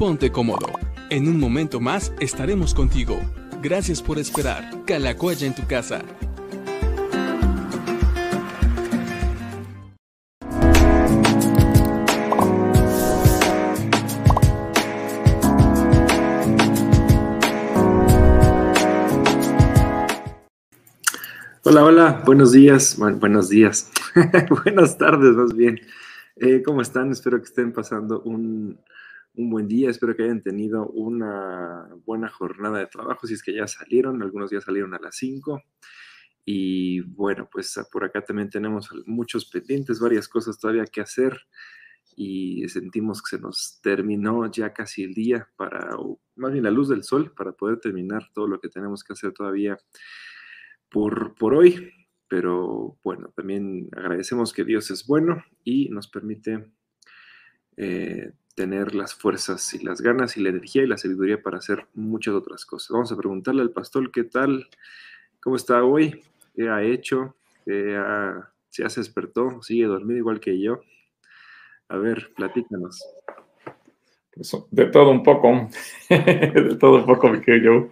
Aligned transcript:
ponte 0.00 0.32
cómodo. 0.32 0.66
En 1.10 1.28
un 1.28 1.38
momento 1.38 1.78
más 1.78 2.14
estaremos 2.20 2.72
contigo. 2.72 3.20
Gracias 3.60 4.00
por 4.00 4.18
esperar. 4.18 4.82
Calacoya 4.86 5.46
en 5.46 5.54
tu 5.54 5.66
casa. 5.66 6.00
Hola, 21.62 21.84
hola, 21.84 22.22
buenos 22.24 22.52
días, 22.52 22.96
buenos 22.96 23.50
días, 23.50 23.92
buenas 24.64 24.96
tardes 24.96 25.34
más 25.34 25.54
bien. 25.54 25.78
Eh, 26.36 26.62
¿Cómo 26.64 26.80
están? 26.80 27.10
Espero 27.10 27.36
que 27.36 27.44
estén 27.44 27.74
pasando 27.74 28.22
un, 28.22 28.80
un, 29.34 29.50
buen 29.50 29.68
día, 29.68 29.90
espero 29.90 30.16
que 30.16 30.24
hayan 30.24 30.42
tenido 30.42 30.88
una 30.88 31.88
buena 32.04 32.28
jornada 32.28 32.78
de 32.78 32.86
trabajo, 32.86 33.26
si 33.26 33.34
es 33.34 33.42
que 33.42 33.54
ya 33.54 33.66
salieron, 33.66 34.22
algunos 34.22 34.50
días 34.50 34.64
salieron 34.64 34.94
a 34.94 34.98
las 34.98 35.16
5. 35.16 35.62
Y 36.44 37.00
bueno, 37.00 37.48
pues 37.50 37.78
por 37.92 38.04
acá 38.04 38.22
también 38.22 38.50
tenemos 38.50 38.90
muchos 39.06 39.44
pendientes, 39.46 40.00
varias 40.00 40.28
cosas 40.28 40.58
todavía 40.58 40.84
que 40.84 41.00
hacer 41.00 41.38
y 42.16 42.68
sentimos 42.68 43.22
que 43.22 43.36
se 43.36 43.42
nos 43.42 43.80
terminó 43.82 44.50
ya 44.50 44.72
casi 44.72 45.04
el 45.04 45.14
día 45.14 45.48
para, 45.56 45.96
más 46.36 46.52
bien 46.52 46.64
la 46.64 46.70
luz 46.70 46.88
del 46.88 47.04
sol, 47.04 47.32
para 47.36 47.52
poder 47.52 47.78
terminar 47.78 48.30
todo 48.34 48.46
lo 48.46 48.60
que 48.60 48.68
tenemos 48.68 49.04
que 49.04 49.12
hacer 49.12 49.32
todavía 49.32 49.78
por, 50.90 51.34
por 51.34 51.54
hoy, 51.54 51.92
pero 52.28 52.98
bueno, 53.02 53.32
también 53.34 53.88
agradecemos 53.92 54.52
que 54.52 54.64
Dios 54.64 54.90
es 54.90 55.06
bueno 55.06 55.42
y 55.64 55.88
nos 55.88 56.08
permite 56.08 56.66
eh, 57.76 58.32
tener 58.60 58.94
las 58.94 59.14
fuerzas 59.14 59.72
y 59.72 59.82
las 59.82 60.02
ganas 60.02 60.36
y 60.36 60.42
la 60.42 60.50
energía 60.50 60.82
y 60.82 60.86
la 60.86 60.98
sabiduría 60.98 61.42
para 61.42 61.56
hacer 61.56 61.86
muchas 61.94 62.34
otras 62.34 62.66
cosas. 62.66 62.90
Vamos 62.90 63.10
a 63.10 63.16
preguntarle 63.16 63.62
al 63.62 63.70
pastor 63.70 64.12
qué 64.12 64.22
tal, 64.22 64.68
cómo 65.40 65.56
está 65.56 65.82
hoy, 65.82 66.22
qué 66.54 66.68
ha 66.68 66.82
hecho, 66.82 67.36
qué 67.64 67.96
ha, 67.96 68.52
si 68.68 68.82
ya 68.82 68.90
se 68.90 69.00
despertó, 69.00 69.62
sigue 69.62 69.86
dormido 69.86 70.18
igual 70.18 70.40
que 70.40 70.60
yo. 70.60 70.82
A 71.88 71.96
ver, 71.96 72.34
platícanos. 72.36 73.02
Pues, 74.34 74.54
de 74.70 74.84
todo 74.88 75.10
un 75.10 75.22
poco, 75.22 75.70
de 76.10 76.76
todo 76.78 76.96
un 76.96 77.06
poco, 77.06 77.30
mi 77.30 77.40
querido 77.40 77.88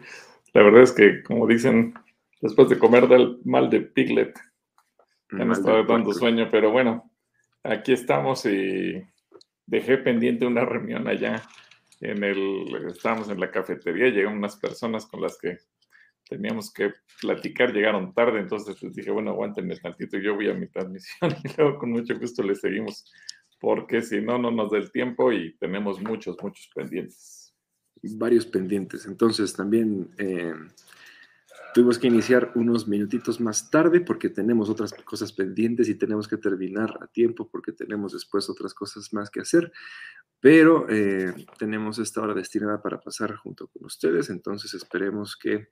La 0.53 0.65
verdad 0.65 0.83
es 0.83 0.93
que, 0.93 1.23
como 1.23 1.47
dicen, 1.47 1.95
después 2.43 2.69
de 2.69 2.79
comer 2.79 3.09
del 3.09 3.39
mal 3.43 3.71
de 3.71 3.81
Piglet. 3.81 4.39
Ya 5.33 5.47
me 5.47 5.55
estaba 5.55 5.83
dando 5.85 6.13
sueño, 6.13 6.47
pero 6.51 6.71
bueno, 6.71 7.11
aquí 7.63 7.95
estamos 7.95 8.45
y 8.45 9.03
dejé 9.69 9.99
pendiente 9.99 10.47
una 10.47 10.65
reunión 10.65 11.07
allá 11.07 11.43
en 12.01 12.25
el, 12.25 12.87
estábamos 12.89 13.29
en 13.29 13.39
la 13.39 13.51
cafetería, 13.51 14.09
llegaron 14.09 14.39
unas 14.39 14.57
personas 14.57 15.07
con 15.07 15.21
las 15.21 15.37
que 15.39 15.59
teníamos 16.29 16.73
que 16.73 16.93
platicar, 17.21 17.73
llegaron 17.73 18.15
tarde, 18.15 18.41
entonces 18.41 18.83
les 18.83 18.95
dije, 18.95 19.11
bueno, 19.11 19.31
aguántenme 19.31 19.77
tantito, 19.77 20.19
yo 20.19 20.35
voy 20.35 20.49
a 20.49 20.55
mi 20.55 20.69
transmisión 20.69 21.31
y 21.45 21.49
luego 21.57 21.79
con 21.79 21.91
mucho 21.91 22.19
gusto 22.19 22.43
les 22.43 22.61
seguimos, 22.61 23.13
porque 23.61 24.01
si 24.03 24.21
no, 24.21 24.39
no 24.39 24.51
nos 24.51 24.71
da 24.71 24.79
el 24.79 24.91
tiempo 24.91 25.33
y 25.33 25.55
tenemos 25.59 26.01
muchos, 26.01 26.37
muchos 26.43 26.71
pendientes. 26.75 27.55
Varios 28.03 28.47
pendientes, 28.47 29.07
entonces 29.07 29.53
también... 29.53 30.09
Eh 30.19 30.55
Tuvimos 31.79 32.01
que 32.01 32.09
iniciar 32.09 32.51
unos 32.57 32.89
minutitos 32.89 33.41
más 33.41 33.71
tarde 33.71 34.01
porque 34.01 34.31
tenemos 34.31 34.69
otras 34.69 34.93
cosas 34.93 35.33
pendientes 35.33 35.89
y 35.89 35.95
tenemos 35.95 36.27
que 36.27 36.37
terminar 36.37 36.99
a 37.01 37.07
tiempo 37.07 37.49
porque 37.49 37.71
tenemos 37.71 38.15
después 38.15 38.51
otras 38.51 38.75
cosas 38.75 39.13
más 39.13 39.31
que 39.31 39.43
hacer, 39.43 39.71
pero 40.41 40.89
eh, 40.89 41.33
tenemos 41.57 42.01
esta 42.01 42.21
hora 42.21 42.35
destinada 42.35 42.83
para 42.83 42.99
pasar 42.99 43.37
junto 43.37 43.69
con 43.69 43.85
ustedes, 43.85 44.29
entonces 44.29 44.75
esperemos 44.75 45.37
que 45.37 45.69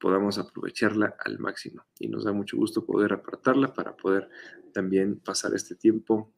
podamos 0.00 0.38
aprovecharla 0.38 1.14
al 1.22 1.38
máximo 1.38 1.84
y 1.98 2.08
nos 2.08 2.24
da 2.24 2.32
mucho 2.32 2.56
gusto 2.56 2.86
poder 2.86 3.12
apartarla 3.12 3.74
para 3.74 3.94
poder 3.94 4.30
también 4.72 5.20
pasar 5.20 5.52
este 5.52 5.74
tiempo 5.74 6.32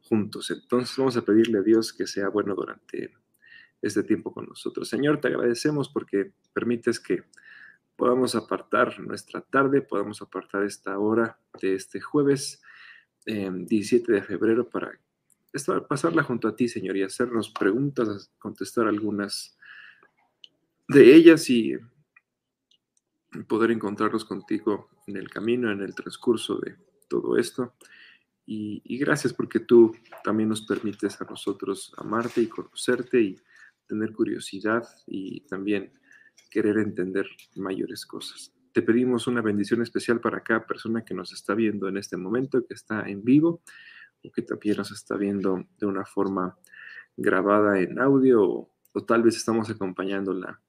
juntos. 0.00 0.50
Entonces 0.50 0.96
vamos 0.96 1.16
a 1.16 1.24
pedirle 1.24 1.60
a 1.60 1.62
Dios 1.62 1.92
que 1.92 2.08
sea 2.08 2.28
bueno 2.30 2.56
durante 2.56 3.14
este 3.80 4.02
tiempo 4.02 4.34
con 4.34 4.46
nosotros. 4.46 4.88
Señor, 4.88 5.20
te 5.20 5.28
agradecemos 5.28 5.88
porque 5.88 6.32
permites 6.52 6.98
que 6.98 7.22
podamos 8.00 8.34
apartar 8.34 8.98
nuestra 8.98 9.42
tarde, 9.42 9.82
podamos 9.82 10.22
apartar 10.22 10.64
esta 10.64 10.98
hora 10.98 11.38
de 11.60 11.74
este 11.74 12.00
jueves 12.00 12.62
17 13.26 14.10
de 14.10 14.22
febrero 14.22 14.70
para 14.70 14.98
pasarla 15.86 16.22
junto 16.22 16.48
a 16.48 16.56
ti, 16.56 16.66
Señor, 16.66 16.96
y 16.96 17.02
hacernos 17.02 17.50
preguntas, 17.50 18.32
contestar 18.38 18.88
algunas 18.88 19.54
de 20.88 21.14
ellas 21.14 21.50
y 21.50 21.76
poder 23.46 23.70
encontrarnos 23.70 24.24
contigo 24.24 24.88
en 25.06 25.18
el 25.18 25.28
camino, 25.28 25.70
en 25.70 25.82
el 25.82 25.94
transcurso 25.94 26.56
de 26.56 26.76
todo 27.06 27.36
esto. 27.36 27.74
Y, 28.46 28.80
y, 28.82 28.96
gracias 28.96 29.34
porque 29.34 29.60
tú 29.60 29.94
también 30.24 30.48
nos 30.48 30.62
permites 30.62 31.20
a 31.20 31.26
nosotros 31.26 31.92
amarte 31.98 32.40
y 32.40 32.46
conocerte 32.46 33.20
y 33.20 33.36
tener 33.86 34.14
curiosidad 34.14 34.88
y 35.06 35.42
también 35.42 35.92
querer 36.50 36.78
entender 36.78 37.26
mayores 37.56 38.04
cosas. 38.04 38.52
Te 38.72 38.82
pedimos 38.82 39.26
una 39.26 39.40
bendición 39.42 39.82
especial 39.82 40.20
para 40.20 40.42
cada 40.42 40.66
persona 40.66 41.04
que 41.04 41.14
nos 41.14 41.32
está 41.32 41.54
viendo 41.54 41.88
en 41.88 41.96
este 41.96 42.16
momento, 42.16 42.64
que 42.66 42.74
está 42.74 43.08
en 43.08 43.24
vivo 43.24 43.62
o 44.22 44.30
que 44.30 44.42
también 44.42 44.76
nos 44.76 44.90
está 44.90 45.16
viendo 45.16 45.64
de 45.78 45.86
una 45.86 46.04
forma 46.04 46.56
grabada 47.16 47.80
en 47.80 47.98
audio 47.98 48.42
o, 48.92 49.04
tal 49.06 49.22
vez 49.22 49.36
estamos 49.36 49.70
acompañándola 49.70 50.60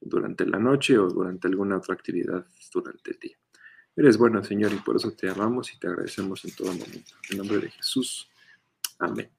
durante 0.00 0.46
la 0.46 0.58
noche 0.58 0.98
o 0.98 1.08
durante 1.08 1.48
alguna 1.48 1.78
otra 1.78 1.94
actividad 1.94 2.46
durante 2.72 3.12
el 3.12 3.18
día. 3.18 3.36
Eres 3.96 4.18
bueno, 4.18 4.42
Señor, 4.44 4.72
y 4.72 4.76
por 4.76 4.96
eso 4.96 5.12
te 5.12 5.28
amamos 5.28 5.72
y 5.72 5.78
te 5.78 5.88
agradecemos 5.88 6.44
en 6.44 6.54
todo 6.54 6.68
momento. 6.68 7.14
En 7.30 7.38
nombre 7.38 7.58
de 7.58 7.70
Jesús. 7.70 8.28
Amén. 8.98 9.35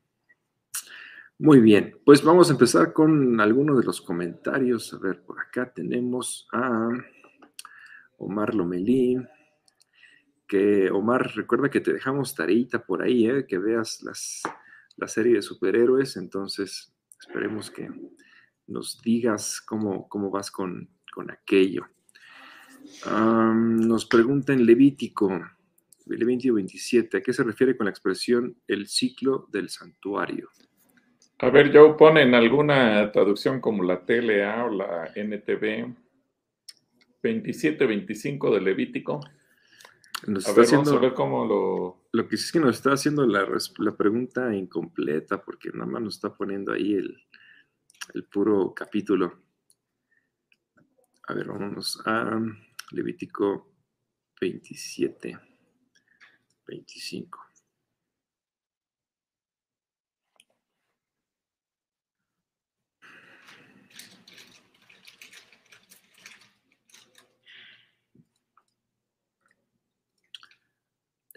Muy 1.39 1.59
bien, 1.59 1.99
pues 2.03 2.23
vamos 2.23 2.49
a 2.49 2.53
empezar 2.53 2.93
con 2.93 3.39
algunos 3.39 3.77
de 3.77 3.85
los 3.85 4.01
comentarios. 4.01 4.91
A 4.95 4.97
ver, 4.97 5.21
por 5.21 5.39
acá 5.39 5.71
tenemos 5.71 6.47
a 6.51 6.89
Omar 8.17 8.55
Lomelí. 8.55 9.17
Que 10.47 10.89
Omar, 10.89 11.31
recuerda 11.35 11.69
que 11.69 11.79
te 11.79 11.93
dejamos 11.93 12.33
tareita 12.33 12.83
por 12.83 13.03
ahí, 13.03 13.29
¿eh? 13.29 13.45
que 13.47 13.59
veas 13.59 14.01
las, 14.01 14.41
la 14.95 15.07
serie 15.07 15.35
de 15.35 15.43
superhéroes. 15.43 16.17
Entonces, 16.17 16.91
esperemos 17.19 17.69
que 17.69 17.87
nos 18.65 18.99
digas 19.03 19.61
cómo, 19.61 20.09
cómo 20.09 20.31
vas 20.31 20.49
con, 20.49 20.89
aquello. 21.29 21.85
nos 23.05 24.05
pregunta 24.07 24.53
en 24.53 24.65
Levítico, 24.65 25.39
Levítico 26.07 26.55
27, 26.55 27.17
¿a 27.17 27.21
qué 27.21 27.31
se 27.31 27.43
refiere 27.43 27.77
con 27.77 27.85
la 27.85 27.91
expresión 27.91 28.57
el 28.67 28.87
ciclo 28.87 29.47
del 29.51 29.69
santuario? 29.69 30.49
A 31.39 31.49
ver, 31.51 31.71
Joe, 31.71 31.93
pone 31.93 32.23
en 32.23 32.33
alguna 32.33 33.11
traducción 33.11 33.61
como 33.61 33.83
la 33.83 34.05
TLA 34.05 34.65
o 34.65 34.69
la 34.69 35.11
NTV 35.15 35.93
27-25 37.21 38.53
de 38.53 38.61
Levítico. 38.61 39.19
Nos 40.25 40.47
a 40.47 40.53
ver, 40.53 40.65
haciendo, 40.65 40.85
vamos 40.85 41.03
a 41.03 41.05
ver 41.05 41.13
cómo 41.13 41.45
lo... 41.45 42.07
Lo 42.11 42.27
que 42.27 42.37
sí 42.37 42.45
es 42.45 42.51
que 42.51 42.59
nos 42.59 42.75
está 42.75 42.93
haciendo 42.93 43.27
la, 43.27 43.47
la 43.77 43.95
pregunta 43.95 44.55
incompleta, 44.55 45.43
porque 45.43 45.69
nada 45.71 45.85
más 45.85 46.01
nos 46.01 46.15
está 46.15 46.35
poniendo 46.35 46.73
ahí 46.73 46.95
el, 46.95 47.23
el 48.15 48.23
puro 48.23 48.73
capítulo. 48.73 49.43
A 51.27 51.33
ver, 51.35 51.45
vámonos 51.45 52.01
a 52.05 52.41
Levítico 52.91 53.73
27, 54.41 55.37
25. 56.65 57.46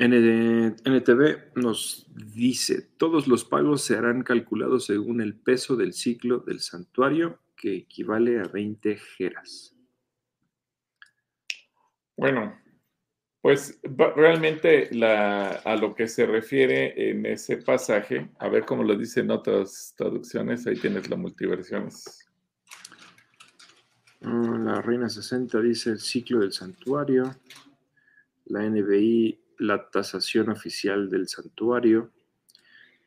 NTV 0.00 1.56
nos 1.56 2.06
dice, 2.14 2.88
todos 2.96 3.28
los 3.28 3.44
pagos 3.44 3.82
se 3.82 3.96
harán 3.96 4.22
calculados 4.22 4.86
según 4.86 5.20
el 5.20 5.34
peso 5.34 5.76
del 5.76 5.92
ciclo 5.92 6.38
del 6.38 6.60
santuario, 6.60 7.38
que 7.54 7.76
equivale 7.76 8.40
a 8.40 8.44
20 8.44 8.96
jeras. 8.96 9.76
Bueno, 12.16 12.58
pues 13.42 13.78
realmente 14.16 14.90
a 15.02 15.76
lo 15.76 15.94
que 15.94 16.08
se 16.08 16.24
refiere 16.24 17.10
en 17.10 17.26
ese 17.26 17.58
pasaje, 17.58 18.30
a 18.38 18.48
ver 18.48 18.64
cómo 18.64 18.82
lo 18.82 18.96
dicen 18.96 19.30
otras 19.30 19.94
traducciones, 19.96 20.66
ahí 20.66 20.76
tienes 20.76 21.10
las 21.10 21.18
multiversiones. 21.18 22.26
Mm, 24.20 24.66
la 24.66 24.82
Reina 24.82 25.08
60 25.08 25.60
dice 25.60 25.90
el 25.90 25.98
ciclo 25.98 26.40
del 26.40 26.52
santuario. 26.52 27.34
La 28.46 28.68
NBI 28.68 29.38
la 29.60 29.90
tasación 29.90 30.48
oficial 30.48 31.10
del 31.10 31.28
santuario. 31.28 32.10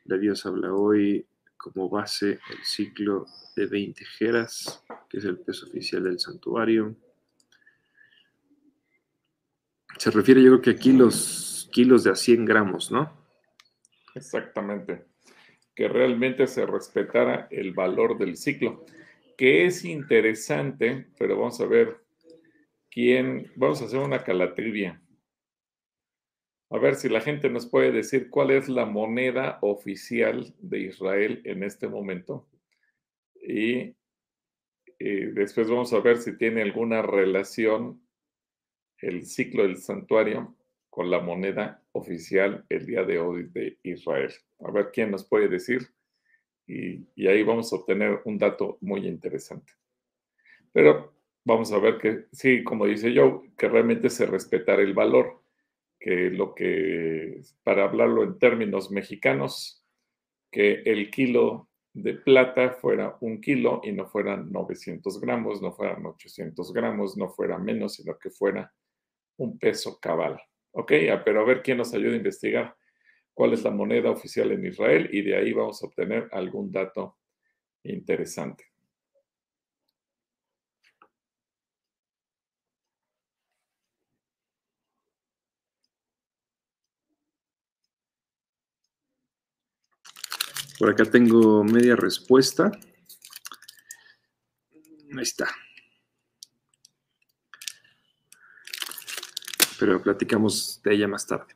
La 0.05 0.17
Dios 0.17 0.45
habla 0.45 0.71
hoy 0.71 1.25
como 1.57 1.89
base 1.89 2.39
el 2.51 2.63
ciclo 2.63 3.25
de 3.55 3.65
20 3.65 4.05
jeras, 4.05 4.83
que 5.09 5.17
es 5.17 5.25
el 5.25 5.39
peso 5.39 5.65
oficial 5.65 6.03
del 6.03 6.19
santuario. 6.19 6.95
Se 9.97 10.11
refiere 10.11 10.43
yo 10.43 10.49
creo 10.51 10.61
que 10.61 10.69
aquí 10.71 10.93
los 10.93 11.69
kilos 11.71 12.03
de 12.03 12.11
a 12.11 12.15
100 12.15 12.45
gramos, 12.45 12.91
¿no? 12.91 13.11
Exactamente. 14.13 15.05
Que 15.73 15.87
realmente 15.87 16.45
se 16.45 16.67
respetara 16.67 17.47
el 17.49 17.73
valor 17.73 18.15
del 18.19 18.37
ciclo, 18.37 18.85
que 19.37 19.65
es 19.65 19.85
interesante, 19.85 21.07
pero 21.17 21.35
vamos 21.35 21.59
a 21.61 21.65
ver 21.65 21.97
quién, 22.91 23.51
vamos 23.55 23.81
a 23.81 23.85
hacer 23.85 23.99
una 23.99 24.23
calatrivia. 24.23 25.02
A 26.73 26.79
ver 26.79 26.95
si 26.95 27.07
la 27.07 27.21
gente 27.21 27.51
nos 27.51 27.67
puede 27.67 27.91
decir 27.91 28.31
cuál 28.31 28.49
es 28.49 28.67
la 28.67 28.87
moneda 28.87 29.59
oficial 29.61 30.55
de 30.57 30.79
Israel 30.79 31.39
en 31.45 31.61
este 31.61 31.87
momento. 31.87 32.47
Y, 33.35 33.95
después 34.97 35.69
vamos 35.69 35.93
a 35.93 35.99
ver 35.99 36.17
si 36.17 36.35
tiene 36.35 36.63
alguna 36.63 37.03
relación 37.03 38.01
el 38.97 39.23
ciclo 39.27 39.61
del 39.61 39.77
santuario 39.77 40.55
con 40.89 41.11
la 41.11 41.19
moneda 41.19 41.83
oficial 41.91 42.65
el 42.69 42.87
día 42.87 43.03
de 43.03 43.19
hoy 43.19 43.43
de 43.53 43.77
Israel. 43.83 44.33
A 44.61 44.71
ver 44.71 44.89
quién 44.91 45.11
nos 45.11 45.23
puede 45.23 45.49
decir. 45.49 45.89
Y, 46.65 47.05
y 47.13 47.27
ahí 47.27 47.43
vamos 47.43 47.71
a 47.71 47.75
obtener 47.75 48.21
un 48.25 48.39
dato 48.39 48.79
muy 48.81 49.05
interesante. 49.05 49.73
Pero 50.71 51.13
vamos 51.45 51.71
a 51.71 51.77
ver 51.77 51.99
que, 51.99 52.25
sí, 52.31 52.63
como 52.63 52.87
dice 52.87 53.13
yo, 53.13 53.43
que 53.59 53.69
realmente 53.69 54.09
se 54.09 54.25
respetara 54.25 54.81
el 54.81 54.95
valor, 54.95 55.42
que 56.03 56.29
lo 56.31 56.53
que, 56.53 57.39
para 57.63 57.85
hablarlo 57.85 58.23
en 58.23 58.37
términos 58.37 58.91
mexicanos, 58.91 59.85
que 60.51 60.81
el 60.85 61.09
kilo 61.09 61.69
de 61.93 62.15
plata 62.15 62.71
fuera 62.71 63.15
un 63.21 63.39
kilo 63.39 63.79
y 63.85 63.93
no 63.93 64.05
fueran 64.05 64.51
900 64.51 65.21
gramos, 65.21 65.61
no 65.61 65.71
fueran 65.71 66.05
800 66.05 66.73
gramos, 66.73 67.15
no 67.15 67.29
fuera 67.29 67.57
menos, 67.57 67.93
sino 67.93 68.19
que 68.19 68.29
fuera 68.29 68.73
un 69.37 69.57
peso 69.57 69.97
cabal. 70.01 70.41
¿Ok? 70.71 70.91
Ah, 71.09 71.21
pero 71.23 71.39
a 71.39 71.45
ver 71.45 71.63
quién 71.63 71.77
nos 71.77 71.93
ayuda 71.93 72.11
a 72.11 72.17
investigar 72.17 72.75
cuál 73.33 73.53
es 73.53 73.63
la 73.63 73.71
moneda 73.71 74.11
oficial 74.11 74.51
en 74.51 74.65
Israel 74.65 75.07
y 75.09 75.21
de 75.21 75.37
ahí 75.37 75.53
vamos 75.53 75.81
a 75.81 75.85
obtener 75.85 76.27
algún 76.33 76.69
dato 76.69 77.17
interesante. 77.81 78.72
Por 90.83 90.89
acá 90.89 91.05
tengo 91.05 91.63
media 91.63 91.95
respuesta. 91.95 92.69
Ahí 95.15 95.21
está. 95.21 95.47
Pero 99.79 100.03
platicamos 100.03 100.81
de 100.83 100.93
ella 100.93 101.07
más 101.07 101.25
tarde. 101.25 101.55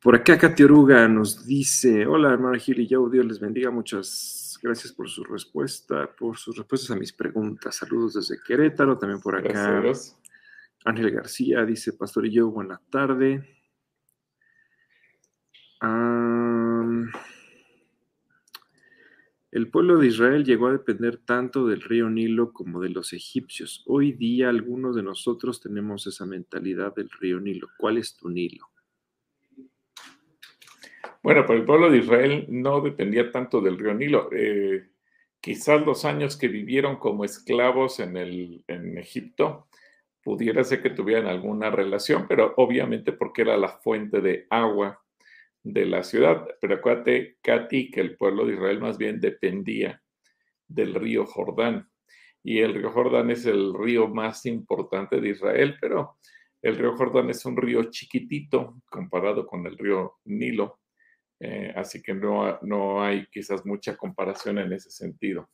Por 0.00 0.14
acá 0.14 0.38
Katy 0.38 0.62
Oruga 0.62 1.08
nos 1.08 1.44
dice, 1.44 2.06
hola 2.06 2.32
hermano 2.32 2.56
Gil 2.56 2.78
y 2.78 2.86
yo, 2.86 3.08
Dios 3.08 3.26
les 3.26 3.40
bendiga, 3.40 3.72
muchas 3.72 4.56
gracias 4.62 4.92
por 4.92 5.08
su 5.10 5.24
respuesta, 5.24 6.14
por 6.16 6.36
sus 6.36 6.56
respuestas 6.56 6.92
a 6.92 6.96
mis 6.96 7.12
preguntas. 7.12 7.74
Saludos 7.74 8.14
desde 8.14 8.40
Querétaro, 8.40 8.96
también 8.96 9.20
por 9.20 9.34
acá. 9.34 9.82
Ángel 10.84 11.10
García 11.10 11.64
dice, 11.64 11.92
Pastor 11.94 12.26
y 12.26 12.30
yo, 12.30 12.52
buena 12.52 12.80
tarde. 12.88 13.64
El 19.54 19.68
pueblo 19.68 19.98
de 19.98 20.08
Israel 20.08 20.44
llegó 20.44 20.66
a 20.66 20.72
depender 20.72 21.16
tanto 21.18 21.64
del 21.64 21.80
río 21.80 22.10
Nilo 22.10 22.52
como 22.52 22.80
de 22.80 22.88
los 22.88 23.12
egipcios. 23.12 23.84
Hoy 23.86 24.10
día 24.10 24.48
algunos 24.48 24.96
de 24.96 25.04
nosotros 25.04 25.60
tenemos 25.60 26.08
esa 26.08 26.26
mentalidad 26.26 26.92
del 26.92 27.08
río 27.08 27.38
Nilo. 27.38 27.68
¿Cuál 27.78 27.98
es 27.98 28.16
tu 28.16 28.28
Nilo? 28.30 28.68
Bueno, 31.22 31.44
pero 31.46 31.56
el 31.56 31.64
pueblo 31.64 31.88
de 31.88 31.98
Israel 31.98 32.46
no 32.48 32.80
dependía 32.80 33.30
tanto 33.30 33.60
del 33.60 33.78
río 33.78 33.94
Nilo. 33.94 34.28
Eh, 34.32 34.88
quizás 35.40 35.86
los 35.86 36.04
años 36.04 36.36
que 36.36 36.48
vivieron 36.48 36.96
como 36.96 37.24
esclavos 37.24 38.00
en, 38.00 38.16
el, 38.16 38.64
en 38.66 38.98
Egipto 38.98 39.68
pudiera 40.24 40.64
ser 40.64 40.82
que 40.82 40.90
tuvieran 40.90 41.28
alguna 41.28 41.70
relación, 41.70 42.26
pero 42.26 42.54
obviamente 42.56 43.12
porque 43.12 43.42
era 43.42 43.56
la 43.56 43.68
fuente 43.68 44.20
de 44.20 44.48
agua 44.50 45.03
de 45.64 45.86
la 45.86 46.04
ciudad. 46.04 46.46
Pero 46.60 46.76
acuérdate, 46.76 47.38
Katy, 47.42 47.90
que 47.90 48.00
el 48.00 48.16
pueblo 48.16 48.46
de 48.46 48.54
Israel 48.54 48.80
más 48.80 48.96
bien 48.98 49.18
dependía 49.20 50.00
del 50.68 50.94
río 50.94 51.26
Jordán. 51.26 51.88
Y 52.42 52.60
el 52.60 52.74
río 52.74 52.90
Jordán 52.90 53.30
es 53.30 53.46
el 53.46 53.74
río 53.74 54.06
más 54.06 54.46
importante 54.46 55.20
de 55.20 55.30
Israel, 55.30 55.76
pero 55.80 56.18
el 56.62 56.76
río 56.76 56.94
Jordán 56.96 57.30
es 57.30 57.44
un 57.46 57.56
río 57.56 57.84
chiquitito 57.84 58.82
comparado 58.88 59.46
con 59.46 59.66
el 59.66 59.76
río 59.76 60.18
Nilo. 60.26 60.80
Eh, 61.40 61.72
así 61.74 62.02
que 62.02 62.14
no, 62.14 62.58
no 62.62 63.02
hay 63.02 63.26
quizás 63.26 63.66
mucha 63.66 63.96
comparación 63.96 64.58
en 64.58 64.72
ese 64.72 64.90
sentido. 64.90 65.50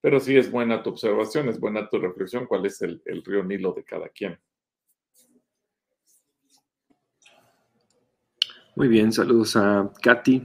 Pero 0.00 0.20
sí 0.20 0.36
es 0.36 0.50
buena 0.50 0.82
tu 0.82 0.90
observación, 0.90 1.48
es 1.48 1.58
buena 1.58 1.88
tu 1.88 1.98
reflexión, 1.98 2.46
cuál 2.46 2.66
es 2.66 2.82
el, 2.82 3.02
el 3.06 3.24
río 3.24 3.42
Nilo 3.42 3.72
de 3.72 3.84
cada 3.84 4.10
quien. 4.10 4.38
Muy 8.76 8.88
bien, 8.88 9.12
saludos 9.12 9.54
a 9.54 9.88
Katy. 10.02 10.44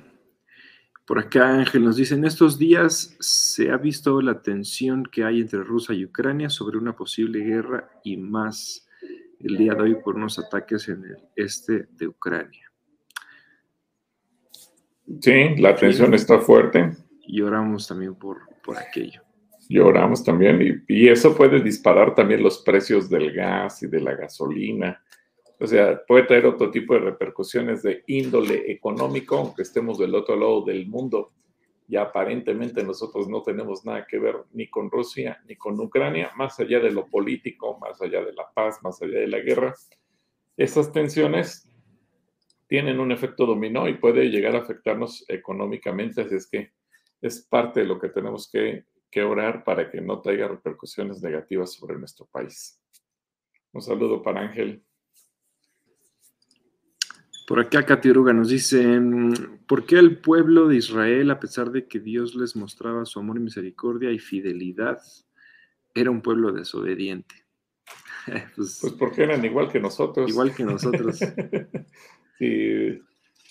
Por 1.07 1.17
acá 1.17 1.49
Ángel 1.49 1.83
nos 1.83 1.95
dice, 1.95 2.13
en 2.13 2.25
estos 2.25 2.59
días 2.59 3.17
se 3.19 3.71
ha 3.71 3.77
visto 3.77 4.21
la 4.21 4.43
tensión 4.43 5.03
que 5.03 5.23
hay 5.23 5.41
entre 5.41 5.63
Rusia 5.63 5.95
y 5.95 6.05
Ucrania 6.05 6.47
sobre 6.51 6.77
una 6.77 6.95
posible 6.95 7.39
guerra 7.39 7.89
y 8.03 8.17
más 8.17 8.87
el 9.39 9.57
día 9.57 9.73
de 9.73 9.81
hoy 9.81 9.95
por 9.95 10.15
unos 10.15 10.37
ataques 10.37 10.89
en 10.89 11.05
el 11.05 11.17
este 11.35 11.87
de 11.89 12.07
Ucrania. 12.07 12.71
Sí, 15.19 15.55
la 15.57 15.75
tensión 15.75 16.13
está 16.13 16.39
fuerte. 16.39 16.91
Y 17.25 17.41
oramos 17.41 17.87
también 17.87 18.13
por, 18.13 18.41
por 18.63 18.77
aquello. 18.77 19.23
Lloramos 19.69 20.23
también 20.23 20.61
y, 20.61 20.83
y, 20.87 21.07
eso 21.07 21.35
puede 21.35 21.61
disparar 21.61 22.13
también 22.13 22.43
los 22.43 22.59
precios 22.59 23.09
del 23.09 23.31
gas 23.31 23.81
y 23.81 23.87
de 23.87 24.01
la 24.01 24.13
gasolina 24.13 25.01
o 25.59 25.67
sea, 25.67 26.01
puede 26.05 26.23
traer 26.23 26.45
otro 26.45 26.71
tipo 26.71 26.93
de 26.93 27.01
repercusiones 27.01 27.83
de 27.83 28.03
índole 28.07 28.71
económico, 28.71 29.37
aunque 29.37 29.63
estemos 29.63 29.97
del 29.97 30.15
otro 30.15 30.37
lado 30.37 30.61
del 30.61 30.87
mundo. 30.87 31.33
Y 31.87 31.97
aparentemente 31.97 32.83
nosotros 32.83 33.27
no 33.27 33.41
tenemos 33.41 33.83
nada 33.83 34.05
que 34.07 34.19
ver 34.19 34.35
ni 34.53 34.69
con 34.69 34.89
Rusia 34.89 35.43
ni 35.47 35.55
con 35.57 35.77
Ucrania, 35.79 36.31
más 36.37 36.59
allá 36.59 36.79
de 36.79 36.91
lo 36.91 37.07
político, 37.07 37.77
más 37.79 38.01
allá 38.01 38.23
de 38.23 38.31
la 38.31 38.49
paz, 38.53 38.79
más 38.83 39.01
allá 39.01 39.19
de 39.19 39.27
la 39.27 39.39
guerra. 39.39 39.75
Esas 40.55 40.93
tensiones 40.93 41.67
tienen 42.67 42.99
un 42.99 43.11
efecto 43.11 43.45
dominó 43.45 43.89
y 43.89 43.95
puede 43.95 44.29
llegar 44.29 44.55
a 44.55 44.59
afectarnos 44.59 45.25
económicamente, 45.27 46.21
así 46.21 46.35
es 46.35 46.47
que 46.47 46.71
es 47.19 47.41
parte 47.41 47.81
de 47.81 47.87
lo 47.87 47.99
que 47.99 48.09
tenemos 48.09 48.49
que, 48.49 48.85
que 49.09 49.23
orar 49.23 49.63
para 49.63 49.89
que 49.89 49.99
no 49.99 50.21
traiga 50.21 50.47
repercusiones 50.47 51.21
negativas 51.21 51.73
sobre 51.73 51.97
nuestro 51.97 52.27
país. 52.27 52.79
Un 53.73 53.81
saludo 53.81 54.21
para 54.21 54.41
Ángel. 54.41 54.83
Por 57.49 57.59
acá 57.59 57.83
Catiruga 57.83 58.31
nos 58.31 58.49
dice, 58.49 59.01
¿por 59.67 59.87
qué 59.87 59.97
el 59.97 60.19
pueblo 60.19 60.67
de 60.67 60.75
Israel, 60.75 61.31
a 61.31 61.39
pesar 61.39 61.71
de 61.71 61.87
que 61.87 61.99
Dios 61.99 62.35
les 62.35 62.55
mostraba 62.55 63.05
su 63.05 63.17
amor 63.17 63.37
y 63.37 63.39
misericordia 63.39 64.11
y 64.11 64.19
fidelidad, 64.19 64.99
era 65.95 66.11
un 66.11 66.21
pueblo 66.21 66.51
desobediente? 66.51 67.33
pues, 68.55 68.77
pues, 68.79 68.93
porque 68.93 69.23
eran 69.23 69.43
igual 69.43 69.71
que 69.71 69.79
nosotros. 69.79 70.29
Igual 70.29 70.53
que 70.53 70.63
nosotros. 70.63 71.17
sí, 72.37 73.01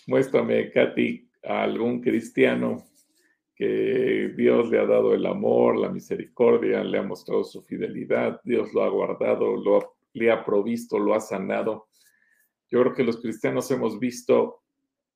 muéstrame, 0.07 0.71
Katy, 0.71 1.29
a 1.43 1.65
algún 1.65 2.01
cristiano 2.01 2.87
que 3.57 4.33
Dios 4.37 4.71
le 4.71 4.79
ha 4.79 4.87
dado 4.87 5.13
el 5.13 5.27
amor, 5.27 5.77
la 5.77 5.89
misericordia, 5.89 6.85
le 6.85 6.99
ha 6.99 7.03
mostrado 7.03 7.43
su 7.43 7.63
fidelidad, 7.63 8.41
Dios 8.45 8.73
lo 8.73 8.85
ha 8.85 8.89
guardado, 8.91 9.57
lo, 9.57 9.97
le 10.13 10.31
ha 10.31 10.45
provisto, 10.45 11.01
lo 11.01 11.15
ha 11.15 11.21
sanado 11.21 11.88
yo 12.71 12.81
creo 12.83 12.95
que 12.95 13.05
los 13.05 13.21
cristianos 13.21 13.71
hemos 13.71 13.99
visto 13.99 14.63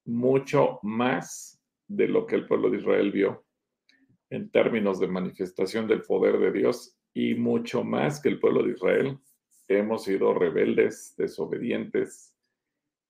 mucho 0.04 0.78
más 0.82 1.60
de 1.86 2.08
lo 2.08 2.26
que 2.26 2.36
el 2.36 2.46
pueblo 2.46 2.70
de 2.70 2.78
Israel 2.78 3.12
vio 3.12 3.44
en 4.30 4.50
términos 4.50 4.98
de 4.98 5.08
manifestación 5.08 5.86
del 5.86 6.02
poder 6.02 6.38
de 6.38 6.52
Dios 6.52 6.96
y 7.12 7.34
mucho 7.34 7.84
más 7.84 8.20
que 8.20 8.30
el 8.30 8.40
pueblo 8.40 8.62
de 8.62 8.72
Israel. 8.72 9.18
Hemos 9.68 10.04
sido 10.04 10.32
rebeldes, 10.32 11.14
desobedientes 11.16 12.34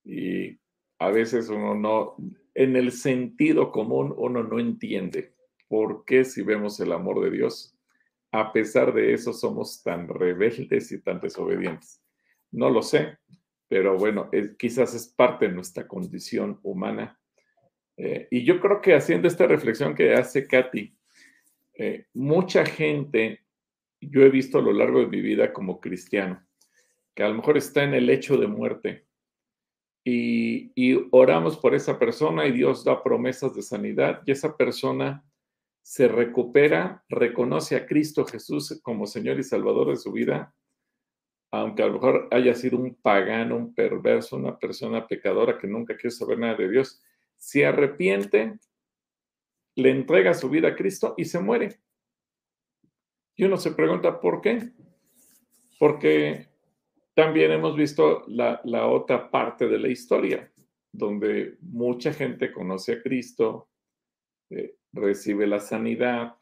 y 0.04 0.58
a 0.98 1.10
veces 1.10 1.48
uno 1.48 1.74
no, 1.74 2.16
en 2.54 2.76
el 2.76 2.92
sentido 2.92 3.70
común, 3.70 4.12
uno 4.16 4.42
no 4.42 4.58
entiende 4.58 5.34
por 5.68 6.04
qué 6.04 6.24
si 6.24 6.42
vemos 6.42 6.78
el 6.80 6.92
amor 6.92 7.22
de 7.22 7.30
Dios, 7.30 7.76
a 8.32 8.52
pesar 8.52 8.92
de 8.92 9.12
eso 9.12 9.32
somos 9.32 9.82
tan 9.82 10.08
rebeldes 10.08 10.90
y 10.90 11.00
tan 11.00 11.20
desobedientes. 11.20 12.02
No 12.50 12.68
lo 12.68 12.82
sé, 12.82 13.18
pero 13.72 13.96
bueno, 13.96 14.28
quizás 14.58 14.92
es 14.92 15.08
parte 15.08 15.48
de 15.48 15.54
nuestra 15.54 15.88
condición 15.88 16.60
humana. 16.62 17.18
Eh, 17.96 18.28
y 18.30 18.44
yo 18.44 18.60
creo 18.60 18.82
que 18.82 18.92
haciendo 18.92 19.26
esta 19.26 19.46
reflexión 19.46 19.94
que 19.94 20.12
hace 20.12 20.46
Katy, 20.46 20.94
eh, 21.78 22.04
mucha 22.12 22.66
gente, 22.66 23.40
yo 23.98 24.20
he 24.24 24.28
visto 24.28 24.58
a 24.58 24.60
lo 24.60 24.74
largo 24.74 25.00
de 25.00 25.06
mi 25.06 25.22
vida 25.22 25.54
como 25.54 25.80
cristiano, 25.80 26.46
que 27.14 27.22
a 27.22 27.30
lo 27.30 27.36
mejor 27.36 27.56
está 27.56 27.82
en 27.82 27.94
el 27.94 28.10
hecho 28.10 28.36
de 28.36 28.46
muerte 28.46 29.06
y, 30.04 30.70
y 30.74 31.08
oramos 31.10 31.56
por 31.56 31.74
esa 31.74 31.98
persona 31.98 32.46
y 32.46 32.52
Dios 32.52 32.84
da 32.84 33.02
promesas 33.02 33.54
de 33.54 33.62
sanidad 33.62 34.20
y 34.26 34.32
esa 34.32 34.54
persona 34.54 35.24
se 35.80 36.08
recupera, 36.08 37.06
reconoce 37.08 37.76
a 37.76 37.86
Cristo 37.86 38.26
Jesús 38.26 38.78
como 38.82 39.06
Señor 39.06 39.40
y 39.40 39.44
Salvador 39.44 39.88
de 39.88 39.96
su 39.96 40.12
vida, 40.12 40.54
aunque 41.52 41.82
a 41.82 41.86
lo 41.86 41.92
mejor 41.92 42.28
haya 42.30 42.54
sido 42.54 42.78
un 42.78 42.94
pagano, 42.94 43.56
un 43.56 43.74
perverso, 43.74 44.36
una 44.36 44.58
persona 44.58 45.06
pecadora 45.06 45.58
que 45.58 45.66
nunca 45.66 45.94
quiere 45.96 46.10
saber 46.10 46.38
nada 46.38 46.54
de 46.54 46.70
Dios, 46.70 47.02
se 47.36 47.66
arrepiente, 47.66 48.58
le 49.76 49.90
entrega 49.90 50.32
su 50.32 50.48
vida 50.48 50.68
a 50.68 50.74
Cristo 50.74 51.14
y 51.18 51.26
se 51.26 51.40
muere. 51.40 51.78
Y 53.36 53.44
uno 53.44 53.58
se 53.58 53.72
pregunta, 53.72 54.18
¿por 54.18 54.40
qué? 54.40 54.72
Porque 55.78 56.48
también 57.14 57.52
hemos 57.52 57.76
visto 57.76 58.24
la, 58.28 58.62
la 58.64 58.86
otra 58.86 59.30
parte 59.30 59.68
de 59.68 59.78
la 59.78 59.88
historia, 59.88 60.50
donde 60.90 61.58
mucha 61.60 62.14
gente 62.14 62.50
conoce 62.50 62.94
a 62.94 63.02
Cristo, 63.02 63.68
eh, 64.48 64.76
recibe 64.92 65.46
la 65.46 65.60
sanidad 65.60 66.34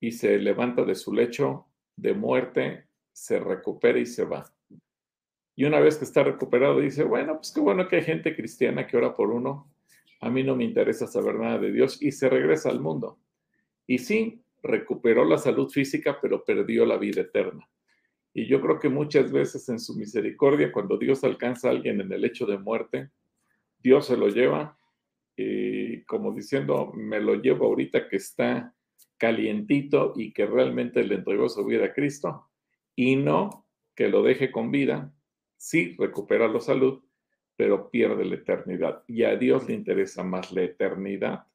y 0.00 0.10
se 0.10 0.36
levanta 0.38 0.84
de 0.84 0.96
su 0.96 1.12
lecho 1.12 1.68
de 1.94 2.12
muerte, 2.12 2.89
se 3.20 3.38
recupera 3.38 3.98
y 3.98 4.06
se 4.06 4.24
va. 4.24 4.50
Y 5.54 5.64
una 5.64 5.78
vez 5.78 5.98
que 5.98 6.06
está 6.06 6.24
recuperado, 6.24 6.80
dice, 6.80 7.04
bueno, 7.04 7.34
pues 7.36 7.52
qué 7.52 7.60
bueno 7.60 7.86
que 7.86 7.96
hay 7.96 8.02
gente 8.02 8.34
cristiana 8.34 8.86
que 8.86 8.96
ora 8.96 9.14
por 9.14 9.30
uno. 9.30 9.70
A 10.22 10.30
mí 10.30 10.42
no 10.42 10.56
me 10.56 10.64
interesa 10.64 11.06
saber 11.06 11.34
nada 11.34 11.58
de 11.58 11.70
Dios 11.70 12.00
y 12.00 12.12
se 12.12 12.30
regresa 12.30 12.70
al 12.70 12.80
mundo. 12.80 13.18
Y 13.86 13.98
sí, 13.98 14.42
recuperó 14.62 15.26
la 15.26 15.36
salud 15.36 15.68
física, 15.68 16.18
pero 16.18 16.42
perdió 16.46 16.86
la 16.86 16.96
vida 16.96 17.20
eterna. 17.20 17.68
Y 18.32 18.46
yo 18.46 18.58
creo 18.62 18.78
que 18.78 18.88
muchas 18.88 19.30
veces 19.30 19.68
en 19.68 19.80
su 19.80 19.94
misericordia, 19.96 20.72
cuando 20.72 20.96
Dios 20.96 21.22
alcanza 21.22 21.68
a 21.68 21.72
alguien 21.72 22.00
en 22.00 22.10
el 22.10 22.22
lecho 22.22 22.46
de 22.46 22.56
muerte, 22.56 23.10
Dios 23.78 24.06
se 24.06 24.16
lo 24.16 24.28
lleva 24.28 24.78
y 25.36 26.04
como 26.04 26.32
diciendo, 26.32 26.90
me 26.94 27.20
lo 27.20 27.34
llevo 27.34 27.66
ahorita 27.66 28.08
que 28.08 28.16
está 28.16 28.74
calientito 29.18 30.14
y 30.16 30.32
que 30.32 30.46
realmente 30.46 31.04
le 31.04 31.16
entregó 31.16 31.50
su 31.50 31.66
vida 31.66 31.86
a 31.86 31.92
Cristo, 31.92 32.49
y 32.96 33.16
no 33.16 33.66
que 33.94 34.08
lo 34.08 34.22
deje 34.22 34.50
con 34.50 34.70
vida, 34.70 35.12
sí 35.56 35.94
recupera 35.98 36.48
la 36.48 36.60
salud, 36.60 37.02
pero 37.56 37.90
pierde 37.90 38.24
la 38.24 38.36
eternidad. 38.36 39.04
Y 39.06 39.24
a 39.24 39.36
Dios 39.36 39.68
le 39.68 39.74
interesa 39.74 40.22
más 40.22 40.52
la 40.52 40.62
eternidad 40.62 41.46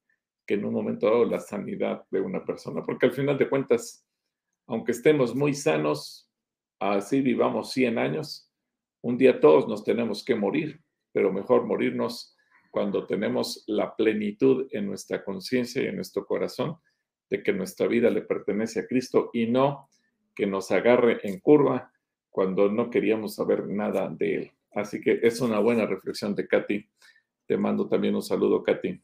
que 0.45 0.53
en 0.53 0.65
un 0.65 0.73
momento 0.73 1.07
dado 1.07 1.25
la 1.25 1.39
sanidad 1.39 2.05
de 2.11 2.21
una 2.21 2.45
persona, 2.45 2.83
porque 2.83 3.07
al 3.07 3.13
final 3.13 3.37
de 3.37 3.49
cuentas, 3.49 4.07
aunque 4.67 4.91
estemos 4.91 5.35
muy 5.35 5.53
sanos, 5.55 6.29
así 6.79 7.21
vivamos 7.21 7.71
100 7.71 7.97
años, 7.97 8.51
un 9.01 9.17
día 9.17 9.39
todos 9.39 9.67
nos 9.67 9.83
tenemos 9.83 10.23
que 10.23 10.35
morir, 10.35 10.81
pero 11.11 11.33
mejor 11.33 11.65
morirnos 11.65 12.35
cuando 12.69 13.07
tenemos 13.07 13.63
la 13.67 13.95
plenitud 13.95 14.67
en 14.71 14.85
nuestra 14.85 15.23
conciencia 15.23 15.81
y 15.81 15.87
en 15.87 15.95
nuestro 15.95 16.25
corazón 16.25 16.77
de 17.29 17.41
que 17.41 17.53
nuestra 17.53 17.87
vida 17.87 18.09
le 18.09 18.21
pertenece 18.21 18.81
a 18.81 18.87
Cristo 18.87 19.29
y 19.33 19.47
no 19.47 19.89
que 20.35 20.45
nos 20.45 20.71
agarre 20.71 21.19
en 21.23 21.39
curva 21.39 21.91
cuando 22.29 22.69
no 22.69 22.89
queríamos 22.89 23.35
saber 23.35 23.67
nada 23.67 24.09
de 24.09 24.35
Él. 24.35 24.51
Así 24.73 24.99
que 25.01 25.19
es 25.23 25.39
una 25.41 25.59
buena 25.59 25.85
reflexión 25.85 26.35
de 26.35 26.47
Katy. 26.47 26.89
Te 27.47 27.57
mando 27.57 27.87
también 27.87 28.15
un 28.15 28.23
saludo, 28.23 28.61
Katy. 28.63 29.01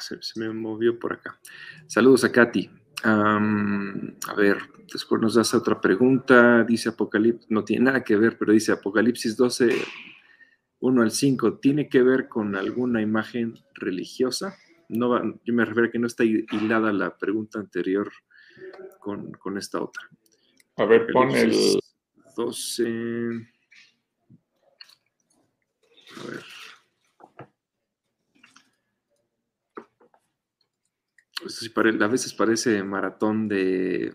Se, 0.00 0.22
se, 0.22 0.40
me 0.40 0.52
movió 0.52 0.98
por 0.98 1.14
acá. 1.14 1.40
Saludos 1.86 2.24
a 2.24 2.32
Katy 2.32 2.70
a 3.04 4.34
ver, 4.36 4.58
después 4.92 5.20
nos 5.20 5.36
hace 5.36 5.56
otra 5.56 5.80
pregunta. 5.80 6.64
Dice 6.64 6.90
Apocalipsis, 6.90 7.50
no 7.50 7.64
tiene 7.64 7.86
nada 7.86 8.04
que 8.04 8.16
ver, 8.16 8.36
pero 8.38 8.52
dice 8.52 8.72
Apocalipsis 8.72 9.36
12, 9.36 9.70
1 10.80 11.02
al 11.02 11.10
5, 11.10 11.58
¿tiene 11.58 11.88
que 11.88 12.02
ver 12.02 12.28
con 12.28 12.54
alguna 12.56 13.02
imagen 13.02 13.54
religiosa? 13.74 14.56
No 14.88 15.38
yo 15.44 15.52
me 15.52 15.64
refiero 15.64 15.88
a 15.88 15.90
que 15.90 15.98
no 15.98 16.06
está 16.06 16.24
hilada 16.24 16.92
la 16.92 17.16
pregunta 17.18 17.58
anterior 17.58 18.10
con, 19.00 19.32
con 19.32 19.58
esta 19.58 19.82
otra. 19.82 20.08
A 20.76 20.84
ver, 20.84 21.08
pon 21.12 21.30
el 21.32 21.78
12. 22.36 22.84
A 26.16 26.30
ver. 26.30 26.44
a 32.02 32.08
veces 32.08 32.34
parece 32.34 32.82
maratón 32.82 33.48
de, 33.48 34.14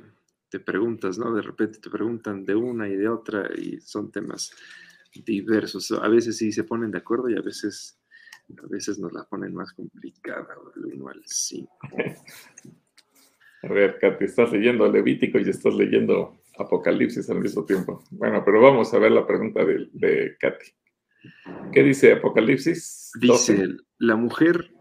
preguntas, 0.65 1.17
¿no? 1.17 1.33
De 1.33 1.41
repente 1.41 1.79
te 1.79 1.89
preguntan 1.89 2.45
de 2.45 2.55
una 2.55 2.87
y 2.87 2.95
de 2.95 3.09
otra 3.09 3.49
y 3.55 3.81
son 3.81 4.11
temas 4.11 4.51
diversos. 5.25 5.91
A 5.91 6.07
veces 6.07 6.37
sí 6.37 6.51
se 6.51 6.63
ponen 6.63 6.91
de 6.91 6.97
acuerdo 6.97 7.29
y 7.29 7.37
a 7.37 7.41
veces, 7.41 7.99
a 8.57 8.67
veces 8.67 8.99
nos 8.99 9.13
la 9.13 9.23
ponen 9.25 9.53
más 9.53 9.73
complicada, 9.73 10.47
del 10.75 10.85
1 10.93 11.07
al 11.07 11.21
5. 11.25 11.71
A 13.63 13.67
ver, 13.69 13.97
Katy, 13.97 14.25
estás 14.25 14.51
leyendo 14.51 14.91
Levítico 14.91 15.39
y 15.39 15.49
estás 15.49 15.73
leyendo 15.73 16.37
Apocalipsis 16.57 17.29
al 17.29 17.39
mismo 17.39 17.63
tiempo. 17.63 18.03
Bueno, 18.11 18.43
pero 18.43 18.61
vamos 18.61 18.93
a 18.93 18.99
ver 18.99 19.13
la 19.13 19.25
pregunta 19.25 19.63
de, 19.63 19.87
de 19.93 20.35
Katy. 20.37 20.65
¿Qué 21.71 21.81
dice 21.81 22.11
Apocalipsis? 22.11 23.11
Dice, 23.19 23.77
la 23.99 24.17
mujer 24.17 24.73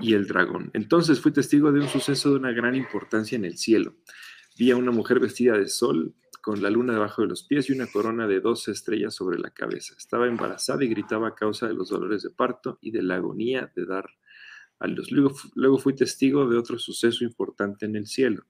y 0.00 0.14
el 0.14 0.26
dragón. 0.26 0.70
Entonces 0.74 1.20
fui 1.20 1.32
testigo 1.32 1.70
de 1.70 1.80
un 1.80 1.88
suceso 1.88 2.30
de 2.30 2.36
una 2.36 2.50
gran 2.50 2.74
importancia 2.74 3.36
en 3.36 3.44
el 3.44 3.56
cielo. 3.56 3.94
Vi 4.58 4.72
a 4.72 4.76
una 4.76 4.90
mujer 4.90 5.20
vestida 5.20 5.56
de 5.56 5.68
sol, 5.68 6.12
con 6.42 6.60
la 6.60 6.68
luna 6.68 6.92
debajo 6.92 7.22
de 7.22 7.28
los 7.28 7.44
pies 7.44 7.70
y 7.70 7.72
una 7.72 7.86
corona 7.86 8.26
de 8.26 8.40
doce 8.40 8.72
estrellas 8.72 9.14
sobre 9.14 9.38
la 9.38 9.50
cabeza. 9.50 9.94
Estaba 9.96 10.26
embarazada 10.26 10.84
y 10.84 10.88
gritaba 10.88 11.28
a 11.28 11.34
causa 11.34 11.68
de 11.68 11.74
los 11.74 11.88
dolores 11.88 12.22
de 12.22 12.30
parto 12.30 12.78
y 12.82 12.90
de 12.90 13.02
la 13.02 13.14
agonía 13.14 13.72
de 13.74 13.86
dar 13.86 14.10
a 14.80 14.88
luz. 14.88 15.12
Luego, 15.12 15.34
luego 15.54 15.78
fui 15.78 15.94
testigo 15.94 16.48
de 16.48 16.58
otro 16.58 16.78
suceso 16.78 17.24
importante 17.24 17.86
en 17.86 17.94
el 17.94 18.06
cielo. 18.06 18.44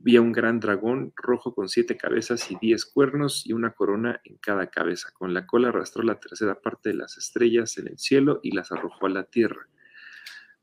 Vi 0.00 0.16
a 0.16 0.22
un 0.22 0.32
gran 0.32 0.58
dragón 0.58 1.12
rojo 1.16 1.54
con 1.54 1.68
siete 1.68 1.96
cabezas 1.96 2.50
y 2.50 2.56
diez 2.60 2.86
cuernos 2.86 3.44
y 3.46 3.52
una 3.52 3.74
corona 3.74 4.20
en 4.24 4.38
cada 4.38 4.70
cabeza. 4.70 5.10
Con 5.12 5.34
la 5.34 5.46
cola 5.46 5.68
arrastró 5.68 6.02
la 6.04 6.18
tercera 6.18 6.60
parte 6.60 6.90
de 6.90 6.94
las 6.94 7.18
estrellas 7.18 7.76
en 7.78 7.88
el 7.88 7.98
cielo 7.98 8.40
y 8.42 8.52
las 8.52 8.72
arrojó 8.72 9.06
a 9.06 9.10
la 9.10 9.24
tierra. 9.24 9.68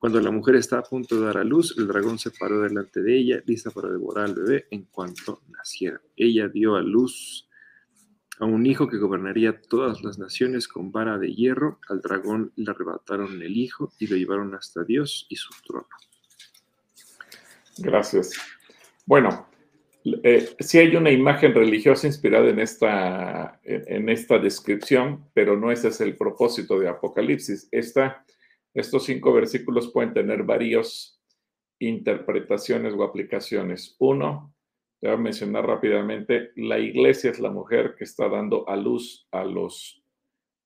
Cuando 0.05 0.21
la 0.21 0.29
mujer 0.29 0.53
está 0.53 0.77
a 0.77 0.83
punto 0.83 1.19
de 1.19 1.25
dar 1.25 1.37
a 1.39 1.43
luz, 1.43 1.75
el 1.79 1.87
dragón 1.87 2.19
se 2.19 2.29
paró 2.29 2.61
delante 2.61 3.01
de 3.01 3.17
ella, 3.17 3.41
lista 3.47 3.71
para 3.71 3.89
devorar 3.89 4.25
al 4.25 4.35
bebé 4.35 4.67
en 4.69 4.83
cuanto 4.83 5.41
naciera. 5.49 5.99
Ella 6.15 6.47
dio 6.47 6.75
a 6.75 6.83
luz 6.83 7.49
a 8.37 8.45
un 8.45 8.67
hijo 8.67 8.87
que 8.87 8.97
gobernaría 8.97 9.59
todas 9.59 10.03
las 10.03 10.19
naciones 10.19 10.67
con 10.67 10.91
vara 10.91 11.17
de 11.17 11.33
hierro. 11.33 11.79
Al 11.89 12.01
dragón 12.01 12.51
le 12.55 12.69
arrebataron 12.69 13.41
el 13.41 13.57
hijo 13.57 13.93
y 13.97 14.05
lo 14.05 14.15
llevaron 14.15 14.53
hasta 14.53 14.83
Dios 14.83 15.25
y 15.27 15.37
su 15.37 15.49
trono. 15.65 15.87
Gracias. 17.79 18.33
Bueno, 19.07 19.47
eh, 20.21 20.55
sí 20.59 20.77
hay 20.77 20.95
una 20.95 21.09
imagen 21.09 21.51
religiosa 21.51 22.05
inspirada 22.05 22.47
en 22.49 22.59
esta, 22.59 23.59
en 23.63 24.09
esta 24.09 24.37
descripción, 24.37 25.25
pero 25.33 25.57
no 25.57 25.71
ese 25.71 25.87
es 25.87 25.99
el 25.99 26.15
propósito 26.15 26.77
de 26.77 26.89
Apocalipsis. 26.89 27.67
Esta 27.71 28.23
estos 28.75 29.05
cinco 29.05 29.31
versículos 29.31 29.89
pueden 29.91 30.13
tener 30.13 30.43
varias 30.43 31.17
interpretaciones 31.79 32.93
o 32.93 33.03
aplicaciones. 33.03 33.95
Uno, 33.99 34.53
te 34.99 35.07
voy 35.07 35.15
a 35.15 35.19
mencionar 35.19 35.65
rápidamente, 35.65 36.51
la 36.57 36.77
iglesia 36.77 37.31
es 37.31 37.39
la 37.39 37.49
mujer 37.49 37.95
que 37.97 38.03
está 38.03 38.27
dando 38.27 38.67
a 38.67 38.75
luz 38.75 39.27
a 39.31 39.45
los 39.45 40.03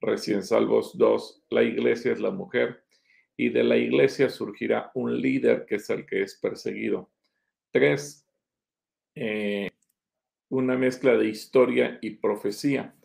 recién 0.02 0.44
salvos. 0.44 0.98
Dos, 0.98 1.44
la 1.52 1.62
iglesia 1.62 2.12
es 2.12 2.20
la 2.20 2.32
mujer 2.32 2.84
y 3.38 3.50
de 3.50 3.64
la 3.64 3.78
iglesia 3.78 4.30
surgirá 4.30 4.92
un 4.96 5.22
líder 5.22 5.66
que 5.68 5.76
es 5.76 5.88
el 5.92 6.08
que 6.08 6.24
es 6.24 6.36
perseguido. 6.36 7.12
Tres, 7.72 8.28
eh, 9.14 9.70
una 10.50 10.76
mezcla 10.78 11.16
de 11.16 11.30
historia 11.30 12.00
y 12.02 12.12
profecía. 12.12 12.96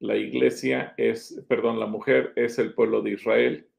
La 0.00 0.16
iglesia 0.16 0.92
es, 0.98 1.42
perdón, 1.48 1.80
la 1.80 1.86
mujer 1.86 2.34
es 2.36 2.58
el 2.58 2.74
pueblo 2.74 3.00
de 3.00 3.12
Israel 3.12 3.69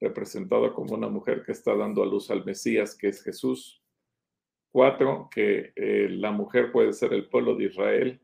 representado 0.00 0.72
como 0.74 0.94
una 0.94 1.08
mujer 1.08 1.42
que 1.44 1.52
está 1.52 1.74
dando 1.74 2.02
a 2.02 2.06
luz 2.06 2.30
al 2.30 2.44
Mesías, 2.44 2.96
que 2.96 3.08
es 3.08 3.22
Jesús. 3.22 3.82
Cuatro, 4.72 5.28
que 5.32 5.72
eh, 5.76 6.08
la 6.10 6.30
mujer 6.30 6.72
puede 6.72 6.92
ser 6.92 7.12
el 7.12 7.28
pueblo 7.28 7.56
de 7.56 7.64
Israel 7.64 8.20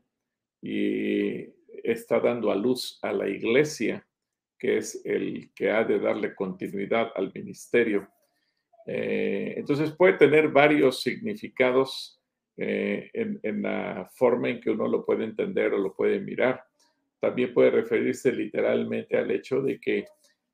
y 0.61 1.49
está 1.83 2.19
dando 2.19 2.51
a 2.51 2.55
luz 2.55 2.99
a 3.01 3.11
la 3.11 3.27
iglesia, 3.27 4.05
que 4.57 4.77
es 4.77 5.01
el 5.05 5.51
que 5.53 5.69
ha 5.69 5.83
de 5.83 5.99
darle 5.99 6.33
continuidad 6.33 7.11
al 7.15 7.31
ministerio. 7.33 8.07
Eh, 8.87 9.55
entonces 9.57 9.91
puede 9.91 10.13
tener 10.13 10.47
varios 10.47 11.01
significados 11.01 12.17
eh, 12.55 13.11
en, 13.13 13.61
la 13.61 14.09
forma 14.15 14.49
en 14.49 14.59
que 14.61 14.71
uno 14.71 14.87
lo 14.87 15.05
puede 15.05 15.25
entender 15.25 15.73
o 15.73 15.77
lo 15.77 15.93
puede 15.93 16.19
mirar. 16.19 16.63
también 17.19 17.53
puede 17.53 17.71
referirse 17.71 18.31
literalmente 18.31 19.17
al 19.17 19.29
hecho 19.31 19.61
de 19.61 19.79
que 19.79 20.05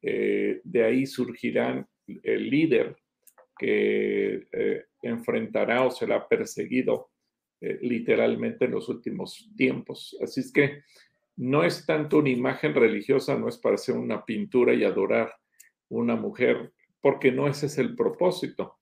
eh, 0.06 0.60
de 0.66 0.84
ahí 0.84 1.06
surgirán 1.06 1.88
el 2.08 2.50
líder 2.50 2.98
que 3.58 4.48
eh, 4.52 4.86
enfrentará 5.02 5.86
o 5.86 5.92
será 5.92 6.28
perseguido 6.28 7.12
eh, 7.62 7.80
literalmente 7.82 8.66
en 8.66 8.72
los 8.72 8.90
últimos 8.90 9.50
tiempos. 9.56 10.18
Así 10.22 10.42
es 10.42 10.52
que 10.52 10.82
no 11.38 11.64
es 11.64 11.86
tanto 11.86 12.18
una 12.18 12.30
imagen 12.30 12.76
religiosa, 12.76 13.38
no 13.38 13.48
es 13.48 13.58
para 13.58 13.76
hacer 13.76 13.96
una 13.96 14.26
pintura 14.26 14.74
y 14.74 14.84
adorar 14.84 15.34
una 15.88 16.18
mujer, 16.18 16.74
porque 17.00 17.32
no 17.32 17.48
ese 17.48 17.68
es 17.68 17.78
el 17.78 17.96
propósito. 17.96 18.80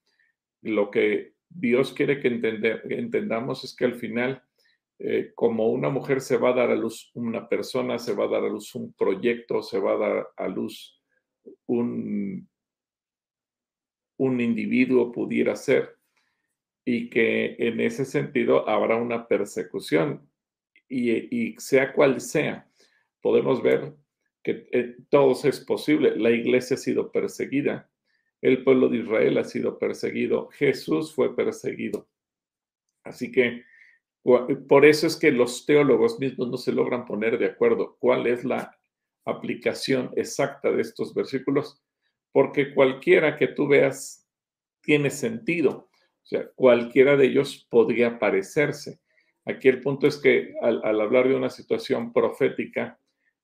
Lo 0.63 0.89
que 0.89 1.33
Dios 1.49 1.93
quiere 1.93 2.19
que 2.19 2.29
entendamos 2.29 3.63
es 3.63 3.75
que 3.75 3.85
al 3.85 3.95
final 3.95 4.41
como 5.33 5.69
una 5.69 5.89
mujer 5.89 6.21
se 6.21 6.37
va 6.37 6.49
a 6.49 6.53
dar 6.53 6.69
a 6.69 6.75
luz 6.75 7.09
una 7.15 7.49
persona, 7.49 7.97
se 7.97 8.13
va 8.13 8.25
a 8.25 8.27
dar 8.27 8.43
a 8.43 8.49
luz 8.49 8.75
un 8.75 8.93
proyecto, 8.93 9.63
se 9.63 9.79
va 9.79 9.93
a 9.93 9.97
dar 9.97 10.27
a 10.37 10.47
luz 10.47 11.00
un, 11.65 12.47
un 14.17 14.41
individuo 14.41 15.11
pudiera 15.11 15.55
ser, 15.55 15.97
y 16.85 17.09
que 17.09 17.55
en 17.59 17.79
ese 17.79 18.05
sentido 18.05 18.67
habrá 18.67 18.95
una 18.95 19.27
persecución, 19.27 20.29
y, 20.87 21.55
sea 21.57 21.93
cual 21.93 22.19
sea, 22.19 22.69
podemos 23.21 23.63
ver 23.63 23.93
que 24.43 24.67
eh, 24.71 24.97
todo 25.09 25.31
es 25.47 25.59
posible. 25.61 26.17
La 26.17 26.31
iglesia 26.31 26.75
ha 26.75 26.77
sido 26.77 27.11
perseguida, 27.11 27.89
el 28.41 28.63
pueblo 28.63 28.89
de 28.89 28.97
Israel 28.97 29.37
ha 29.37 29.43
sido 29.43 29.77
perseguido, 29.77 30.49
Jesús 30.49 31.13
fue 31.13 31.35
perseguido. 31.35 32.09
Así 33.03 33.31
que 33.31 33.63
por 34.23 34.85
eso 34.85 35.07
es 35.07 35.15
que 35.15 35.31
los 35.31 35.65
teólogos 35.65 36.19
mismos 36.19 36.49
no 36.49 36.57
se 36.57 36.71
logran 36.71 37.05
poner 37.05 37.39
de 37.39 37.47
acuerdo 37.47 37.97
cuál 37.99 38.27
es 38.27 38.43
la 38.43 38.77
aplicación 39.25 40.11
exacta 40.15 40.71
de 40.71 40.81
estos 40.81 41.13
versículos, 41.13 41.81
porque 42.31 42.73
cualquiera 42.73 43.37
que 43.37 43.47
tú 43.47 43.67
veas 43.67 44.27
tiene 44.81 45.09
sentido. 45.09 45.89
O 46.23 46.25
sea, 46.25 46.47
cualquiera 46.55 47.17
de 47.17 47.27
ellos 47.27 47.67
podría 47.69 48.19
parecerse. 48.19 48.99
Aquí 49.45 49.67
el 49.67 49.81
punto 49.81 50.07
es 50.07 50.17
que 50.17 50.53
al, 50.61 50.83
hablar 51.01 51.27
de 51.27 51.35
una 51.35 51.49
situación 51.49 52.13
profética, 52.13 52.99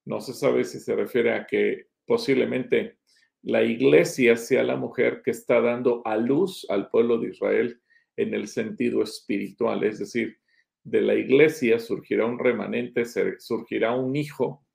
no 0.05 0.21
se 0.21 0.33
sabe 0.33 0.63
si 0.63 0.79
se 0.79 0.95
refiere 0.95 1.33
a 1.33 1.45
que 1.45 1.87
posiblemente 2.05 2.97
la 3.41 3.63
iglesia 3.63 4.35
sea 4.37 4.63
la 4.63 4.75
mujer 4.75 5.21
que 5.23 5.31
está 5.31 5.59
dando 5.59 6.01
a 6.05 6.17
luz 6.17 6.65
al 6.69 6.89
pueblo 6.89 7.17
de 7.17 7.29
Israel 7.29 7.81
en 8.15 8.33
el 8.33 8.47
sentido 8.47 9.03
espiritual, 9.03 9.83
es 9.83 9.99
decir, 9.99 10.37
de 10.83 11.01
la 11.01 11.15
iglesia 11.15 11.79
surgirá 11.79 12.25
un 12.25 12.39
remanente, 12.39 13.03
surgirá 13.39 13.93
un 13.93 14.15
hijo, 14.15 14.65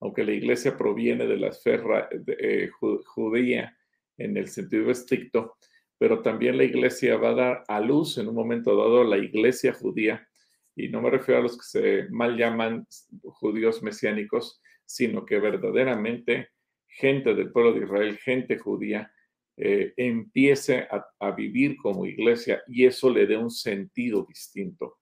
aunque 0.00 0.24
la 0.24 0.32
iglesia 0.32 0.76
proviene 0.76 1.26
de 1.26 1.36
la 1.36 1.48
esfera 1.48 2.08
eh, 2.26 2.70
judía 3.04 3.76
en 4.16 4.36
el 4.36 4.48
sentido 4.48 4.90
estricto, 4.90 5.56
pero 5.98 6.22
también 6.22 6.56
la 6.56 6.64
iglesia 6.64 7.16
va 7.16 7.30
a 7.30 7.34
dar 7.34 7.64
a 7.68 7.80
luz 7.80 8.16
en 8.18 8.28
un 8.28 8.34
momento 8.34 8.74
dado 8.74 9.04
la 9.04 9.18
iglesia 9.18 9.72
judía, 9.74 10.26
y 10.74 10.88
no 10.88 11.02
me 11.02 11.10
refiero 11.10 11.40
a 11.40 11.42
los 11.42 11.58
que 11.58 11.64
se 11.64 12.08
mal 12.10 12.36
llaman 12.36 12.86
judíos 13.22 13.82
mesiánicos, 13.82 14.62
sino 14.86 15.26
que 15.26 15.38
verdaderamente 15.38 16.48
gente 16.86 17.34
del 17.34 17.52
pueblo 17.52 17.74
de 17.74 17.84
Israel, 17.84 18.18
gente 18.18 18.58
judía, 18.58 19.12
eh, 19.56 19.92
empiece 19.96 20.88
a 21.18 21.30
vivir 21.32 21.76
como 21.76 22.06
iglesia 22.06 22.62
y 22.66 22.86
eso 22.86 23.10
le 23.10 23.26
dé 23.26 23.36
un 23.36 23.50
sentido 23.50 24.24
distinto. 24.26 25.00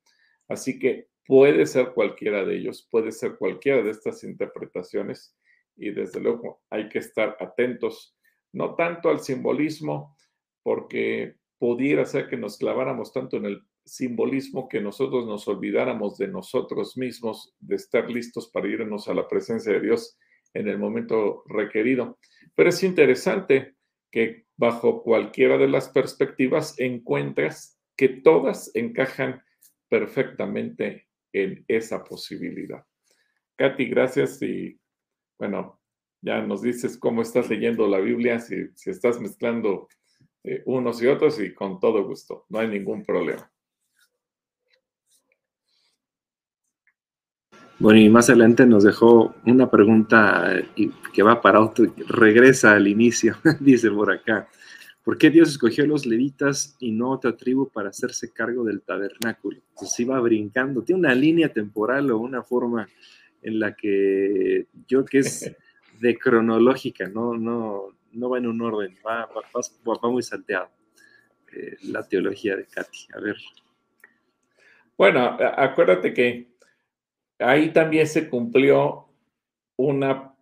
Así 0.49 0.79
que 0.79 1.09
puede 1.29 1.67
ser 1.67 1.93
cualquiera 1.93 2.43
de 2.43 2.57
ellos, 2.57 2.89
puede 2.91 3.13
ser 3.13 3.37
cualquiera 3.37 3.83
de 3.83 3.91
estas 3.91 4.25
interpretaciones 4.25 5.37
y 5.77 5.91
desde 5.91 6.21
luego 6.21 6.63
hay 6.71 6.89
que 6.89 7.01
estar 7.01 7.37
atentos, 7.39 8.17
no 8.51 8.75
tanto 8.75 9.11
al 9.11 9.21
simbolismo, 9.21 10.17
porque 10.63 11.37
pudiera 11.59 12.07
ser 12.07 12.29
que 12.29 12.39
nos 12.39 12.57
claváramos 12.57 13.13
tanto 13.13 13.37
en 13.37 13.45
el 13.45 13.63
simbolismo 13.85 14.71
que 14.71 14.81
nosotros 14.81 15.27
nos 15.27 15.47
olvidáramos 15.49 16.17
de 16.17 16.29
nosotros 16.29 16.97
mismos, 16.97 17.55
de 17.61 17.77
estar 17.77 18.09
listos 18.09 18.49
para 18.49 18.67
irnos 18.67 19.07
a 19.07 19.15
la 19.15 19.29
presencia 19.29 19.75
de 19.75 19.81
Dios 19.81 20.19
en 20.55 20.67
el 20.67 20.79
momento 20.79 21.43
requerido. 21.47 22.19
Pero 22.55 22.71
es 22.71 22.83
interesante 22.83 23.75
que 24.11 24.47
bajo 24.57 25.03
cualquiera 25.03 25.59
de 25.59 25.69
las 25.69 25.91
perspectivas 25.91 26.75
encuentres 26.79 27.79
que 27.99 28.09
todas 28.09 28.71
encajan 28.75 29.43
perfectamente 29.91 31.08
en 31.33 31.65
esa 31.69 32.05
posibilidad. 32.05 32.85
Katy, 33.57 33.87
gracias 33.87 34.41
y 34.43 34.79
bueno, 35.39 35.81
ya 36.21 36.43
nos 36.43 36.63
dices 36.63 36.97
cómo 36.97 37.23
estás 37.23 37.49
leyendo 37.49 37.87
la 37.87 37.99
Biblia, 37.99 38.41
si, 38.41 38.69
si 38.75 38.91
estás 38.91 39.21
mezclando 39.21 39.89
eh, 40.45 40.63
unos 40.67 41.03
y 41.03 41.07
otros 41.07 41.41
y 41.41 41.55
con 41.55 41.79
todo 41.81 42.05
gusto, 42.05 42.47
no 42.49 42.59
hay 42.59 42.69
ningún 42.69 43.05
problema. 43.05 43.51
Bueno, 47.81 48.01
y 48.01 48.09
más 48.09 48.29
adelante 48.29 48.67
nos 48.67 48.83
dejó 48.83 49.35
una 49.47 49.71
pregunta 49.71 50.53
eh, 50.77 50.91
que 51.13 51.23
va 51.23 51.41
para 51.41 51.61
otro, 51.61 51.87
regresa 52.09 52.73
al 52.73 52.89
inicio, 52.89 53.37
dice 53.61 53.91
por 53.91 54.11
acá. 54.11 54.49
¿Por 55.09 55.17
qué 55.17 55.31
Dios 55.31 55.49
escogió 55.49 55.85
a 55.85 55.87
los 55.87 56.05
levitas 56.05 56.77
y 56.81 56.91
no 56.91 57.13
otra 57.13 57.35
tribu 57.35 57.71
para 57.71 57.89
hacerse 57.89 58.31
cargo 58.31 58.63
del 58.63 58.83
tabernáculo? 58.83 59.63
Pues 59.75 59.99
iba 60.01 60.21
brincando, 60.21 60.83
tiene 60.83 60.99
una 60.99 61.15
línea 61.15 61.51
temporal 61.51 62.11
o 62.11 62.19
una 62.19 62.43
forma 62.43 62.87
en 63.41 63.59
la 63.59 63.75
que 63.75 64.67
yo 64.87 65.07
que 65.07 65.21
es 65.21 65.51
de 66.01 66.19
cronológica, 66.19 67.09
no, 67.09 67.39
no, 67.39 67.97
no 68.13 68.29
va 68.29 68.37
en 68.37 68.49
un 68.49 68.61
orden, 68.61 68.97
va, 68.97 69.27
va, 69.27 70.11
muy 70.11 70.23
salteado. 70.23 70.69
Eh, 71.55 71.79
la 71.85 72.07
teología 72.07 72.55
de 72.55 72.67
Katy. 72.67 73.07
A 73.15 73.21
ver. 73.21 73.37
Bueno, 74.99 75.39
acuérdate 75.57 76.13
que 76.13 76.51
ahí 77.39 77.73
también 77.73 78.07
se 78.07 78.29
cumplió 78.29 79.09
una 79.77 80.35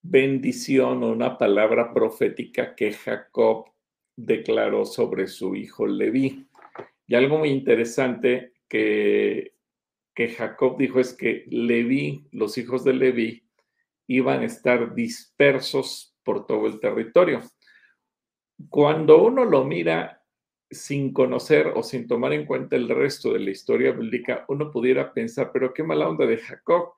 bendición 0.00 1.04
o 1.04 1.12
una 1.12 1.36
palabra 1.36 1.92
profética 1.92 2.74
que 2.74 2.94
Jacob 2.94 3.75
declaró 4.16 4.84
sobre 4.84 5.28
su 5.28 5.54
hijo 5.54 5.86
Leví. 5.86 6.48
Y 7.06 7.14
algo 7.14 7.38
muy 7.38 7.50
interesante 7.50 8.54
que, 8.68 9.54
que 10.14 10.28
Jacob 10.28 10.76
dijo 10.78 10.98
es 10.98 11.14
que 11.14 11.44
Leví, 11.48 12.26
los 12.32 12.58
hijos 12.58 12.82
de 12.82 12.94
Leví, 12.94 13.44
iban 14.08 14.40
a 14.40 14.46
estar 14.46 14.94
dispersos 14.94 16.16
por 16.24 16.46
todo 16.46 16.66
el 16.66 16.80
territorio. 16.80 17.42
Cuando 18.68 19.22
uno 19.22 19.44
lo 19.44 19.64
mira 19.64 20.24
sin 20.70 21.12
conocer 21.12 21.68
o 21.68 21.82
sin 21.82 22.08
tomar 22.08 22.32
en 22.32 22.46
cuenta 22.46 22.76
el 22.76 22.88
resto 22.88 23.32
de 23.32 23.40
la 23.40 23.50
historia 23.50 23.92
bíblica, 23.92 24.44
uno 24.48 24.70
pudiera 24.70 25.12
pensar, 25.12 25.50
pero 25.52 25.72
qué 25.72 25.82
mala 25.82 26.08
onda 26.08 26.26
de 26.26 26.38
Jacob. 26.38 26.94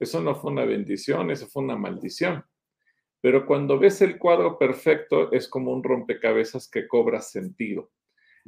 Eso 0.00 0.20
no 0.20 0.34
fue 0.34 0.50
una 0.50 0.64
bendición, 0.64 1.30
eso 1.30 1.46
fue 1.46 1.62
una 1.62 1.76
maldición. 1.76 2.44
Pero 3.22 3.46
cuando 3.46 3.78
ves 3.78 4.02
el 4.02 4.18
cuadro 4.18 4.58
perfecto, 4.58 5.30
es 5.32 5.48
como 5.48 5.72
un 5.72 5.84
rompecabezas 5.84 6.68
que 6.68 6.88
cobra 6.88 7.20
sentido. 7.20 7.92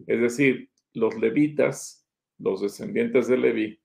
Es 0.06 0.20
decir, 0.20 0.68
los 0.92 1.14
levitas, 1.16 2.06
los 2.38 2.60
descendientes 2.60 3.28
de 3.28 3.38
Leví, 3.38 3.80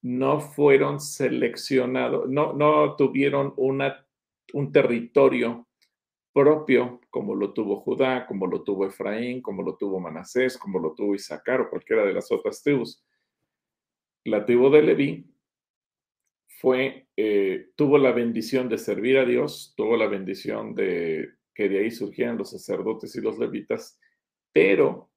no 0.00 0.40
fueron 0.40 1.00
seleccionados, 1.00 2.30
no, 2.30 2.94
tuvieron 2.96 3.52
un 3.56 4.72
territorio 4.72 5.66
propio 6.32 7.00
como 7.10 7.34
lo 7.34 7.52
tuvo 7.52 7.80
Judá, 7.80 8.24
como 8.24 8.46
lo 8.46 8.62
tuvo 8.62 8.86
Efraín, 8.86 9.42
como 9.42 9.64
lo 9.64 9.76
tuvo 9.76 9.98
Manasés, 9.98 10.56
como 10.56 10.78
lo 10.78 10.94
tuvo 10.94 11.16
Isaacar 11.16 11.62
o 11.62 11.70
cualquiera 11.70 12.04
de 12.04 12.12
las 12.12 12.30
otras 12.30 12.62
tribus. 12.62 13.04
La 14.24 14.44
tribu 14.44 14.70
de 14.70 14.82
Leví 14.82 15.26
fue, 16.60 17.06
eh, 17.16 17.70
tuvo 17.76 17.98
la 17.98 18.10
bendición 18.10 18.68
de 18.68 18.78
servir 18.78 19.16
a 19.18 19.24
Dios, 19.24 19.74
tuvo 19.76 19.96
la 19.96 20.08
bendición 20.08 20.74
de 20.74 21.34
que 21.54 21.68
de 21.68 21.78
ahí 21.78 21.90
surgieran 21.92 22.36
los 22.36 22.50
sacerdotes 22.50 23.14
y 23.14 23.20
los 23.20 23.38
levitas, 23.38 23.98
pero 24.52 25.08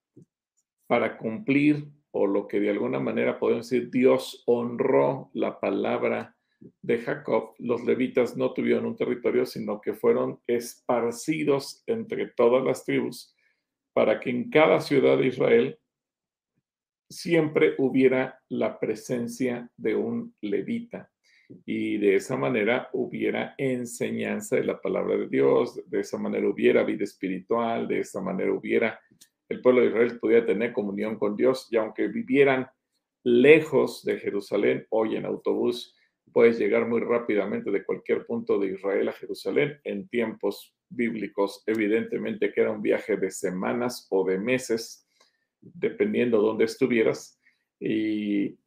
para 0.86 1.18
cumplir 1.18 1.88
o 2.12 2.28
lo 2.28 2.48
que 2.48 2.60
de 2.60 2.70
alguna 2.70 3.00
manera 3.00 3.40
podemos 3.40 3.68
decir, 3.68 3.90
Dios 3.90 4.44
honró 4.46 5.32
la 5.34 5.60
palabra 5.60 6.36
de 6.84 7.00
Jacob, 7.00 7.56
los 7.58 7.84
levitas 7.86 8.38
no 8.38 8.54
tuvieron 8.54 8.86
un 8.86 8.96
territorio, 8.96 9.48
sino 9.48 9.82
que 9.82 9.94
fueron 9.94 10.40
esparcidos 10.46 11.82
entre 11.88 12.28
todas 12.28 12.64
las 12.64 12.86
tribus 12.86 13.36
para 13.94 14.20
que 14.20 14.30
en 14.30 14.52
cada 14.52 14.80
ciudad 14.80 15.18
de 15.18 15.28
Israel 15.28 15.80
siempre 17.10 17.74
hubiera 17.80 18.40
la 18.48 18.80
presencia 18.80 19.72
de 19.76 19.96
un 19.96 20.36
levita 20.40 21.11
y 21.66 21.98
de 21.98 22.16
esa 22.16 22.38
manera 22.38 22.90
hubiera 22.94 23.56
enseñanza 23.58 24.56
de 24.56 24.64
la 24.64 24.82
palabra 24.82 25.18
de 25.18 25.28
Dios, 25.28 25.82
de 25.90 26.00
esa 26.00 26.18
manera 26.18 26.48
hubiera 26.48 26.84
vida 26.84 27.04
espiritual, 27.04 27.88
de 27.88 28.00
esa 28.00 28.22
manera 28.22 28.54
hubiera, 28.54 29.00
el 29.50 29.62
pueblo 29.62 29.82
de 29.82 29.88
Israel 29.88 30.20
pudiera 30.20 30.46
tener 30.46 30.74
comunión 30.74 31.18
con 31.18 31.36
Dios 31.36 31.68
y 31.72 31.78
aunque 31.78 32.08
vivieran 32.08 32.68
lejos 33.24 34.04
de 34.04 34.18
Jerusalén, 34.18 34.86
hoy 34.90 35.16
en 35.16 35.26
autobús 35.26 35.96
puedes 36.32 36.58
llegar 36.58 36.88
muy 36.88 37.02
rápidamente 37.02 37.72
de 37.72 37.84
cualquier 37.84 38.26
punto 38.26 38.58
de 38.58 38.68
Israel 38.68 39.10
a 39.10 39.14
Jerusalén. 39.14 39.80
En 39.84 40.08
tiempos 40.08 40.74
bíblicos, 40.90 41.64
evidentemente 41.66 42.52
que 42.52 42.62
era 42.62 42.72
un 42.72 42.82
viaje 42.82 43.18
de 43.18 43.32
semanas 43.32 44.08
o 44.10 44.26
de 44.26 44.38
meses, 44.38 45.06
dependiendo 45.60 46.42
dónde 46.42 46.66
estuvieras. 46.66 47.40
Y 47.80 48.58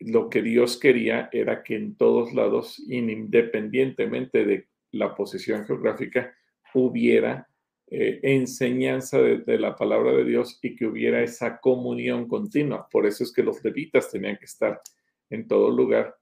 lo 0.00 0.28
que 0.28 0.42
Dios 0.42 0.78
quería 0.78 1.28
era 1.32 1.62
que 1.62 1.76
en 1.76 1.96
todos 1.96 2.32
lados, 2.32 2.78
independientemente 2.88 4.44
de 4.44 4.68
la 4.92 5.14
posición 5.14 5.64
geográfica, 5.64 6.34
hubiera 6.74 7.48
eh, 7.92 8.20
enseñanza 8.22 9.20
de, 9.20 9.58
la 9.58 9.74
palabra 9.74 10.12
de 10.12 10.24
Dios 10.24 10.58
y 10.62 10.76
que 10.76 10.86
hubiera 10.86 11.22
esa 11.22 11.58
comunión 11.58 12.28
continua. 12.28 12.88
Por 12.88 13.06
eso 13.06 13.24
es 13.24 13.32
que 13.32 13.42
los 13.42 13.62
levitas 13.64 14.10
tenían 14.10 14.36
que 14.36 14.44
estar 14.44 14.80
en 15.28 15.48
todo 15.48 15.70
lugar. 15.70 16.16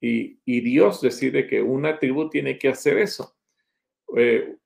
Y, 0.00 0.36
Dios 0.60 1.00
decide 1.00 1.46
que 1.46 1.62
una 1.62 1.98
tribu 1.98 2.28
tiene 2.28 2.58
que 2.58 2.68
hacer 2.68 2.98
eso. 2.98 3.34
Eh, 4.16 4.56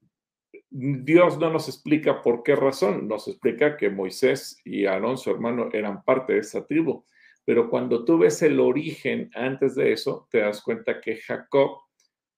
Dios 0.69 1.39
no 1.39 1.51
nos 1.51 1.69
explica 1.69 2.21
por 2.23 2.43
qué 2.43 2.55
razón, 2.55 3.09
nos 3.09 3.27
explica 3.29 3.77
que 3.77 3.91
Moisés 3.91 4.61
y 4.65 4.87
Aarón, 4.87 5.19
su 5.19 5.31
hermano, 5.31 5.69
eran 5.73 6.05
parte 6.05 6.35
de 6.35 6.41
esa 6.41 6.67
tribu. 6.67 7.05
Pero 7.45 7.69
cuando 7.71 8.05
tú 8.05 8.19
ves 8.19 8.43
el 8.43 8.61
origen 8.61 9.31
antes 9.35 9.75
de 9.75 9.93
eso, 9.93 10.29
te 10.31 10.39
das 10.39 10.63
cuenta 10.63 11.01
que 11.01 11.17
Jacob 11.17 11.79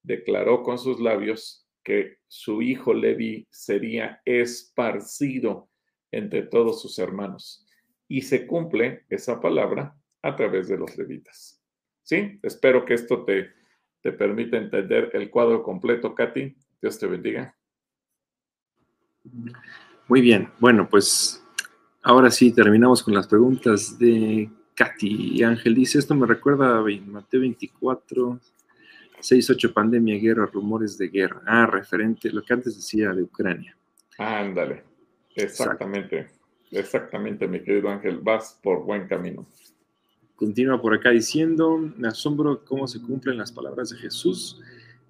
declaró 0.03 0.63
con 0.63 0.79
sus 0.79 1.01
labios 1.01 1.67
que 1.83 2.19
su 2.29 2.63
hijo 2.63 2.95
Levi 2.95 3.47
sería 3.51 4.21
esparcido 4.25 5.69
entre 6.11 6.43
todos 6.43 6.81
sus 6.81 6.99
hermanos. 6.99 7.67
Y 8.09 8.23
se 8.23 8.47
cumple 8.47 9.05
esa 9.09 9.41
palabra 9.41 9.97
a 10.23 10.37
través 10.37 10.69
de 10.69 10.79
los 10.79 10.97
levitas. 10.97 11.61
¿Sí? 12.03 12.39
Espero 12.43 12.85
que 12.85 12.95
esto 12.95 13.25
te, 13.25 13.51
te 14.01 14.13
permita 14.13 14.57
entender 14.57 15.11
el 15.15 15.31
cuadro 15.31 15.63
completo, 15.63 16.15
Katy. 16.15 16.55
Dios 16.81 16.99
te 16.99 17.07
bendiga. 17.07 17.57
Muy 20.09 20.21
bien. 20.21 20.51
Bueno, 20.59 20.89
pues 20.89 21.43
ahora 22.03 22.31
sí 22.31 22.53
terminamos 22.53 23.03
con 23.03 23.15
las 23.15 23.27
preguntas 23.27 23.99
de 23.99 24.51
Katy. 24.75 25.43
Ángel 25.43 25.75
dice, 25.75 25.99
esto 25.99 26.15
me 26.15 26.27
recuerda 26.27 26.79
a 26.79 26.83
Mateo 26.83 27.41
24, 27.41 28.41
6-8, 29.21 29.73
pandemia, 29.73 30.19
guerra, 30.19 30.47
rumores 30.47 30.99
de 30.99 31.09
guerra. 31.09 31.43
Ah, 31.47 31.67
referente 31.67 32.29
a 32.29 32.33
lo 32.33 32.43
que 32.43 32.53
antes 32.53 32.77
decía 32.77 33.13
de 33.13 33.23
Ucrania. 33.23 33.77
Ándale, 34.19 34.85
exactamente, 35.35 36.29
exactamente, 36.71 37.49
mi 37.49 37.63
querido 37.63 37.89
Ángel, 37.89 38.19
vas 38.19 38.59
por 38.63 38.85
buen 38.85 39.07
camino. 39.07 39.47
Continúa 40.37 40.81
por 40.81 40.95
acá 40.95 41.11
diciendo, 41.11 41.79
me 41.97 42.09
asombro 42.09 42.65
cómo 42.65 42.89
se 42.89 43.01
cumplen 43.01 43.39
las 43.39 43.53
palabras 43.53 43.91
de 43.91 43.97
Jesús 43.97 44.61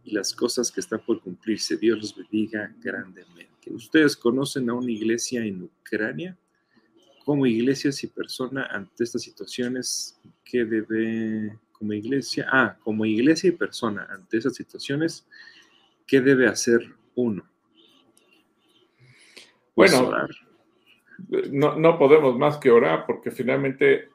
y 0.05 0.13
las 0.13 0.35
cosas 0.35 0.71
que 0.71 0.81
están 0.81 1.01
por 1.01 1.21
cumplirse. 1.21 1.77
Dios 1.77 1.99
los 1.99 2.17
bendiga 2.17 2.75
grandemente. 2.81 3.73
¿Ustedes 3.73 4.17
conocen 4.17 4.69
a 4.69 4.75
una 4.75 4.91
iglesia 4.91 5.45
en 5.45 5.63
Ucrania? 5.63 6.37
Como 7.25 7.47
iglesias 7.47 8.03
y 8.05 8.09
persona 8.09 8.67
ante 8.71 9.05
estas 9.05 9.23
situaciones, 9.23 10.21
¿qué 10.45 10.65
debe 10.65 11.59
como 11.83 11.95
iglesia, 11.95 12.47
ah, 12.53 12.77
como 12.85 13.05
iglesia 13.05 13.49
y 13.49 13.53
persona 13.53 14.07
ante 14.09 14.39
esas 14.39 14.55
situaciones, 14.55 15.27
¿qué 16.07 16.21
debe 16.21 16.47
hacer 16.47 16.81
uno? 17.17 17.45
Pues 19.75 19.93
bueno, 20.01 20.29
no, 21.51 21.77
no, 21.77 21.99
podemos 21.99 22.39
más 22.39 22.59
que 22.59 22.71
orar 22.71 23.05
porque 23.05 23.33
finalmente 23.33 24.11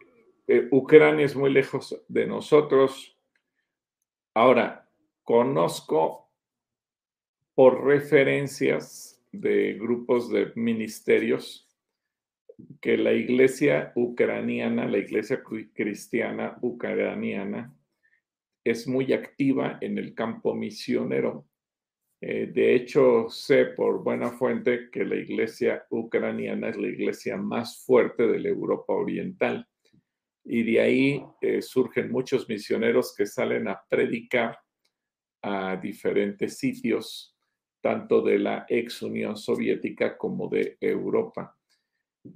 eh, 0.48 0.70
Ucrania 0.72 1.26
es 1.26 1.36
muy 1.36 1.52
lejos 1.52 2.02
de 2.08 2.26
nosotros. 2.26 3.18
Ahora, 4.34 4.90
conozco 5.24 6.30
por 7.54 7.84
referencias 7.84 9.22
de 9.34 9.74
grupos 9.74 10.30
de 10.30 10.54
ministerios 10.56 11.67
que 12.82 12.98
la 12.98 13.14
iglesia 13.14 13.92
ucraniana, 13.96 14.88
la 14.88 14.98
iglesia 14.98 15.44
cristiana 15.74 16.58
ucraniana, 16.62 17.74
es 18.64 18.88
muy 18.88 19.14
activa 19.14 19.78
en 19.82 19.98
el 19.98 20.14
campo 20.14 20.54
misionero. 20.54 21.48
Eh, 22.20 22.48
de 22.48 22.76
hecho, 22.76 23.30
sé 23.30 23.66
por 23.66 24.04
buena 24.04 24.32
fuente 24.32 24.90
que 24.92 25.06
la 25.06 25.16
iglesia 25.16 25.86
ucraniana 25.90 26.70
es 26.70 26.78
la 26.78 26.88
iglesia 26.88 27.38
más 27.38 27.86
fuerte 27.86 28.28
de 28.28 28.40
la 28.40 28.50
Europa 28.50 28.94
Oriental. 28.94 29.68
Y 30.44 30.64
de 30.64 30.80
ahí 30.82 31.24
eh, 31.42 31.62
surgen 31.62 32.12
muchos 32.12 32.50
misioneros 32.50 33.14
que 33.16 33.26
salen 33.26 33.68
a 33.68 33.82
predicar 33.88 34.58
a 35.42 35.78
diferentes 35.78 36.58
sitios, 36.58 37.38
tanto 37.82 38.22
de 38.22 38.40
la 38.40 38.66
ex 38.68 39.02
Unión 39.02 39.38
Soviética 39.38 40.18
como 40.18 40.50
de 40.50 40.78
Europa. 40.82 41.57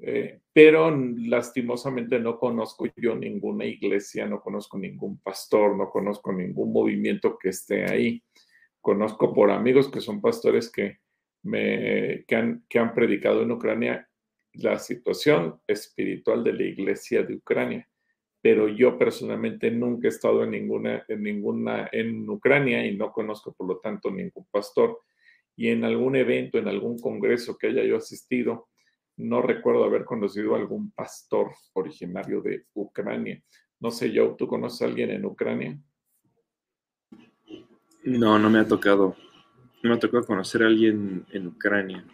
Eh, 0.02 0.42
pero 0.54 0.96
lastimosamente 0.96 2.20
no 2.20 2.38
conozco 2.38 2.86
yo 2.96 3.16
ninguna 3.16 3.66
iglesia, 3.66 4.26
no 4.26 4.42
conozco 4.42 4.78
ningún 4.78 5.20
pastor, 5.20 5.78
no 5.78 5.90
conozco 5.90 6.32
ningún 6.32 6.74
movimiento 6.74 7.38
que 7.38 7.50
esté 7.50 7.90
ahí. 7.90 8.24
Conozco 8.80 9.34
por 9.34 9.52
amigos 9.52 9.90
que 9.90 10.02
son 10.02 10.22
pastores 10.22 10.72
que, 10.72 11.00
me, 11.44 12.26
que, 12.28 12.36
han, 12.36 12.66
que 12.68 12.80
han 12.80 12.94
predicado 12.94 13.44
en 13.44 13.52
Ucrania 13.52 14.08
la 14.54 14.80
situación 14.80 15.60
espiritual 15.68 16.44
de 16.44 16.54
la 16.54 16.64
iglesia 16.64 17.24
de 17.24 17.36
Ucrania. 17.36 17.88
Pero 18.42 18.68
yo 18.68 18.98
personalmente 18.98 19.70
nunca 19.72 20.08
he 20.08 20.10
estado 20.10 20.44
en 20.44 20.52
ninguna, 20.52 21.06
en 21.08 21.24
ninguna, 21.24 21.90
en 21.92 22.28
Ucrania 22.30 22.86
y 22.86 22.98
no 22.98 23.12
conozco 23.12 23.54
por 23.54 23.68
lo 23.68 23.80
tanto 23.80 24.10
ningún 24.10 24.48
pastor. 24.52 25.00
Y 25.56 25.70
en 25.70 25.84
algún 25.84 26.16
evento, 26.16 26.58
en 26.58 26.68
algún 26.68 26.98
congreso 27.00 27.58
que 27.58 27.68
haya 27.68 27.84
yo 27.84 27.98
asistido, 27.98 28.70
no 29.22 29.42
recuerdo 29.42 29.84
haber 29.84 30.06
conocido 30.06 30.56
a 30.56 30.58
algún 30.58 30.92
pastor 30.92 31.52
originario 31.74 32.42
de 32.42 32.66
Ucrania. 32.74 33.42
No 33.80 33.92
sé, 33.92 34.12
yo, 34.12 34.36
¿tú 34.36 34.48
conoces 34.48 34.82
a 34.82 34.86
alguien 34.86 35.12
en 35.12 35.26
Ucrania? 35.26 35.80
No, 38.04 38.40
no 38.40 38.50
me 38.50 38.60
ha 38.60 38.68
tocado. 38.68 39.16
No 39.84 39.90
me 39.90 39.96
ha 39.96 40.00
tocado 40.00 40.26
conocer 40.26 40.64
a 40.64 40.68
alguien 40.68 41.26
en 41.32 41.48
Ucrania 41.48 42.06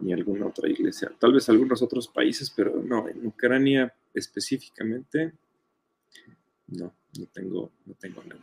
ni 0.00 0.12
alguna 0.12 0.46
otra 0.46 0.68
iglesia. 0.68 1.12
Tal 1.18 1.32
vez 1.32 1.48
algunos 1.48 1.82
otros 1.82 2.08
países, 2.08 2.50
pero 2.50 2.82
no, 2.82 3.08
en 3.08 3.26
Ucrania 3.26 3.92
específicamente, 4.14 5.32
no, 6.68 6.94
no 7.18 7.26
tengo, 7.32 7.72
no 7.84 7.94
tengo 7.94 8.22
nada. 8.24 8.40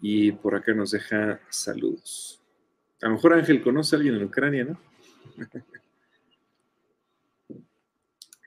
Y 0.00 0.32
por 0.32 0.54
acá 0.54 0.72
nos 0.74 0.90
deja 0.92 1.40
saludos. 1.48 2.40
A 3.00 3.06
lo 3.06 3.14
mejor 3.14 3.34
Ángel 3.34 3.62
conoce 3.62 3.96
a 3.96 3.98
alguien 3.98 4.16
en 4.16 4.24
Ucrania, 4.24 4.64
¿no? 4.64 4.91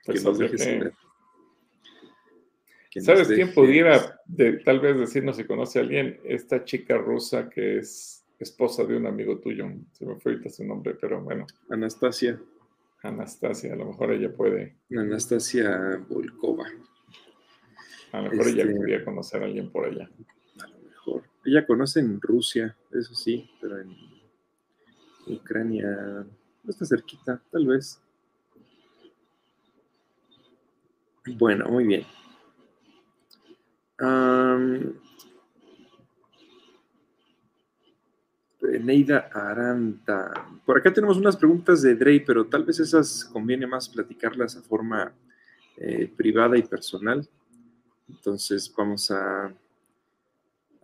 Pues 0.04 0.22
¿Sabes 3.04 3.28
quién 3.28 3.52
pudiera 3.52 4.20
tal 4.64 4.80
vez 4.80 4.98
decirnos 4.98 5.36
si 5.36 5.44
conoce 5.44 5.78
a 5.78 5.82
alguien? 5.82 6.18
Esta 6.24 6.64
chica 6.64 6.96
rusa 6.96 7.50
que 7.50 7.78
es 7.78 8.24
esposa 8.38 8.84
de 8.84 8.96
un 8.96 9.06
amigo 9.06 9.38
tuyo. 9.38 9.66
Se 9.92 10.06
me 10.06 10.16
fue 10.16 10.32
ahorita 10.32 10.48
su 10.48 10.64
nombre, 10.64 10.94
pero 10.94 11.20
bueno. 11.20 11.46
Anastasia. 11.68 12.40
Anastasia, 13.02 13.74
a 13.74 13.76
lo 13.76 13.86
mejor 13.86 14.12
ella 14.12 14.32
puede. 14.32 14.76
Anastasia 14.90 16.02
Volkova. 16.08 16.66
A 18.12 18.22
lo 18.22 18.30
mejor 18.30 18.48
ella 18.48 18.62
este, 18.62 18.74
podría 18.74 19.04
conocer 19.04 19.42
a 19.42 19.46
alguien 19.46 19.70
por 19.70 19.86
allá. 19.86 20.08
A 20.62 20.66
lo 20.68 20.78
mejor. 20.78 21.22
Ella 21.44 21.66
conoce 21.66 22.00
en 22.00 22.20
Rusia, 22.20 22.76
eso 22.92 23.14
sí, 23.14 23.50
pero 23.60 23.78
en 23.78 23.94
Ucrania 25.26 26.26
está 26.70 26.84
cerquita, 26.84 27.40
tal 27.50 27.66
vez. 27.66 28.00
Bueno, 31.26 31.66
muy 31.68 31.84
bien. 31.84 32.06
Neida 38.80 39.30
Aranta. 39.32 40.32
Por 40.64 40.78
acá 40.78 40.92
tenemos 40.92 41.16
unas 41.16 41.36
preguntas 41.36 41.82
de 41.82 41.94
Drey, 41.94 42.20
pero 42.20 42.46
tal 42.46 42.64
vez 42.64 42.80
esas 42.80 43.24
conviene 43.24 43.66
más 43.66 43.88
platicarlas 43.88 44.56
a 44.56 44.62
forma 44.62 45.12
eh, 45.76 46.10
privada 46.16 46.56
y 46.56 46.62
personal. 46.62 47.28
Entonces 48.08 48.72
vamos 48.76 49.10
a 49.10 49.52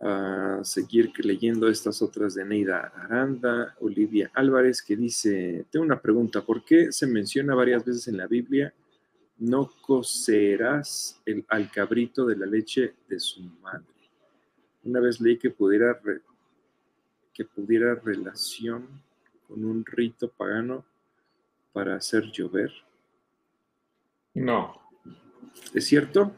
a 0.05 0.59
seguir 0.63 1.13
leyendo 1.23 1.69
estas 1.69 2.01
otras 2.01 2.35
de 2.35 2.43
Neida 2.43 2.91
Aranda, 2.93 3.73
Olivia 3.79 4.29
Álvarez, 4.33 4.81
que 4.81 4.97
dice, 4.97 5.65
tengo 5.71 5.85
una 5.85 6.01
pregunta, 6.01 6.41
¿por 6.41 6.65
qué 6.65 6.91
se 6.91 7.07
menciona 7.07 7.55
varias 7.55 7.85
veces 7.85 8.09
en 8.09 8.17
la 8.17 8.27
Biblia, 8.27 8.73
no 9.37 9.71
cocerás 9.81 11.21
el, 11.25 11.45
al 11.47 11.71
cabrito 11.71 12.25
de 12.25 12.35
la 12.35 12.45
leche 12.45 12.95
de 13.07 13.17
su 13.17 13.43
madre? 13.61 13.85
Una 14.83 14.99
vez 14.99 15.21
leí 15.21 15.37
que 15.37 15.51
pudiera, 15.51 15.97
que 17.33 17.45
pudiera 17.45 17.95
relación 17.95 18.85
con 19.47 19.63
un 19.63 19.85
rito 19.85 20.27
pagano 20.27 20.83
para 21.71 21.95
hacer 21.95 22.29
llover. 22.29 22.73
No. 24.33 24.81
¿Es 25.73 25.85
cierto? 25.85 26.35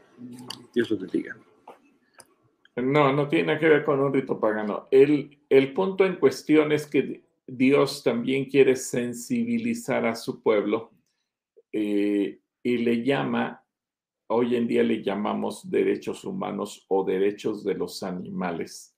Dios 0.72 0.88
lo 0.88 0.98
bendiga. 0.98 1.36
No, 2.76 3.10
no 3.10 3.28
tiene 3.28 3.58
que 3.58 3.68
ver 3.68 3.84
con 3.84 4.00
un 4.00 4.12
rito 4.12 4.38
pagano. 4.38 4.86
El, 4.90 5.38
el 5.48 5.72
punto 5.72 6.04
en 6.04 6.16
cuestión 6.16 6.72
es 6.72 6.86
que 6.86 7.24
Dios 7.46 8.02
también 8.02 8.46
quiere 8.46 8.76
sensibilizar 8.76 10.04
a 10.04 10.14
su 10.14 10.42
pueblo 10.42 10.90
eh, 11.72 12.40
y 12.62 12.78
le 12.78 13.02
llama, 13.02 13.64
hoy 14.28 14.56
en 14.56 14.66
día 14.66 14.82
le 14.82 15.02
llamamos 15.02 15.70
derechos 15.70 16.24
humanos 16.24 16.84
o 16.88 17.04
derechos 17.04 17.64
de 17.64 17.74
los 17.74 18.02
animales. 18.02 18.94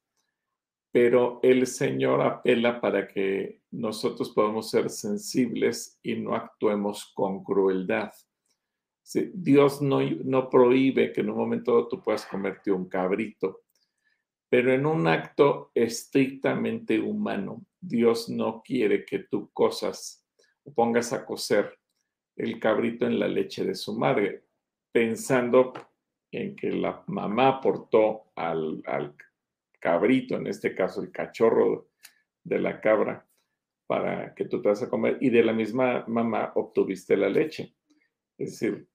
Pero 0.90 1.38
el 1.42 1.66
Señor 1.66 2.22
apela 2.22 2.80
para 2.80 3.06
que 3.06 3.60
nosotros 3.70 4.30
podamos 4.30 4.70
ser 4.70 4.88
sensibles 4.90 6.00
y 6.02 6.16
no 6.16 6.34
actuemos 6.34 7.12
con 7.14 7.44
crueldad. 7.44 8.10
Dios 9.34 9.80
no, 9.82 10.00
no 10.24 10.50
prohíbe 10.50 11.12
que 11.12 11.20
en 11.20 11.30
un 11.30 11.36
momento 11.36 11.86
tú 11.86 12.02
puedas 12.02 12.26
comerte 12.26 12.72
un 12.72 12.88
cabrito, 12.88 13.60
pero 14.48 14.72
en 14.72 14.86
un 14.86 15.06
acto 15.06 15.70
estrictamente 15.74 16.98
humano. 16.98 17.64
Dios 17.80 18.28
no 18.28 18.62
quiere 18.62 19.04
que 19.04 19.20
tú 19.20 19.50
cosas 19.52 20.26
o 20.64 20.72
pongas 20.72 21.12
a 21.12 21.24
cocer 21.24 21.78
el 22.36 22.58
cabrito 22.58 23.06
en 23.06 23.18
la 23.18 23.28
leche 23.28 23.64
de 23.64 23.74
su 23.74 23.96
madre, 23.98 24.44
pensando 24.92 25.72
en 26.30 26.56
que 26.56 26.70
la 26.70 27.02
mamá 27.06 27.48
aportó 27.48 28.32
al, 28.36 28.82
al 28.86 29.14
cabrito, 29.80 30.36
en 30.36 30.46
este 30.46 30.74
caso 30.74 31.02
el 31.02 31.10
cachorro 31.10 31.90
de 32.42 32.58
la 32.58 32.80
cabra, 32.80 33.26
para 33.86 34.34
que 34.34 34.44
tú 34.44 34.60
te 34.60 34.68
vas 34.68 34.82
a 34.82 34.90
comer 34.90 35.18
y 35.20 35.30
de 35.30 35.42
la 35.42 35.52
misma 35.52 36.04
mamá 36.06 36.52
obtuviste 36.54 37.16
la 37.16 37.28
leche. 37.28 37.74
Es 38.36 38.52
decir, 38.52 38.88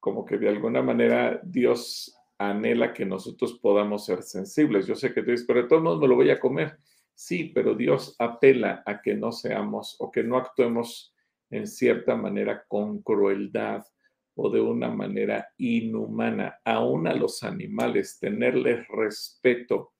como 0.00 0.24
que 0.24 0.36
de 0.36 0.48
alguna 0.48 0.82
manera 0.82 1.40
Dios 1.42 2.14
anhela 2.50 2.92
que 2.92 3.04
nosotros 3.04 3.58
podamos 3.60 4.04
ser 4.04 4.22
sensibles. 4.22 4.86
Yo 4.86 4.94
sé 4.94 5.12
que 5.12 5.22
tú 5.22 5.30
dices, 5.30 5.46
pero 5.46 5.62
de 5.62 5.68
todos 5.68 5.82
modos 5.82 6.00
me 6.00 6.08
lo 6.08 6.16
voy 6.16 6.30
a 6.30 6.40
comer. 6.40 6.78
Sí, 7.14 7.52
pero 7.54 7.74
Dios 7.74 8.16
apela 8.18 8.82
a 8.86 9.00
que 9.00 9.14
no 9.14 9.32
seamos 9.32 9.96
o 10.00 10.10
que 10.10 10.22
no 10.22 10.36
actuemos 10.36 11.14
en 11.50 11.66
cierta 11.66 12.16
manera 12.16 12.64
con 12.66 13.02
crueldad 13.02 13.84
o 14.34 14.50
de 14.50 14.60
una 14.60 14.90
manera 14.90 15.48
inhumana, 15.58 16.58
aún 16.64 17.06
a 17.06 17.14
los 17.14 17.44
animales, 17.44 18.18
tenerles 18.18 18.86
respeto 18.88 19.92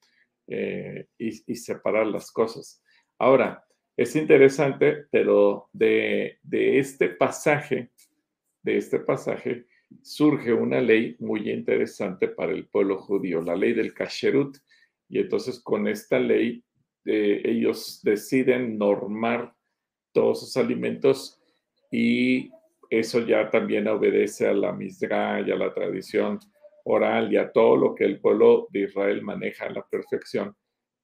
eh, 0.48 1.06
y, 1.16 1.54
separar 1.54 2.08
las 2.08 2.32
cosas. 2.32 2.82
Ahora, 3.18 3.64
es 3.96 4.16
interesante, 4.16 5.06
pero 5.10 5.68
de 5.72 6.38
este 6.42 7.10
pasaje, 7.10 7.92
de 8.62 8.76
este 8.76 8.98
pasaje, 8.98 9.66
surge 10.02 10.52
una 10.52 10.80
ley 10.80 11.16
muy 11.18 11.50
interesante 11.50 12.28
para 12.28 12.52
el 12.52 12.66
pueblo 12.66 12.98
judío, 12.98 13.40
la 13.40 13.56
ley 13.56 13.72
del 13.72 13.94
kasherut. 13.94 14.56
Y 15.08 15.18
entonces 15.18 15.60
con 15.60 15.86
esta 15.86 16.18
ley 16.18 16.62
eh, 17.04 17.42
ellos 17.44 18.00
deciden 18.02 18.78
normar 18.78 19.54
todos 20.12 20.40
sus 20.40 20.56
alimentos 20.56 21.40
y 21.90 22.50
eso 22.90 23.20
ya 23.26 23.50
también 23.50 23.88
obedece 23.88 24.46
a 24.46 24.54
la 24.54 24.72
misra 24.72 25.40
y 25.40 25.50
a 25.50 25.56
la 25.56 25.72
tradición 25.72 26.38
oral 26.84 27.32
y 27.32 27.36
a 27.36 27.50
todo 27.50 27.76
lo 27.76 27.94
que 27.94 28.04
el 28.04 28.20
pueblo 28.20 28.68
de 28.70 28.80
Israel 28.80 29.22
maneja 29.22 29.66
a 29.66 29.70
la 29.70 29.86
perfección 29.86 30.54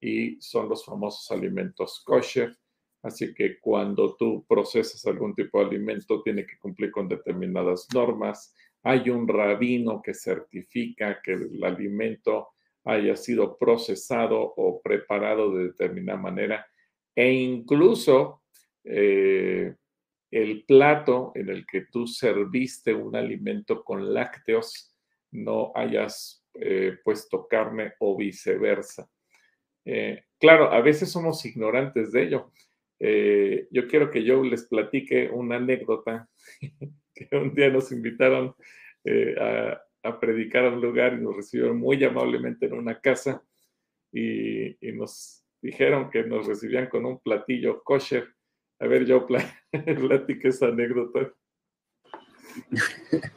y 0.01 0.41
son 0.41 0.69
los 0.69 0.85
famosos 0.85 1.31
alimentos 1.31 2.03
kosher. 2.05 2.57
Así 3.03 3.35
que 3.35 3.59
cuando 3.61 4.15
tú 4.17 4.45
procesas 4.47 5.05
algún 5.07 5.35
tipo 5.35 5.59
de 5.59 5.67
alimento, 5.67 6.23
tiene 6.23 6.47
que 6.47 6.59
cumplir 6.59 6.91
con 6.91 7.09
determinadas 7.09 7.87
normas, 7.95 8.55
hay 8.83 9.11
un 9.11 9.29
rabino 9.29 10.01
que 10.03 10.15
certifica 10.15 11.21
que 11.23 11.33
el 11.33 11.63
alimento 11.63 12.49
haya 12.85 13.15
sido 13.17 13.59
procesado 13.59 14.41
o 14.41 14.81
preparado 14.81 15.55
de 15.55 15.65
determinada 15.65 16.19
manera 16.19 16.67
e 17.15 17.33
incluso 17.33 18.43
eh, 18.85 19.75
el 20.31 20.65
plato 20.65 21.33
en 21.35 21.51
el 21.51 21.67
que 21.67 21.83
tú 21.83 22.07
serviste 22.07 22.95
un 22.95 23.15
alimento 23.17 23.85
con 23.85 24.15
lácteos 24.15 24.97
no 25.33 25.73
hayas 25.75 26.45
eh, 26.55 26.99
puesto 27.05 27.47
carne 27.47 27.93
o 27.99 28.17
viceversa. 28.17 29.09
Eh, 29.85 30.25
claro, 30.39 30.73
a 30.73 30.81
veces 30.81 31.11
somos 31.11 31.45
ignorantes 31.45 32.13
de 32.13 32.23
ello. 32.23 32.53
yo 33.71 33.87
quiero 33.89 34.11
que 34.11 34.23
yo 34.23 34.43
les 34.43 34.67
platique 34.67 35.31
una 35.31 35.57
anécdota 35.57 36.29
un 37.33 37.55
día 37.55 37.71
nos 37.71 37.93
invitaron 37.93 38.55
eh, 39.05 39.35
a, 40.03 40.21
predicar 40.21 40.65
a 40.65 40.71
un 40.71 40.81
lugar 40.81 41.15
y 41.15 41.23
nos 41.23 41.37
recibieron 41.37 41.79
muy 41.79 42.03
amablemente 42.05 42.67
en 42.67 42.75
una 42.75 43.01
casa 43.01 43.43
y, 44.13 44.77
nos 44.95 45.45
dijeron 45.63 46.11
que 46.11 46.25
nos 46.25 46.47
recibían 46.47 46.89
con 46.89 47.05
un 47.05 47.21
platillo 47.21 47.83
kosher. 47.83 48.29
A 48.79 48.87
ver, 48.87 49.05
yo 49.05 49.27
platique 49.27 50.49
esa 50.49 50.67
anécdota. 50.69 51.33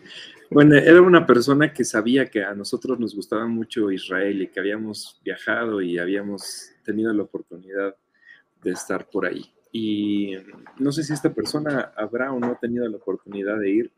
Bueno, 0.54 0.76
era 0.76 1.02
una 1.02 1.26
persona 1.26 1.74
que 1.74 1.84
sabía 1.84 2.28
que 2.28 2.44
a 2.44 2.54
nosotros 2.54 3.00
nos 3.00 3.16
gustaba 3.16 3.48
mucho 3.48 3.90
Israel 3.90 4.40
y 4.40 4.48
que 4.50 4.60
habíamos 4.60 5.20
viajado 5.24 5.82
y 5.82 5.98
habíamos 5.98 6.72
tenido 6.84 7.12
la 7.12 7.24
oportunidad 7.24 7.96
de 8.62 8.72
estar 8.72 9.10
por 9.10 9.26
ahí. 9.26 9.52
Y 9.76 10.36
no 10.78 10.92
sé 10.92 11.04
si 11.04 11.14
esta 11.14 11.34
persona 11.34 11.92
habrá 11.98 12.32
o 12.32 12.40
no 12.40 12.56
tenido 12.62 12.88
la 12.88 12.98
oportunidad 12.98 13.60
de 13.60 13.72
ir, 13.72 13.92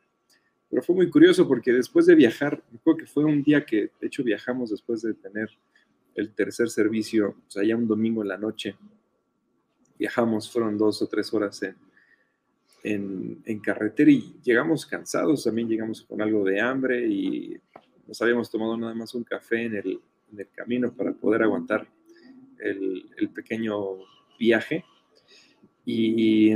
pero 0.69 0.81
fue 0.81 0.95
muy 0.95 1.09
curioso 1.09 1.45
porque 1.47 1.73
después 1.73 2.05
de 2.05 2.15
viajar, 2.15 2.63
creo 2.81 2.95
que 2.95 3.05
fue 3.05 3.25
un 3.25 3.43
día 3.43 3.65
que, 3.65 3.91
de 3.99 4.07
hecho, 4.07 4.23
viajamos 4.23 4.69
después 4.69 5.01
de 5.01 5.13
tener 5.13 5.49
el 6.15 6.33
tercer 6.33 6.69
servicio, 6.69 7.35
o 7.45 7.51
sea, 7.51 7.63
ya 7.63 7.75
un 7.75 7.87
domingo 7.87 8.21
en 8.21 8.29
la 8.29 8.37
noche. 8.37 8.77
Viajamos, 9.99 10.49
fueron 10.49 10.77
dos 10.77 11.01
o 11.01 11.07
tres 11.07 11.33
horas 11.33 11.61
en, 12.83 13.41
en, 13.45 13.59
carretera 13.59 14.09
y 14.09 14.33
llegamos 14.43 14.85
cansados, 14.85 15.43
también 15.43 15.67
llegamos 15.67 16.03
con 16.03 16.21
algo 16.21 16.45
de 16.45 16.61
hambre 16.61 17.05
y 17.05 17.59
nos 18.07 18.21
habíamos 18.21 18.49
tomado 18.49 18.77
nada 18.77 18.93
más 18.93 19.13
un 19.13 19.25
café 19.25 19.63
en 19.63 19.75
el, 19.75 19.99
en 20.31 20.39
el 20.39 20.47
camino 20.55 20.93
para 20.93 21.11
poder 21.11 21.43
aguantar 21.43 21.85
el, 22.59 23.09
el 23.17 23.29
pequeño 23.29 23.75
viaje. 24.39 24.85
Y 25.85 26.53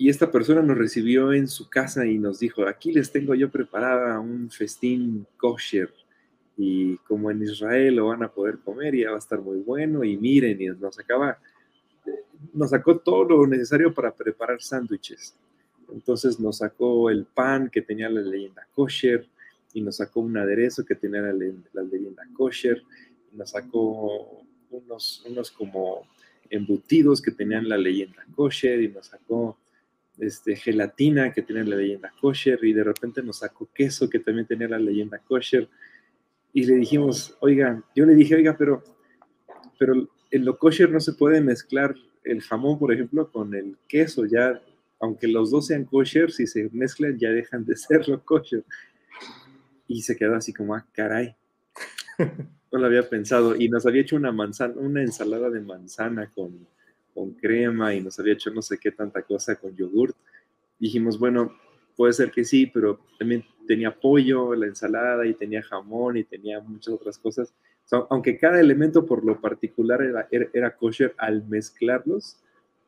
y 0.00 0.08
esta 0.08 0.30
persona 0.30 0.62
nos 0.62 0.78
recibió 0.78 1.32
en 1.32 1.48
su 1.48 1.68
casa 1.68 2.06
y 2.06 2.18
nos 2.18 2.38
dijo, 2.38 2.64
aquí 2.68 2.92
les 2.92 3.10
tengo 3.10 3.34
yo 3.34 3.50
preparada 3.50 4.20
un 4.20 4.48
festín 4.48 5.26
kosher 5.36 5.92
y 6.56 6.96
como 6.98 7.32
en 7.32 7.42
Israel 7.42 7.96
lo 7.96 8.06
van 8.06 8.22
a 8.22 8.30
poder 8.30 8.60
comer 8.60 8.94
y 8.94 9.02
ya 9.02 9.10
va 9.10 9.16
a 9.16 9.18
estar 9.18 9.40
muy 9.40 9.58
bueno 9.58 10.04
y 10.04 10.16
miren, 10.16 10.62
y 10.62 10.66
nos 10.68 11.00
acaba, 11.00 11.36
nos 12.52 12.70
sacó 12.70 12.96
todo 12.98 13.24
lo 13.24 13.46
necesario 13.48 13.92
para 13.92 14.14
preparar 14.14 14.62
sándwiches. 14.62 15.34
Entonces 15.92 16.38
nos 16.38 16.58
sacó 16.58 17.10
el 17.10 17.24
pan 17.24 17.68
que 17.68 17.82
tenía 17.82 18.08
la 18.08 18.20
leyenda 18.20 18.68
kosher 18.74 19.26
y 19.74 19.80
nos 19.80 19.96
sacó 19.96 20.20
un 20.20 20.36
aderezo 20.36 20.84
que 20.84 20.94
tenía 20.94 21.22
la, 21.22 21.32
leyenda 21.32 22.22
kosher 22.34 22.84
y 23.32 23.36
nos 23.36 23.50
sacó 23.50 24.44
unos, 24.70 25.24
unos 25.26 25.50
como 25.50 26.06
embutidos 26.50 27.22
que 27.22 27.30
tenían 27.30 27.68
la 27.68 27.76
leyenda 27.76 28.24
kosher 28.34 28.80
y 28.82 28.88
nos 28.88 29.06
sacó 29.06 29.58
este, 30.18 30.56
gelatina 30.56 31.32
que 31.32 31.42
tiene 31.42 31.64
la 31.64 31.76
leyenda 31.76 32.12
kosher 32.20 32.58
y 32.64 32.72
de 32.72 32.84
repente 32.84 33.22
nos 33.22 33.38
sacó 33.38 33.68
queso 33.72 34.08
que 34.08 34.18
también 34.18 34.46
tenía 34.46 34.68
la 34.68 34.78
leyenda 34.78 35.18
kosher 35.18 35.68
y 36.52 36.64
le 36.64 36.76
dijimos, 36.76 37.36
oiga, 37.40 37.82
yo 37.94 38.06
le 38.06 38.14
dije, 38.14 38.34
oiga, 38.34 38.56
pero, 38.56 38.82
pero 39.78 40.08
en 40.30 40.44
lo 40.44 40.58
kosher 40.58 40.90
no 40.90 41.00
se 41.00 41.12
puede 41.12 41.40
mezclar 41.40 41.94
el 42.24 42.42
jamón, 42.42 42.78
por 42.78 42.92
ejemplo, 42.92 43.30
con 43.30 43.54
el 43.54 43.76
queso, 43.86 44.26
ya, 44.26 44.60
aunque 45.00 45.28
los 45.28 45.50
dos 45.50 45.66
sean 45.66 45.84
kosher, 45.84 46.30
si 46.30 46.46
se 46.46 46.68
mezclan 46.72 47.18
ya 47.18 47.30
dejan 47.30 47.64
de 47.64 47.76
ser 47.76 48.08
lo 48.08 48.24
kosher. 48.24 48.64
Y 49.86 50.02
se 50.02 50.16
quedó 50.16 50.34
así 50.34 50.52
como, 50.52 50.74
ah, 50.74 50.86
caray. 50.92 51.34
No 52.70 52.78
lo 52.78 52.86
había 52.86 53.08
pensado. 53.08 53.56
Y 53.56 53.68
nos 53.68 53.86
había 53.86 54.02
hecho 54.02 54.16
una 54.16 54.32
manzana, 54.32 54.74
una 54.76 55.02
ensalada 55.02 55.50
de 55.50 55.60
manzana 55.60 56.30
con, 56.34 56.66
con 57.14 57.32
crema 57.32 57.94
y 57.94 58.00
nos 58.00 58.18
había 58.20 58.34
hecho 58.34 58.50
no 58.50 58.62
sé 58.62 58.78
qué 58.78 58.92
tanta 58.92 59.22
cosa 59.22 59.56
con 59.56 59.74
yogurt. 59.74 60.16
Dijimos, 60.78 61.18
bueno, 61.18 61.52
puede 61.96 62.12
ser 62.12 62.30
que 62.30 62.44
sí, 62.44 62.66
pero 62.66 63.00
también 63.18 63.44
tenía 63.66 63.90
pollo, 63.90 64.54
la 64.54 64.66
ensalada 64.66 65.26
y 65.26 65.34
tenía 65.34 65.62
jamón 65.62 66.16
y 66.16 66.24
tenía 66.24 66.60
muchas 66.60 66.94
otras 66.94 67.18
cosas. 67.18 67.52
aunque 68.10 68.38
cada 68.38 68.60
elemento 68.60 69.04
por 69.04 69.24
lo 69.24 69.40
particular 69.40 70.00
era, 70.02 70.28
era, 70.52 70.76
kosher, 70.76 71.14
al 71.18 71.46
mezclarlos, 71.48 72.38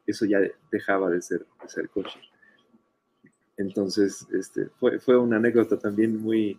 eso 0.07 0.27
ya 0.27 0.41
dejaba 0.71 1.11
de 1.11 1.23
ser, 1.23 1.47
de 1.63 1.69
ser 1.69 1.89
kosher. 1.89 2.23
Entonces, 3.57 4.27
este, 4.33 4.67
fue, 4.79 5.01
fue 5.01 5.19
una 5.19 5.37
anécdota 5.37 5.77
también 5.77 6.17
muy, 6.17 6.59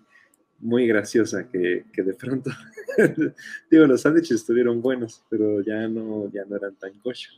muy 0.61 0.87
graciosa 0.87 1.47
que, 1.49 1.85
que 1.91 2.03
de 2.03 2.13
pronto, 2.13 2.51
digo, 3.71 3.85
los 3.85 4.01
sándwiches 4.01 4.37
estuvieron 4.37 4.81
buenos, 4.81 5.23
pero 5.29 5.61
ya 5.61 5.87
no, 5.87 6.31
ya 6.31 6.45
no 6.45 6.55
eran 6.55 6.75
tan 6.75 6.97
kosher. 6.99 7.33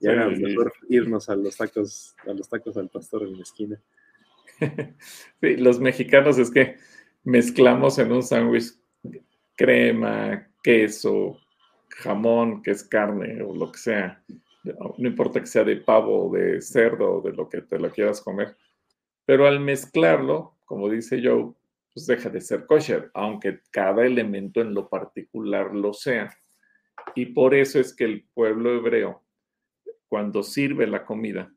Ya 0.00 0.12
era 0.12 0.30
mejor 0.30 0.72
irnos 0.88 1.28
a 1.28 1.36
los 1.36 1.56
tacos, 1.56 2.16
a 2.26 2.32
los 2.32 2.48
tacos 2.48 2.76
al 2.78 2.88
pastor 2.88 3.22
en 3.24 3.36
la 3.36 3.42
esquina. 3.42 3.80
Sí, 5.40 5.56
los 5.56 5.80
mexicanos 5.80 6.38
es 6.38 6.50
que 6.50 6.76
mezclamos 7.24 7.98
en 7.98 8.12
un 8.12 8.22
sándwich 8.22 8.74
crema, 9.56 10.46
queso, 10.62 11.38
jamón, 11.88 12.62
que 12.62 12.72
es 12.72 12.84
carne 12.84 13.42
o 13.42 13.54
lo 13.54 13.72
que 13.72 13.78
sea. 13.78 14.22
No 14.98 15.08
importa 15.08 15.40
que 15.40 15.46
sea 15.46 15.64
de 15.64 15.76
pavo, 15.76 16.30
de 16.34 16.60
cerdo, 16.60 17.22
de 17.22 17.32
lo 17.32 17.48
que 17.48 17.62
te 17.62 17.78
lo 17.78 17.90
quieras 17.90 18.20
comer. 18.20 18.54
Pero 19.24 19.46
al 19.46 19.60
mezclarlo, 19.60 20.56
como 20.66 20.90
dice 20.90 21.22
Joe, 21.22 21.54
pues 21.92 22.06
deja 22.06 22.28
de 22.28 22.40
ser 22.40 22.66
kosher, 22.66 23.10
aunque 23.14 23.60
cada 23.70 24.04
elemento 24.04 24.60
en 24.60 24.74
lo 24.74 24.88
particular 24.88 25.74
lo 25.74 25.92
sea. 25.92 26.36
Y 27.14 27.26
por 27.26 27.54
eso 27.54 27.80
es 27.80 27.94
que 27.94 28.04
el 28.04 28.24
pueblo 28.34 28.74
hebreo, 28.74 29.24
cuando 30.08 30.42
sirve 30.42 30.86
la 30.86 31.04
comida, 31.04 31.52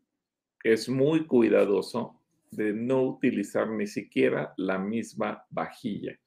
es 0.63 0.89
muy 0.89 1.25
cuidadoso 1.27 2.19
de 2.51 2.73
no 2.73 3.03
utilizar 3.03 3.69
ni 3.69 3.87
siquiera 3.87 4.53
la 4.57 4.77
misma 4.77 5.45
vajilla. 5.49 6.17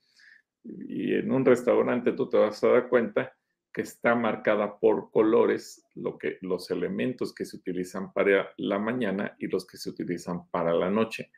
Y 0.65 1.15
en 1.15 1.31
un 1.31 1.45
restaurante 1.45 2.13
tú 2.13 2.29
te 2.29 2.37
vas 2.37 2.63
a 2.65 2.69
dar 2.69 2.89
cuenta 2.89 3.33
que 3.73 3.83
está 3.83 4.15
marcada 4.15 4.79
por 4.79 5.11
colores 5.11 5.85
lo 5.95 6.19
que, 6.19 6.39
los 6.41 6.71
elementos 6.71 7.35
que 7.35 7.45
se 7.45 7.57
utilizan 7.57 8.13
para 8.13 8.49
la 8.57 8.79
mañana 8.79 9.37
y 9.39 9.49
los 9.49 9.67
que 9.67 9.77
se 9.77 9.91
utilizan 9.91 10.49
para 10.51 10.73
la 10.73 10.91
noche. 10.91 11.31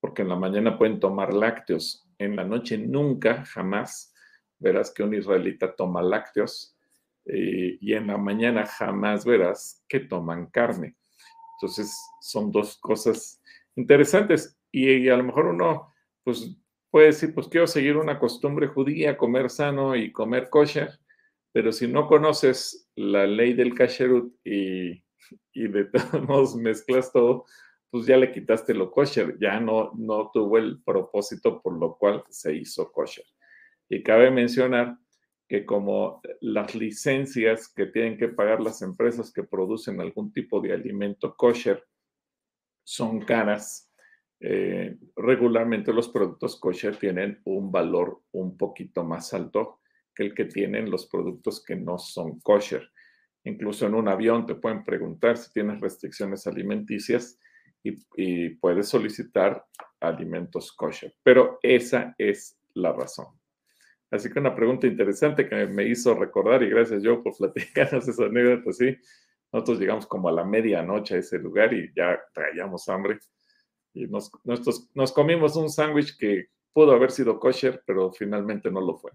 Porque 0.00 0.22
en 0.22 0.28
la 0.28 0.36
mañana 0.36 0.76
pueden 0.76 1.00
tomar 1.00 1.32
lácteos, 1.32 2.05
en 2.18 2.36
la 2.36 2.44
noche 2.44 2.78
nunca, 2.78 3.44
jamás 3.44 4.14
verás 4.58 4.92
que 4.92 5.02
un 5.02 5.14
israelita 5.14 5.74
toma 5.74 6.02
lácteos 6.02 6.76
eh, 7.26 7.78
y 7.80 7.92
en 7.94 8.06
la 8.06 8.16
mañana 8.16 8.66
jamás 8.66 9.24
verás 9.24 9.84
que 9.88 10.00
toman 10.00 10.46
carne. 10.46 10.96
Entonces 11.56 11.96
son 12.20 12.50
dos 12.50 12.78
cosas 12.78 13.40
interesantes 13.74 14.58
y, 14.70 15.08
a 15.08 15.16
lo 15.16 15.24
mejor 15.24 15.46
uno 15.46 15.92
pues 16.22 16.56
puede 16.90 17.06
decir, 17.06 17.34
pues 17.34 17.48
quiero 17.48 17.66
seguir 17.66 17.96
una 17.96 18.18
costumbre 18.18 18.66
judía, 18.68 19.16
comer 19.16 19.50
sano 19.50 19.96
y 19.96 20.12
comer 20.12 20.48
kosher, 20.50 20.98
pero 21.52 21.72
si 21.72 21.86
no 21.86 22.06
conoces 22.06 22.90
la 22.96 23.26
ley 23.26 23.54
del 23.54 23.74
kasherut 23.74 24.34
y, 24.44 25.04
y 25.52 25.68
de 25.68 25.84
todos 25.84 26.56
mezclas 26.56 27.12
todo, 27.12 27.46
pues 27.90 28.06
ya 28.06 28.16
le 28.16 28.32
quitaste 28.32 28.74
lo 28.74 28.90
kosher, 28.90 29.38
ya 29.38 29.60
no, 29.60 29.92
no 29.96 30.30
tuvo 30.32 30.58
el 30.58 30.82
propósito 30.82 31.62
por 31.62 31.78
lo 31.78 31.96
cual 31.96 32.24
se 32.28 32.54
hizo 32.54 32.90
kosher. 32.92 33.24
Y 33.88 34.02
cabe 34.02 34.30
mencionar 34.30 34.98
que 35.48 35.64
como 35.64 36.20
las 36.40 36.74
licencias 36.74 37.72
que 37.72 37.86
tienen 37.86 38.18
que 38.18 38.28
pagar 38.28 38.60
las 38.60 38.82
empresas 38.82 39.32
que 39.32 39.44
producen 39.44 40.00
algún 40.00 40.32
tipo 40.32 40.60
de 40.60 40.72
alimento 40.72 41.36
kosher 41.36 41.84
son 42.84 43.20
caras, 43.20 43.92
eh, 44.40 44.96
regularmente 45.16 45.92
los 45.92 46.08
productos 46.08 46.58
kosher 46.58 46.96
tienen 46.96 47.40
un 47.44 47.70
valor 47.70 48.22
un 48.32 48.56
poquito 48.56 49.04
más 49.04 49.32
alto 49.32 49.80
que 50.14 50.24
el 50.24 50.34
que 50.34 50.46
tienen 50.46 50.90
los 50.90 51.06
productos 51.06 51.64
que 51.64 51.76
no 51.76 51.98
son 51.98 52.40
kosher. 52.40 52.90
Incluso 53.44 53.86
en 53.86 53.94
un 53.94 54.08
avión 54.08 54.46
te 54.46 54.56
pueden 54.56 54.82
preguntar 54.82 55.36
si 55.36 55.52
tienes 55.52 55.80
restricciones 55.80 56.46
alimenticias 56.46 57.38
y, 58.16 58.50
puedes 58.50 58.88
solicitar 58.88 59.64
alimentos 60.00 60.72
kosher. 60.72 61.14
Pero 61.22 61.58
esa 61.62 62.14
es 62.18 62.58
la 62.74 62.92
razón. 62.92 63.26
Así 64.10 64.30
que 64.30 64.38
una 64.38 64.54
pregunta 64.54 64.86
interesante 64.86 65.48
que 65.48 65.66
me 65.66 65.84
hizo 65.84 66.14
recordar 66.14 66.62
y 66.62 66.70
gracias 66.70 67.02
yo 67.02 67.22
por 67.22 67.36
platicarnos 67.36 68.06
esa 68.06 68.24
anécdota, 68.24 68.72
sí. 68.72 68.96
Nosotros 69.52 69.80
llegamos 69.80 70.06
como 70.06 70.28
a 70.28 70.32
la 70.32 70.44
medianoche 70.44 71.14
a 71.14 71.18
ese 71.18 71.38
lugar 71.38 71.72
y 71.72 71.92
ya 71.94 72.20
traíamos 72.32 72.88
hambre. 72.88 73.18
Y 73.94 74.06
nos, 74.06 74.30
nos 74.94 75.12
comimos 75.12 75.56
un 75.56 75.70
sándwich 75.70 76.16
que 76.16 76.46
pudo 76.72 76.92
haber 76.92 77.10
sido 77.10 77.40
kosher, 77.40 77.82
pero 77.86 78.12
finalmente 78.12 78.70
no 78.70 78.80
lo 78.80 78.96
fue. 78.96 79.10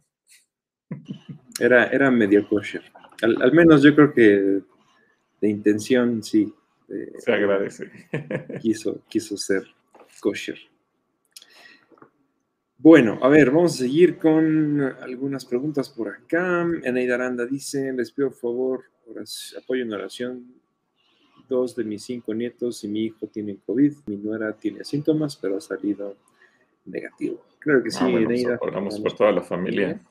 Era, 1.59 1.85
era 1.87 2.09
medio 2.09 2.47
kosher. 2.47 2.81
Al, 3.21 3.51
menos 3.53 3.83
yo 3.83 3.93
creo 3.93 4.13
que 4.13 4.61
de 5.41 5.49
intención 5.49 6.23
sí. 6.23 6.51
Se 7.19 7.31
agradece. 7.31 7.91
Quiso, 8.61 9.01
quiso 9.07 9.37
ser 9.37 9.63
kosher. 10.19 10.57
Bueno, 12.77 13.19
a 13.21 13.29
ver, 13.29 13.51
vamos 13.51 13.75
a 13.75 13.77
seguir 13.77 14.17
con 14.17 14.81
algunas 14.81 15.45
preguntas 15.45 15.89
por 15.89 16.09
acá. 16.09 16.65
Eneida 16.83 17.15
Aranda 17.15 17.45
dice, 17.45 17.93
les 17.93 18.11
pido 18.11 18.29
por 18.29 18.37
favor 18.37 18.83
apoyo 19.57 19.83
en 19.83 19.93
oración. 19.93 20.53
Dos 21.47 21.75
de 21.75 21.83
mis 21.83 22.03
cinco 22.03 22.33
nietos 22.33 22.83
y 22.83 22.87
mi 22.87 23.05
hijo 23.05 23.27
tienen 23.27 23.57
COVID. 23.57 23.93
Mi 24.05 24.17
nuera 24.17 24.53
tiene 24.53 24.83
síntomas, 24.83 25.35
pero 25.35 25.57
ha 25.57 25.61
salido 25.61 26.15
negativo. 26.85 27.45
Claro 27.59 27.83
que 27.83 27.91
sí, 27.91 27.99
ah, 28.01 28.09
Eneida. 28.09 28.57
por 28.57 29.13
toda 29.15 29.31
la 29.31 29.41
familia. 29.41 30.01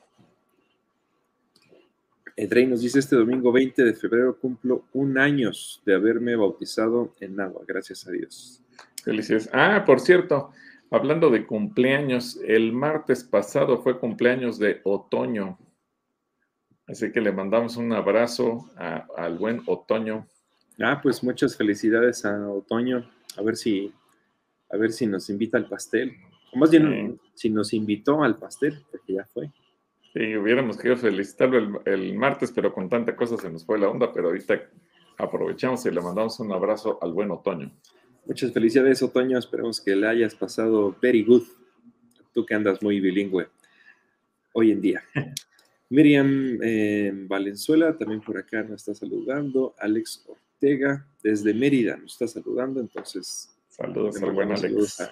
Edrey 2.41 2.65
nos 2.65 2.81
dice, 2.81 2.97
este 2.97 3.15
domingo 3.15 3.51
20 3.51 3.83
de 3.83 3.93
febrero 3.93 4.35
cumplo 4.35 4.85
un 4.93 5.19
año 5.19 5.51
de 5.85 5.93
haberme 5.93 6.35
bautizado 6.35 7.13
en 7.19 7.39
agua, 7.39 7.61
gracias 7.67 8.07
a 8.07 8.11
Dios. 8.11 8.63
Felicidades. 9.03 9.47
Ah, 9.53 9.83
por 9.85 9.99
cierto, 9.99 10.49
hablando 10.89 11.29
de 11.29 11.45
cumpleaños, 11.45 12.39
el 12.43 12.73
martes 12.73 13.23
pasado 13.23 13.83
fue 13.83 13.99
cumpleaños 13.99 14.57
de 14.57 14.81
otoño. 14.83 15.59
Así 16.87 17.11
que 17.11 17.21
le 17.21 17.31
mandamos 17.31 17.77
un 17.77 17.93
abrazo 17.93 18.71
al 18.75 19.37
buen 19.37 19.61
otoño. 19.67 20.25
Ah, 20.79 20.99
pues 20.99 21.23
muchas 21.23 21.55
felicidades 21.55 22.25
a 22.25 22.49
otoño. 22.49 23.07
A 23.37 23.43
ver 23.43 23.55
si, 23.55 23.93
a 24.71 24.77
ver 24.77 24.91
si 24.91 25.05
nos 25.05 25.29
invita 25.29 25.59
al 25.59 25.69
pastel. 25.69 26.15
O 26.51 26.57
más 26.57 26.71
bien, 26.71 27.19
si 27.35 27.51
nos 27.51 27.71
invitó 27.71 28.23
al 28.23 28.39
pastel, 28.39 28.83
porque 28.89 29.13
ya 29.13 29.25
fue. 29.31 29.51
Sí, 30.13 30.35
hubiéramos 30.35 30.75
querido 30.75 30.97
felicitarlo 30.97 31.81
el, 31.85 32.13
martes, 32.15 32.51
pero 32.51 32.73
con 32.73 32.89
tanta 32.89 33.15
cosa 33.15 33.37
se 33.37 33.49
nos 33.49 33.65
fue 33.65 33.79
la 33.79 33.87
onda, 33.87 34.11
pero 34.11 34.27
ahorita 34.27 34.61
aprovechamos 35.17 35.85
y 35.85 35.91
le 35.91 36.01
mandamos 36.01 36.37
un 36.41 36.51
abrazo 36.51 36.99
al 37.01 37.13
buen 37.13 37.31
Otoño. 37.31 37.71
Muchas 38.25 38.51
felicidades, 38.51 39.01
Otoño. 39.01 39.37
Esperemos 39.37 39.79
que 39.79 39.95
le 39.95 40.07
hayas 40.07 40.35
pasado 40.35 40.93
very 41.01 41.23
good. 41.23 41.43
Tú 42.33 42.45
que 42.45 42.53
andas 42.53 42.83
muy 42.83 42.99
bilingüe 42.99 43.47
hoy 44.51 44.71
en 44.71 44.81
día. 44.81 45.01
Miriam 45.89 46.59
eh, 46.61 47.11
Valenzuela 47.27 47.97
también 47.97 48.19
por 48.19 48.37
acá 48.37 48.63
nos 48.63 48.81
está 48.81 48.93
saludando. 48.93 49.75
Alex 49.77 50.25
Ortega 50.27 51.07
desde 51.23 51.53
Mérida 51.53 51.95
nos 51.95 52.13
está 52.13 52.27
saludando. 52.27 52.81
Entonces, 52.81 53.55
saludos 53.69 54.21
al 54.21 54.31
buen 54.31 54.51
Alex. 54.51 54.99
a 54.99 55.11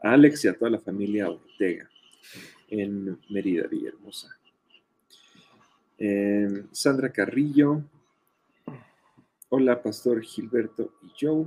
Alex 0.00 0.44
y 0.46 0.48
a 0.48 0.54
toda 0.54 0.70
la 0.70 0.78
familia 0.78 1.28
Ortega 1.28 1.86
en 2.68 3.18
Mérida, 3.30 3.66
Villahermosa. 3.66 4.36
Em, 5.98 6.66
Sandra 6.72 7.10
Carrillo. 7.10 7.82
Hola, 9.48 9.82
Pastor 9.82 10.22
Gilberto 10.22 10.94
y 11.02 11.12
Joe. 11.18 11.46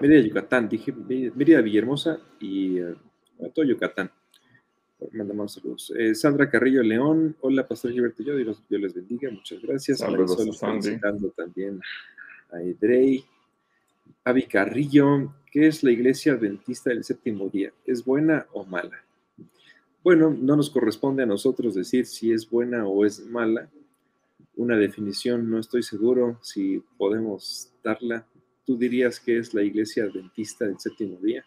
Mérida, 0.00 0.20
Yucatán. 0.20 0.68
Dije 0.68 0.92
Mérida, 0.92 1.60
Villahermosa 1.60 2.20
y 2.40 2.78
eh, 2.78 2.94
todo 3.54 3.64
Yucatán. 3.64 4.10
Mandamos 5.12 5.54
saludos. 5.54 5.92
Eh, 5.96 6.14
Sandra 6.14 6.48
Carrillo 6.48 6.82
León. 6.82 7.36
Hola, 7.40 7.66
Pastor 7.66 7.92
Gilberto 7.92 8.22
y 8.22 8.26
Joe. 8.26 8.36
Dios, 8.36 8.62
les 8.68 8.94
bendiga. 8.94 9.30
Muchas 9.30 9.60
gracias. 9.60 9.98
Saludos 9.98 10.56
también 11.36 11.80
a 12.52 12.62
Edrey. 12.62 13.24
Avi 14.24 14.44
Carrillo. 14.44 15.34
¿Qué 15.50 15.66
es 15.66 15.82
la 15.82 15.90
iglesia 15.90 16.32
adventista 16.34 16.90
del 16.90 17.04
séptimo 17.04 17.48
día? 17.48 17.72
¿Es 17.84 18.04
buena 18.04 18.46
o 18.52 18.64
mala? 18.64 19.04
Bueno, 20.02 20.30
no 20.36 20.56
nos 20.56 20.68
corresponde 20.68 21.22
a 21.22 21.26
nosotros 21.26 21.74
decir 21.74 22.06
si 22.06 22.32
es 22.32 22.50
buena 22.50 22.86
o 22.86 23.06
es 23.06 23.24
mala. 23.24 23.70
Una 24.56 24.76
definición, 24.76 25.48
no 25.48 25.60
estoy 25.60 25.84
seguro 25.84 26.38
si 26.42 26.82
podemos 26.98 27.72
darla. 27.84 28.26
¿Tú 28.64 28.76
dirías 28.76 29.20
que 29.20 29.38
es 29.38 29.54
la 29.54 29.62
iglesia 29.62 30.04
adventista 30.04 30.66
del 30.66 30.80
séptimo 30.80 31.18
día? 31.20 31.44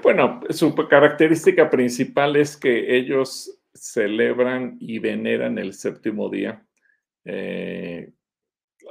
Bueno, 0.00 0.40
su 0.50 0.74
característica 0.74 1.68
principal 1.68 2.36
es 2.36 2.56
que 2.56 2.96
ellos 2.96 3.58
celebran 3.74 4.76
y 4.80 5.00
veneran 5.00 5.58
el 5.58 5.74
séptimo 5.74 6.28
día 6.28 6.64
eh, 7.24 8.12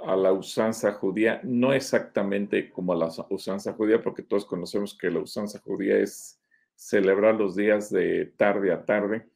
a 0.05 0.15
la 0.17 0.33
usanza 0.33 0.91
judía, 0.93 1.39
no 1.43 1.71
exactamente 1.71 2.69
como 2.69 2.91
a 2.91 2.97
la 2.97 3.09
usanza 3.29 3.71
judía, 3.73 4.01
porque 4.01 4.23
todos 4.23 4.45
conocemos 4.45 4.97
que 4.97 5.09
la 5.09 5.19
usanza 5.19 5.59
judía 5.59 5.97
es 5.97 6.41
celebrar 6.75 7.35
los 7.35 7.55
días 7.55 7.89
de 7.89 8.33
tarde 8.37 8.71
a 8.71 8.85
tarde. 8.85 9.27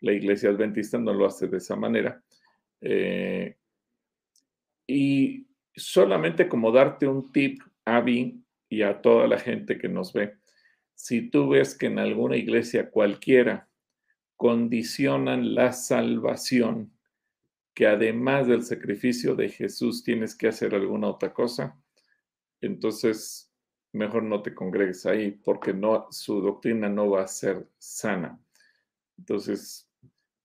La 0.00 0.12
iglesia 0.12 0.50
adventista 0.50 0.98
no 0.98 1.12
lo 1.12 1.26
hace 1.26 1.48
de 1.48 1.58
esa 1.58 1.76
manera. 1.76 2.22
Eh, 2.80 3.56
y 4.86 5.46
solamente 5.74 6.48
como 6.48 6.72
darte 6.72 7.06
un 7.06 7.30
tip, 7.32 7.60
Abby, 7.84 8.42
y 8.68 8.82
a 8.82 9.00
toda 9.00 9.26
la 9.26 9.38
gente 9.38 9.78
que 9.78 9.88
nos 9.88 10.12
ve, 10.12 10.36
si 10.94 11.30
tú 11.30 11.50
ves 11.50 11.76
que 11.76 11.86
en 11.86 11.98
alguna 11.98 12.36
iglesia 12.36 12.90
cualquiera 12.90 13.68
condicionan 14.36 15.54
la 15.54 15.72
salvación, 15.72 16.92
que 17.74 17.86
además 17.86 18.46
del 18.46 18.62
sacrificio 18.62 19.34
de 19.34 19.48
Jesús 19.48 20.02
tienes 20.02 20.34
que 20.34 20.48
hacer 20.48 20.74
alguna 20.74 21.08
otra 21.08 21.32
cosa, 21.32 21.78
entonces 22.60 23.49
mejor 23.92 24.22
no 24.22 24.42
te 24.42 24.54
congregues 24.54 25.06
ahí 25.06 25.32
porque 25.32 25.72
no, 25.74 26.06
su 26.10 26.40
doctrina 26.40 26.88
no 26.88 27.10
va 27.10 27.22
a 27.22 27.28
ser 27.28 27.68
sana. 27.78 28.38
Entonces, 29.18 29.86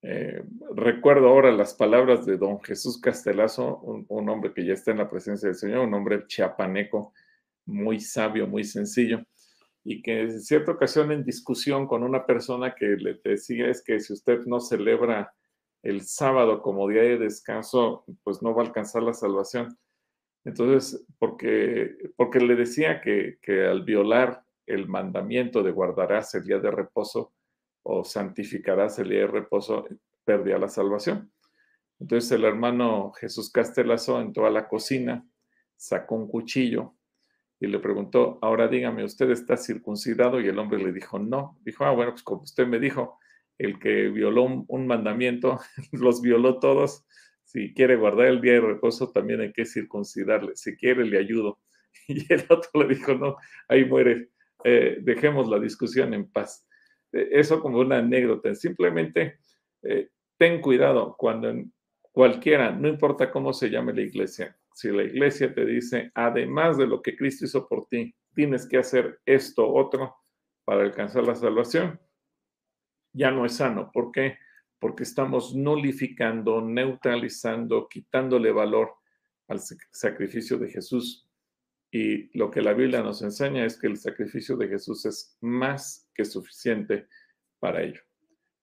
Eh, 0.08 0.40
recuerdo 0.76 1.28
ahora 1.28 1.50
las 1.50 1.74
palabras 1.74 2.24
de 2.26 2.36
don 2.36 2.60
Jesús 2.62 3.00
Castelazo, 3.00 3.78
un, 3.78 4.06
un, 4.08 4.28
hombre 4.28 4.52
que 4.54 4.64
ya 4.64 4.74
está 4.74 4.92
en 4.92 4.98
la 4.98 5.10
presencia 5.10 5.48
del 5.48 5.56
Señor, 5.56 5.80
un 5.80 5.94
hombre 5.94 6.26
chiapaneco, 6.28 7.12
muy 7.64 7.98
sabio, 7.98 8.46
muy 8.46 8.62
sencillo, 8.62 9.24
y 9.82 10.02
que 10.02 10.20
en 10.22 10.40
cierta 10.40 10.72
ocasión 10.72 11.10
en 11.10 11.24
discusión 11.24 11.88
con 11.88 12.04
una 12.04 12.24
persona 12.24 12.74
que 12.74 12.86
le 12.86 13.20
decía 13.24 13.68
es 13.68 13.82
que 13.82 13.98
si 13.98 14.12
usted 14.12 14.44
no 14.46 14.60
celebra 14.60 15.34
el 15.82 16.02
sábado 16.02 16.62
como 16.62 16.88
día 16.88 17.02
de 17.02 17.18
descanso, 17.18 18.04
pues 18.22 18.42
no 18.42 18.54
va 18.54 18.62
a 18.62 18.66
alcanzar 18.66 19.02
la 19.02 19.14
salvación. 19.14 19.76
Entonces, 20.46 21.04
porque, 21.18 21.96
porque 22.16 22.40
le 22.40 22.56
decía 22.56 23.02
que, 23.02 23.38
que 23.42 23.66
al 23.66 23.82
violar 23.82 24.42
el 24.64 24.88
mandamiento 24.88 25.62
de 25.62 25.72
guardarás 25.72 26.34
el 26.34 26.44
día 26.44 26.58
de 26.58 26.70
reposo 26.70 27.34
o 27.82 28.02
santificarás 28.04 28.98
el 28.98 29.10
día 29.10 29.20
de 29.20 29.26
reposo, 29.26 29.86
perdía 30.24 30.56
la 30.56 30.68
salvación. 30.68 31.30
Entonces 32.00 32.30
el 32.32 32.44
hermano 32.44 33.12
Jesús 33.12 33.50
Castelazo 33.50 34.20
entró 34.20 34.46
a 34.46 34.50
la 34.50 34.68
cocina, 34.68 35.26
sacó 35.76 36.14
un 36.14 36.28
cuchillo 36.28 36.94
y 37.58 37.66
le 37.66 37.78
preguntó, 37.78 38.38
ahora 38.42 38.68
dígame, 38.68 39.04
¿usted 39.04 39.30
está 39.30 39.56
circuncidado? 39.56 40.40
Y 40.40 40.48
el 40.48 40.58
hombre 40.58 40.78
le 40.78 40.92
dijo, 40.92 41.18
no. 41.18 41.58
Dijo, 41.62 41.84
ah, 41.84 41.92
bueno, 41.92 42.12
pues 42.12 42.22
como 42.22 42.42
usted 42.42 42.66
me 42.66 42.78
dijo, 42.78 43.18
el 43.58 43.78
que 43.78 44.08
violó 44.10 44.64
un, 44.68 44.86
mandamiento, 44.86 45.58
los 45.92 46.20
violó 46.20 46.58
todos, 46.58 47.04
si 47.56 47.72
quiere 47.72 47.96
guardar 47.96 48.26
el 48.26 48.42
día 48.42 48.52
de 48.52 48.60
reposo, 48.60 49.10
también 49.10 49.40
hay 49.40 49.50
que 49.50 49.64
circuncidarle. 49.64 50.54
Si 50.56 50.76
quiere, 50.76 51.06
le 51.06 51.18
ayudo. 51.18 51.58
Y 52.06 52.30
el 52.30 52.44
otro 52.50 52.82
le 52.82 52.94
dijo, 52.94 53.14
no, 53.14 53.36
ahí 53.66 53.86
muere. 53.86 54.28
Eh, 54.62 54.98
dejemos 55.00 55.48
la 55.48 55.58
discusión 55.58 56.12
en 56.12 56.30
paz. 56.30 56.68
Eh, 57.12 57.28
eso 57.32 57.60
como 57.60 57.78
una 57.78 57.96
anécdota. 57.96 58.54
Simplemente 58.54 59.38
eh, 59.82 60.10
ten 60.36 60.60
cuidado 60.60 61.16
cuando 61.16 61.48
en 61.48 61.72
cualquiera, 62.12 62.72
no 62.72 62.88
importa 62.88 63.30
cómo 63.30 63.54
se 63.54 63.70
llame 63.70 63.94
la 63.94 64.02
iglesia, 64.02 64.54
si 64.74 64.90
la 64.90 65.04
iglesia 65.04 65.54
te 65.54 65.64
dice, 65.64 66.10
además 66.14 66.76
de 66.76 66.86
lo 66.86 67.00
que 67.00 67.16
Cristo 67.16 67.46
hizo 67.46 67.66
por 67.66 67.88
ti, 67.88 68.14
tienes 68.34 68.68
que 68.68 68.76
hacer 68.76 69.20
esto, 69.24 69.66
otro, 69.72 70.14
para 70.66 70.82
alcanzar 70.82 71.24
la 71.24 71.34
salvación, 71.34 71.98
ya 73.14 73.30
no 73.30 73.46
es 73.46 73.54
sano. 73.56 73.90
¿Por 73.90 74.12
qué? 74.12 74.36
Porque 74.78 75.04
estamos 75.04 75.54
nulificando, 75.54 76.60
neutralizando, 76.60 77.88
quitándole 77.88 78.52
valor 78.52 78.94
al 79.48 79.60
sacrificio 79.90 80.58
de 80.58 80.70
Jesús. 80.70 81.28
Y 81.90 82.36
lo 82.36 82.50
que 82.50 82.62
la 82.62 82.74
Biblia 82.74 83.02
nos 83.02 83.22
enseña 83.22 83.64
es 83.64 83.78
que 83.78 83.86
el 83.86 83.96
sacrificio 83.96 84.56
de 84.56 84.68
Jesús 84.68 85.06
es 85.06 85.36
más 85.40 86.10
que 86.14 86.24
suficiente 86.24 87.06
para 87.58 87.82
ello. 87.82 88.02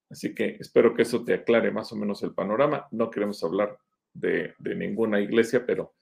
Así 0.09 0.35
que 0.35 0.57
espero 0.59 0.93
que 0.93 1.01
eso 1.01 1.23
te 1.23 1.33
aclare 1.33 1.71
más 1.71 1.91
o 1.91 1.95
menos 1.95 2.21
el 2.21 2.33
panorama. 2.33 2.87
No 2.91 3.09
queremos 3.09 3.43
hablar 3.43 3.79
de, 4.13 4.53
ninguna 4.59 5.19
iglesia, 5.19 5.65
pero 5.65 5.95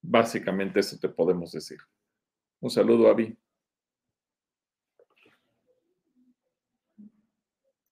básicamente 0.00 0.80
eso 0.80 0.98
te 0.98 1.08
podemos 1.08 1.52
decir. 1.52 1.78
Un 2.60 2.70
saludo, 2.70 3.08
Avi. 3.08 3.36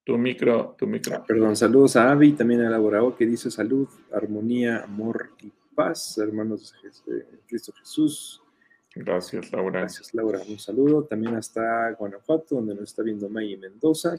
Tu 0.09 0.16
micro, 0.16 0.74
tu 0.78 0.86
micro. 0.86 1.16
Ah, 1.16 1.22
perdón, 1.22 1.54
saludos 1.54 1.94
a 1.96 2.11
Avi, 2.11 2.32
también 2.32 2.62
a 2.62 2.68
elaborado 2.68 3.14
que 3.14 3.26
dice 3.26 3.50
salud, 3.50 3.86
armonía, 4.11 4.78
amor 4.84 5.32
y 5.42 5.52
paz, 5.74 6.16
hermanos 6.16 6.74
de 7.04 7.26
Cristo 7.46 7.74
Jesús. 7.78 8.42
Gracias, 8.94 9.52
Laura. 9.52 9.80
Gracias, 9.80 10.14
Laura. 10.14 10.40
Un 10.48 10.59
saludo 10.59 11.04
también 11.04 11.34
hasta 11.34 11.92
Guanajuato, 11.92 12.54
donde 12.54 12.74
nos 12.74 12.84
está 12.84 13.02
viendo 13.02 13.28
May 13.28 13.54
Mendoza. 13.59 14.18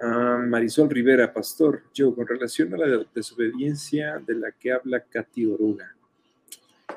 Ah, 0.00 0.42
Marisol 0.48 0.88
Rivera, 0.88 1.30
pastor, 1.30 1.82
yo, 1.92 2.14
con 2.14 2.26
relación 2.26 2.72
a 2.72 2.78
la 2.78 3.06
desobediencia 3.14 4.18
de 4.26 4.34
la 4.34 4.50
que 4.52 4.72
habla 4.72 5.00
Katy 5.00 5.44
Oruga. 5.44 5.94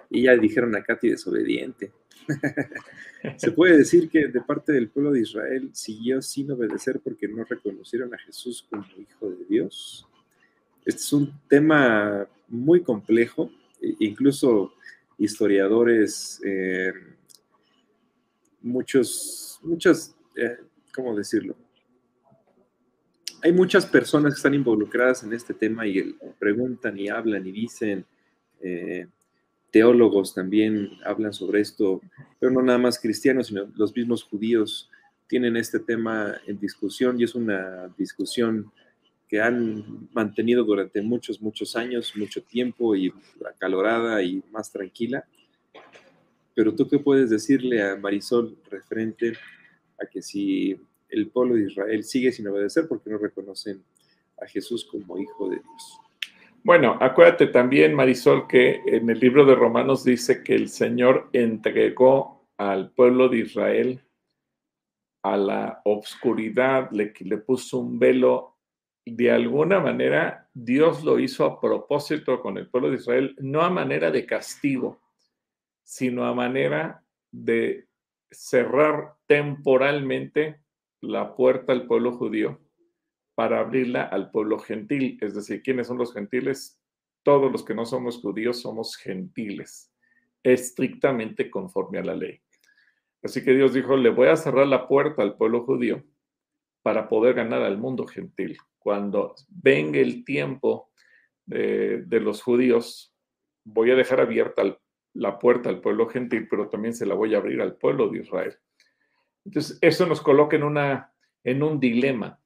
Y 0.10 0.24
ya 0.24 0.38
dijeron 0.38 0.74
a 0.74 0.82
Katy 0.82 1.10
desobediente. 1.10 1.92
Se 3.38 3.52
puede 3.52 3.78
decir 3.78 4.10
que 4.10 4.28
de 4.28 4.42
parte 4.42 4.74
del 4.74 4.90
pueblo 4.90 5.12
de 5.12 5.22
Israel 5.22 5.70
siguió 5.74 6.22
sin 6.22 6.52
obedecer 6.52 7.00
porque 7.00 7.28
no 7.28 7.44
reconocieron 7.44 8.14
a 8.14 8.18
Jesús 8.18 8.66
como 8.70 8.86
hijo 8.98 9.30
de 9.30 9.46
Dios. 9.46 10.08
Este 10.86 11.02
es 11.02 11.14
un 11.14 11.34
tema 11.50 12.28
muy 12.48 12.82
complejo, 12.82 13.52
e 13.82 13.96
incluso 14.00 14.74
historiadores, 15.18 16.42
eh, 16.46 16.94
muchos, 18.62 19.60
muchas, 19.64 20.16
eh, 20.36 20.58
¿cómo 20.94 21.16
decirlo? 21.16 21.56
Hay 23.42 23.52
muchas 23.52 23.86
personas 23.86 24.34
que 24.34 24.38
están 24.38 24.54
involucradas 24.54 25.24
en 25.24 25.34
este 25.34 25.54
tema 25.54 25.86
y 25.86 26.16
preguntan 26.40 26.98
y 26.98 27.08
hablan 27.08 27.46
y 27.46 27.52
dicen, 27.52 28.06
eh, 28.62 29.08
teólogos 29.78 30.34
también 30.34 30.90
hablan 31.06 31.34
sobre 31.34 31.62
esto, 31.62 32.02
pero 32.40 32.52
no 32.52 32.64
nada 32.64 32.80
más 32.80 33.00
cristianos, 33.00 33.46
sino 33.46 33.72
los 33.76 33.96
mismos 33.96 34.24
judíos 34.24 34.90
tienen 35.28 35.56
este 35.56 35.80
tema 35.80 36.36
en 36.48 36.60
discusión 36.60 37.22
y 37.22 37.26
es 37.26 37.36
una 37.36 37.94
discusión 37.96 38.72
que 39.28 39.40
han 39.40 40.10
mantenido 40.14 40.64
durante 40.64 41.00
muchos, 41.04 41.40
muchos 41.40 41.76
años, 41.76 42.14
mucho 42.16 42.42
tiempo 42.42 42.96
y 42.96 43.14
acalorada 43.48 44.24
y 44.24 44.42
más 44.52 44.72
tranquila. 44.72 45.28
Pero 46.56 46.74
tú 46.74 46.88
qué 46.88 46.98
puedes 46.98 47.30
decirle 47.30 47.84
a 47.84 47.98
Marisol 47.98 48.58
referente 48.72 49.34
a 50.02 50.08
que 50.08 50.24
si 50.24 50.76
el 51.08 51.28
pueblo 51.28 51.54
de 51.54 51.68
Israel 51.68 52.04
sigue 52.04 52.32
sin 52.32 52.48
obedecer 52.48 52.88
porque 52.88 53.12
no 53.12 53.20
reconocen 53.20 53.84
a 54.42 54.48
Jesús 54.48 54.84
como 54.86 55.20
hijo 55.20 55.50
de 55.50 55.58
Dios? 55.58 56.07
Bueno, 56.68 56.98
acuérdate 57.00 57.48
también, 57.48 57.94
Marisol, 57.94 58.46
que 58.46 58.82
en 58.86 59.10
el 59.10 59.22
libro 59.22 59.46
de 59.46 59.56
Romanos 59.56 60.04
dice 60.04 60.44
que 60.44 60.54
el 60.54 60.68
Señor 60.68 61.30
entregó 61.32 62.46
al 62.58 62.92
pueblo 62.92 63.30
de 63.30 63.38
Israel 63.38 64.02
a 65.24 65.38
la 65.38 65.82
obscuridad, 65.86 66.92
le, 66.92 67.14
le 67.22 67.38
puso 67.38 67.78
un 67.78 67.98
velo. 67.98 68.58
De 69.06 69.32
alguna 69.32 69.80
manera, 69.80 70.50
Dios 70.54 71.06
lo 71.06 71.20
hizo 71.20 71.46
a 71.46 71.62
propósito 71.62 72.42
con 72.42 72.58
el 72.58 72.68
pueblo 72.68 72.90
de 72.90 72.98
Israel, 72.98 73.34
no 73.40 73.62
a 73.62 73.70
manera 73.70 74.12
de 74.12 74.26
castigo, 74.26 75.00
sino 75.84 76.26
a 76.26 76.34
manera 76.34 77.02
de 77.32 77.88
cerrar 78.30 79.16
temporalmente 79.26 80.60
la 81.00 81.34
puerta 81.34 81.72
al 81.72 81.88
pueblo 81.88 82.12
judío 82.12 82.60
para 83.38 83.60
abrirla 83.60 84.02
al 84.02 84.32
pueblo 84.32 84.58
gentil. 84.58 85.20
Es 85.22 85.36
decir, 85.36 85.62
¿quiénes 85.62 85.86
son 85.86 86.00
los 86.00 86.12
gentiles? 86.12 86.82
Todos 87.22 87.52
los 87.52 87.64
que 87.64 87.76
no 87.76 87.86
somos 87.86 88.20
judíos 88.20 88.62
somos 88.62 88.96
gentiles, 88.98 89.94
estrictamente 90.42 91.52
conforme 91.52 92.00
a 92.00 92.04
la 92.04 92.16
ley. 92.16 92.42
Así 93.22 93.44
que 93.44 93.54
Dios 93.54 93.76
dijo, 93.76 93.96
le 93.96 94.10
voy 94.10 94.30
a 94.30 94.36
cerrar 94.36 94.66
la 94.66 94.88
puerta 94.88 95.22
al 95.22 95.38
pueblo 95.38 95.64
judío 95.66 96.04
para 96.82 97.08
poder 97.08 97.36
ganar 97.36 97.62
al 97.62 97.78
mundo 97.78 98.08
gentil. 98.08 98.58
Cuando 98.80 99.36
venga 99.50 100.00
el 100.00 100.26
tiempo 100.26 100.90
de, 101.46 102.08
los 102.20 102.42
judíos, 102.42 103.14
voy 103.64 103.92
a 103.92 103.96
dejar 103.96 104.20
abierta 104.20 104.64
la 105.14 105.38
puerta 105.38 105.70
al 105.70 105.80
pueblo 105.80 106.08
gentil, 106.08 106.48
pero 106.50 106.70
también 106.70 106.96
se 106.96 107.06
la 107.06 107.14
voy 107.14 107.36
a 107.36 107.38
abrir 107.38 107.62
al 107.62 107.76
pueblo 107.76 108.10
de 108.10 108.22
Israel. 108.22 108.56
Entonces, 109.46 109.78
eso 109.82 110.08
nos 110.08 110.22
coloca 110.22 110.56
en, 110.56 110.64
una, 110.64 111.14
en 111.44 111.62
un 111.62 111.80
dilema 111.80 112.42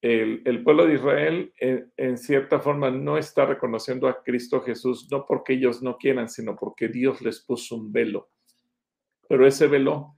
el, 0.00 0.62
pueblo 0.62 0.86
de 0.86 0.94
Israel 0.94 1.52
en, 1.58 2.18
cierta 2.18 2.60
forma 2.60 2.90
no 2.90 3.18
está 3.18 3.46
reconociendo 3.46 4.06
a 4.06 4.22
Cristo 4.22 4.60
Jesús, 4.60 5.08
no 5.10 5.26
porque 5.26 5.54
ellos 5.54 5.82
no 5.82 5.96
quieran, 5.96 6.28
sino 6.28 6.56
porque 6.56 6.88
Dios 6.88 7.20
les 7.20 7.40
puso 7.40 7.76
un 7.76 7.92
velo. 7.92 8.30
Pero 9.28 9.46
ese 9.46 9.66
velo 9.66 10.14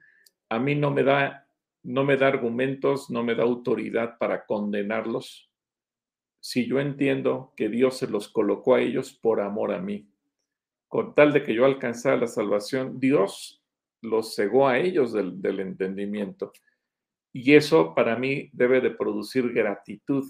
a 0.48 0.58
mí 0.58 0.74
no 0.74 0.90
me 0.90 1.02
da, 1.02 1.46
no 1.82 2.04
me 2.04 2.16
da 2.16 2.28
argumentos, 2.28 3.10
no 3.10 3.22
me 3.22 3.34
da 3.34 3.44
autoridad 3.44 4.18
para 4.18 4.44
condenarlos, 4.44 5.50
si 6.40 6.66
yo 6.66 6.80
entiendo 6.80 7.52
que 7.56 7.68
Dios 7.68 7.98
se 7.98 8.08
los 8.08 8.28
colocó 8.28 8.74
a 8.74 8.80
ellos 8.80 9.12
por 9.12 9.40
amor 9.40 9.72
a 9.72 9.80
mí. 9.80 10.08
Con 10.88 11.14
tal 11.14 11.32
de 11.32 11.42
que 11.42 11.54
yo 11.54 11.64
alcanzara 11.64 12.16
la 12.16 12.26
salvación, 12.26 12.98
Dios 12.98 13.62
los 14.00 14.34
cegó 14.34 14.66
a 14.66 14.78
ellos 14.78 15.12
del 15.12 15.60
entendimiento. 15.60 16.52
Y 17.32 17.54
eso 17.54 17.94
para 17.94 18.16
mí 18.16 18.50
debe 18.52 18.80
de 18.80 18.90
producir 18.90 19.52
gratitud. 19.52 20.24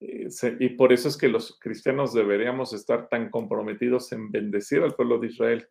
Eh, 0.00 0.28
y 0.58 0.70
por 0.70 0.92
eso 0.92 1.08
es 1.08 1.16
que 1.16 1.28
los 1.28 1.58
cristianos 1.58 2.14
deberíamos 2.14 2.72
estar 2.72 3.08
tan 3.08 3.30
comprometidos 3.30 4.12
en 4.12 4.30
bendecir 4.30 4.82
al 4.82 4.94
pueblo 4.94 5.18
de 5.18 5.28
Israel, 5.28 5.68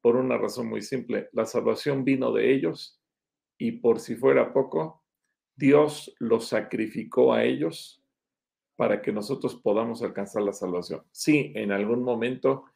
por 0.00 0.16
una 0.16 0.38
razón 0.38 0.68
muy 0.68 0.82
simple. 0.82 1.28
La 1.32 1.46
salvación 1.46 2.04
vino 2.04 2.32
de 2.32 2.52
ellos 2.52 3.00
y 3.58 3.72
por 3.72 3.98
si 3.98 4.14
fuera 4.14 4.52
poco, 4.52 5.02
Dios 5.56 6.14
los 6.18 6.48
sacrificó 6.48 7.32
a 7.32 7.44
ellos 7.44 8.02
para 8.76 9.00
que 9.00 9.10
nosotros 9.10 9.54
podamos 9.56 10.02
alcanzar 10.02 10.42
la 10.42 10.52
salvación. 10.52 11.02
Sí, 11.10 11.52
en 11.54 11.72
algún 11.72 12.02
momento 12.02 12.66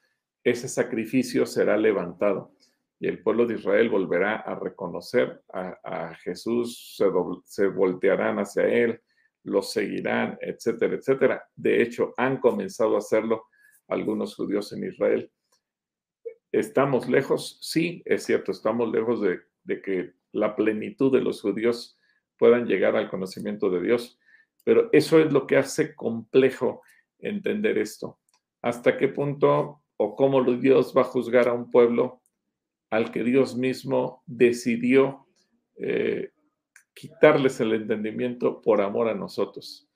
ese 0.43 0.69
sacrificio 0.69 1.45
será 1.45 1.77
levantado 1.77 2.55
y 3.01 3.09
el 3.09 3.23
pueblo 3.23 3.47
de 3.47 3.55
Israel 3.55 3.89
volverá 3.89 4.37
a 4.37 4.55
reconocer 4.55 5.43
a, 5.55 6.15
Jesús, 6.23 6.99
se, 7.45 7.67
voltearán 7.67 8.39
hacia 8.39 8.65
él, 8.65 9.01
los 9.43 9.73
seguirán, 9.73 10.37
etcétera, 10.43 10.97
etcétera. 10.97 11.49
De 11.57 11.81
hecho, 11.81 12.13
han 12.19 12.37
comenzado 12.37 12.95
a 12.95 12.99
hacerlo 12.99 13.47
algunos 13.89 14.37
judíos 14.37 14.71
en 14.75 14.85
Israel. 14.85 15.33
¿Estamos 16.53 17.09
lejos? 17.09 17.59
Sí, 17.63 18.03
es 18.05 18.25
cierto, 18.25 18.53
estamos 18.53 18.93
lejos 18.93 19.23
de, 19.23 19.41
de 19.65 19.81
que 19.81 20.13
la 20.33 20.55
plenitud 20.55 21.11
de 21.11 21.23
los 21.23 21.41
judíos 21.41 21.99
puedan 22.37 22.67
llegar 22.67 22.97
al 22.97 23.09
conocimiento 23.09 23.71
de 23.71 23.81
Dios. 23.81 24.21
Pero 24.63 24.91
eso 24.93 25.19
es 25.19 25.33
lo 25.33 25.47
que 25.47 25.57
hace 25.57 25.95
complejo 25.95 26.83
entender 27.19 27.79
esto. 27.79 28.19
¿Hasta 28.61 28.99
qué 28.99 29.09
punto 29.09 29.83
o 29.97 30.17
cómo 30.17 30.45
Dios 30.45 30.93
va 30.95 31.01
a 31.01 31.05
juzgar 31.05 31.49
a 31.49 31.55
un 31.55 31.71
pueblo 31.71 32.20
al 32.91 33.11
que 33.13 33.23
Dios 33.23 33.57
mismo 33.57 34.23
decidió 34.27 35.27
eh, 35.77 36.33
quitarles 36.93 37.61
el 37.61 37.73
entendimiento 37.73 38.61
por 38.61 38.81
amor 38.81 39.09
a 39.09 39.15
nosotros? 39.15 39.89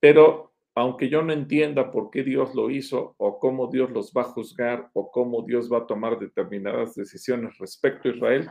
Pero 0.00 0.54
aunque 0.74 1.08
yo 1.08 1.22
no 1.22 1.32
entienda 1.32 1.90
por 1.90 2.10
qué 2.10 2.22
Dios 2.22 2.54
lo 2.54 2.70
hizo 2.70 3.14
o 3.16 3.38
cómo 3.38 3.68
Dios 3.68 3.90
los 3.90 4.12
va 4.12 4.22
a 4.22 4.24
juzgar 4.24 4.90
o 4.92 5.10
cómo 5.10 5.42
Dios 5.42 5.72
va 5.72 5.78
a 5.78 5.86
tomar 5.86 6.18
determinadas 6.18 6.94
decisiones 6.94 7.56
respecto 7.58 8.08
a 8.08 8.12
Israel, 8.12 8.50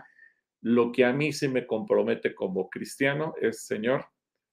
lo 0.62 0.92
que 0.92 1.06
a 1.06 1.14
mí 1.14 1.32
sí 1.32 1.48
me 1.48 1.68
compromete 1.68 2.34
como 2.34 2.68
cristiano 2.68 3.36
es, 3.40 3.68
Señor, 3.68 4.06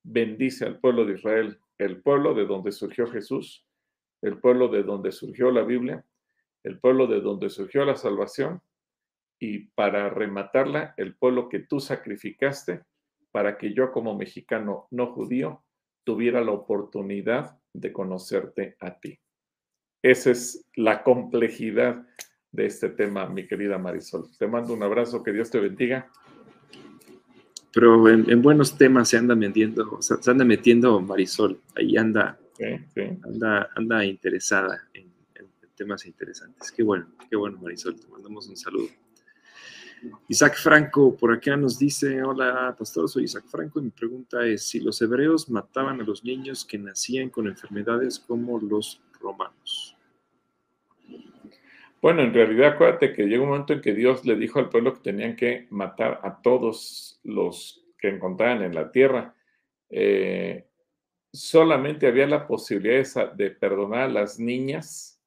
bendice 0.02 0.66
al 0.66 0.78
pueblo 0.80 1.06
de 1.06 1.14
Israel, 1.14 1.58
el 1.78 2.02
pueblo 2.02 2.34
de 2.34 2.44
donde 2.44 2.72
surgió 2.72 3.06
Jesús, 3.06 3.66
el 4.20 4.38
pueblo 4.38 4.68
de 4.68 4.82
donde 4.82 5.10
surgió 5.10 5.50
la 5.50 5.62
Biblia, 5.62 6.04
el 6.64 6.78
pueblo 6.78 7.06
de 7.06 7.22
donde 7.22 7.48
surgió 7.48 7.86
la 7.86 7.96
salvación 7.96 8.60
y 9.42 9.58
para 9.74 10.08
rematarla, 10.08 10.94
el 10.96 11.16
pueblo 11.16 11.48
que 11.48 11.58
tú 11.58 11.80
sacrificaste 11.80 12.84
para 13.32 13.58
que 13.58 13.74
yo 13.74 13.90
como 13.90 14.16
mexicano 14.16 14.86
no 14.92 15.08
judío 15.08 15.64
tuviera 16.04 16.40
la 16.42 16.52
oportunidad 16.52 17.58
de 17.72 17.92
conocerte 17.92 18.76
a 18.78 19.00
ti. 19.00 19.18
Esa 20.00 20.30
es 20.30 20.64
la 20.76 21.02
complejidad 21.02 22.06
de 22.52 22.66
este 22.66 22.88
tema, 22.90 23.26
mi 23.26 23.48
querida 23.48 23.78
Marisol. 23.78 24.30
Te 24.38 24.46
mando 24.46 24.74
un 24.74 24.84
abrazo, 24.84 25.24
que 25.24 25.32
Dios 25.32 25.50
te 25.50 25.58
bendiga. 25.58 26.08
Pero 27.74 28.08
en, 28.08 28.42
buenos 28.42 28.78
temas 28.78 29.08
se 29.08 29.16
anda 29.16 29.34
metiendo, 29.34 30.00
se 30.00 30.30
anda 30.30 30.44
metiendo 30.44 31.00
Marisol, 31.00 31.60
ahí 31.74 31.96
anda, 31.96 32.38
anda, 33.24 33.68
anda 33.74 34.04
interesada 34.04 34.88
en, 34.94 35.10
temas 35.74 36.06
interesantes. 36.06 36.70
Qué 36.70 36.84
bueno, 36.84 37.08
qué 37.28 37.34
bueno 37.34 37.58
Marisol, 37.60 37.98
te 37.98 38.06
mandamos 38.06 38.46
un 38.46 38.56
saludo. 38.56 39.01
Isaac 40.28 40.56
Franco 40.56 41.16
por 41.16 41.32
acá 41.32 41.56
nos 41.56 41.78
dice, 41.78 42.22
hola 42.22 42.74
pastor, 42.78 43.08
soy 43.08 43.24
Isaac 43.24 43.44
Franco 43.46 43.80
y 43.80 43.84
mi 43.84 43.90
pregunta 43.90 44.44
es 44.46 44.64
si 44.68 44.80
los 44.80 45.00
hebreos 45.02 45.48
mataban 45.48 46.00
a 46.00 46.04
los 46.04 46.24
niños 46.24 46.64
que 46.64 46.78
nacían 46.78 47.30
con 47.30 47.46
enfermedades 47.46 48.18
como 48.18 48.58
los 48.58 49.00
romanos. 49.20 49.96
Bueno, 52.00 52.22
en 52.22 52.34
realidad 52.34 52.72
acuérdate 52.72 53.12
que 53.12 53.26
llega 53.26 53.42
un 53.42 53.50
momento 53.50 53.72
en 53.72 53.80
que 53.80 53.94
Dios 53.94 54.24
le 54.24 54.34
dijo 54.34 54.58
al 54.58 54.68
pueblo 54.68 54.94
que 54.94 55.00
tenían 55.00 55.36
que 55.36 55.68
matar 55.70 56.18
a 56.24 56.42
todos 56.42 57.20
los 57.22 57.84
que 57.96 58.08
encontraban 58.08 58.62
en 58.62 58.74
la 58.74 58.90
tierra. 58.90 59.36
Eh, 59.88 60.66
solamente 61.32 62.08
había 62.08 62.26
la 62.26 62.48
posibilidad 62.48 63.32
de 63.34 63.50
perdonar 63.50 64.00
a 64.00 64.08
las 64.08 64.40
niñas 64.40 65.22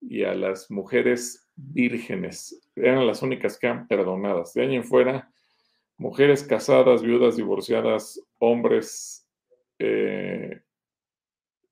y 0.00 0.24
a 0.24 0.34
las 0.34 0.70
mujeres 0.70 1.47
vírgenes. 1.58 2.60
Eran 2.76 3.06
las 3.06 3.22
únicas 3.22 3.58
que 3.58 3.66
eran 3.66 3.88
perdonadas. 3.88 4.54
De 4.54 4.62
año 4.62 4.74
en 4.74 4.84
fuera, 4.84 5.30
mujeres 5.96 6.44
casadas, 6.44 7.02
viudas, 7.02 7.36
divorciadas, 7.36 8.22
hombres, 8.38 9.28
eh, 9.78 10.60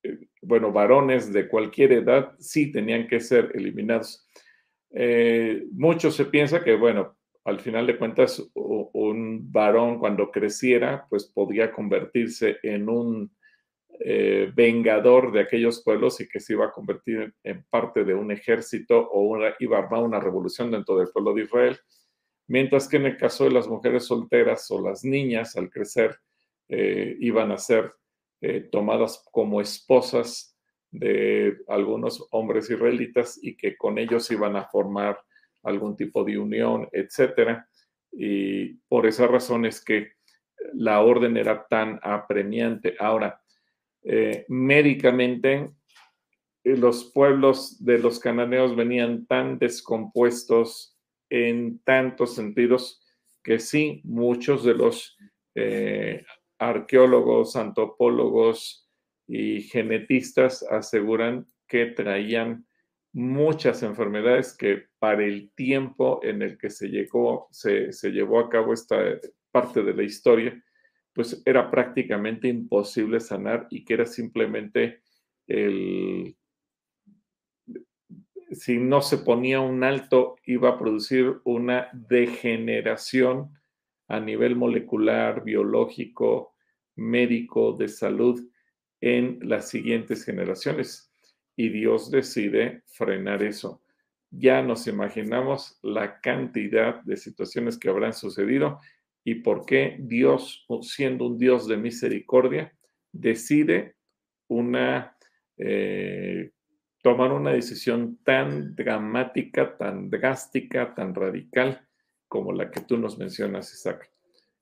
eh, 0.03 0.19
bueno, 0.43 0.73
varones 0.73 1.33
de 1.33 1.49
cualquier 1.49 1.93
edad, 1.93 2.35
sí 2.39 2.73
tenían 2.73 3.07
que 3.07 3.21
ser 3.21 3.53
eliminados. 3.55 4.27
Eh, 4.91 5.65
mucho 5.73 6.11
se 6.11 6.27
piensa 6.27 6.63
que, 6.63 6.77
bueno, 6.77 7.17
al 7.45 7.61
final 7.61 7.87
de 7.87 7.97
cuentas, 7.97 8.43
un 8.55 9.53
varón 9.53 10.01
cuando 10.01 10.33
creciera, 10.33 11.07
pues 11.09 11.27
podía 11.27 11.71
convertirse 11.71 12.59
en 12.65 12.89
un 12.89 13.31
eh, 14.01 14.51
vengador 14.55 15.33
de 15.33 15.41
aquellos 15.41 15.83
pueblos 15.83 16.21
y 16.21 16.29
que 16.29 16.41
se 16.41 16.53
iba 16.53 16.67
a 16.67 16.73
convertir 16.73 17.35
en, 17.43 17.65
parte 17.71 18.05
de 18.05 18.15
un 18.15 18.31
ejército 18.31 19.09
o 19.11 19.39
iba 19.59 19.77
a 19.77 19.83
armar 19.83 20.03
una 20.03 20.21
revolución 20.21 20.71
dentro 20.71 20.97
del 20.99 21.09
pueblo 21.09 21.35
de 21.35 21.43
Israel. 21.43 21.79
Mientras 22.49 22.89
que 22.89 22.97
en 22.97 23.07
el 23.07 23.17
caso 23.17 23.45
de 23.45 23.51
las 23.51 23.69
mujeres 23.69 24.05
solteras 24.05 24.71
o 24.71 24.81
las 24.81 25.05
niñas, 25.05 25.57
al 25.57 25.71
crecer, 25.71 26.17
eh, 26.69 27.17
iban 27.21 27.53
a 27.53 27.59
ser 27.59 27.93
tomadas 28.71 29.25
como 29.33 29.61
esposas 29.61 30.57
de 30.91 31.57
algunos 31.67 32.29
hombres 32.31 32.71
israelitas 32.71 33.39
y 33.43 33.57
que 33.57 33.77
con 33.77 33.99
ellos 33.99 34.31
iban 34.31 34.55
a 34.57 34.65
formar 34.65 35.19
algún 35.63 35.97
tipo 35.97 36.23
de 36.23 36.39
unión, 36.39 36.89
etcétera. 36.93 37.69
Y 38.13 38.75
por 38.89 39.07
esa 39.07 39.27
razón 39.27 39.67
es 39.67 39.85
que 39.85 40.13
la 40.75 41.01
orden 41.01 41.37
era 41.37 41.67
tan 41.67 41.99
apremiante. 42.03 42.95
Ahora, 42.99 43.41
eh, 44.07 44.45
médicamente, 44.49 45.71
eh, 46.65 46.77
los 46.77 47.13
pueblos 47.13 47.85
de 47.85 47.99
los 47.99 48.19
cananeos 48.19 48.75
venían 48.77 49.27
tan 49.27 49.59
descompuestos 49.59 50.97
en 51.29 51.81
tantos 51.81 52.35
sentidos 52.35 53.03
que 53.43 53.59
sí, 53.59 54.01
muchos 54.05 54.65
de 54.65 54.75
los 54.75 55.17
eh, 55.55 56.25
arqueólogos, 56.59 57.57
antropólogos, 57.57 58.87
y 59.27 59.63
genetistas 59.63 60.63
aseguran 60.63 61.47
que 61.67 61.87
traían 61.87 62.67
muchas 63.13 63.83
enfermedades 63.83 64.57
que 64.57 64.85
para 64.99 65.25
el 65.25 65.51
tiempo 65.55 66.21
en 66.23 66.43
el 66.43 66.59
que 66.59 66.71
se, 66.71 66.89
llegó, 66.89 67.49
se, 67.51 67.91
llevó 68.13 68.41
a 68.41 68.49
cabo 68.49 68.73
esta 68.73 68.97
parte 69.51 69.83
de 69.83 69.95
la 69.95 70.03
historia, 70.03 70.63
pues 71.17 71.43
era 71.47 71.71
prácticamente 71.71 72.47
imposible 72.47 73.21
sanar 73.21 73.67
y 73.71 73.87
que 73.87 73.95
era 73.95 74.05
simplemente 74.05 75.01
el, 75.47 76.37
si 78.53 78.77
no 78.77 79.01
se 79.01 79.19
ponía 79.19 79.61
un 79.61 79.83
alto, 79.83 80.37
iba 80.45 80.69
a 80.69 80.79
producir 80.79 81.41
una 81.45 81.89
degeneración 81.95 83.51
a 84.09 84.21
nivel 84.21 84.57
molecular, 84.57 85.43
biológico, 85.43 86.55
médico, 86.97 87.73
de 87.73 87.89
salud, 87.89 88.47
en 89.01 89.39
las 89.41 89.71
siguientes 89.71 90.23
generaciones. 90.23 91.13
Y 91.57 91.71
Dios 91.71 92.11
decide 92.11 92.83
frenar 92.87 93.43
eso. 93.43 93.83
Ya 94.31 94.61
nos 94.61 94.87
imaginamos 94.87 95.79
la 95.83 96.21
cantidad 96.21 97.03
de 97.05 97.17
situaciones 97.17 97.79
que 97.79 97.89
habrán 97.89 98.13
sucedido 98.13 98.81
y 99.29 99.35
por 99.35 99.67
qué 99.67 99.97
Dios, 99.99 100.65
siendo 100.83 101.27
un 101.27 101.37
Dios 101.37 101.67
de 101.67 101.77
misericordia, 101.77 102.73
decide 103.11 103.97
una, 104.47 105.17
eh, 105.57 106.53
tomar 107.03 107.33
una 107.33 107.51
decisión 107.51 108.19
tan 108.23 108.77
dramática, 108.77 109.77
tan 109.77 110.09
drástica, 110.11 110.95
tan 110.95 111.13
radical 111.13 111.89
como 112.29 112.53
la 112.53 112.71
que 112.71 112.83
tú 112.83 112.99
nos 112.99 113.19
mencionas, 113.19 113.75
Isaac. 113.75 114.13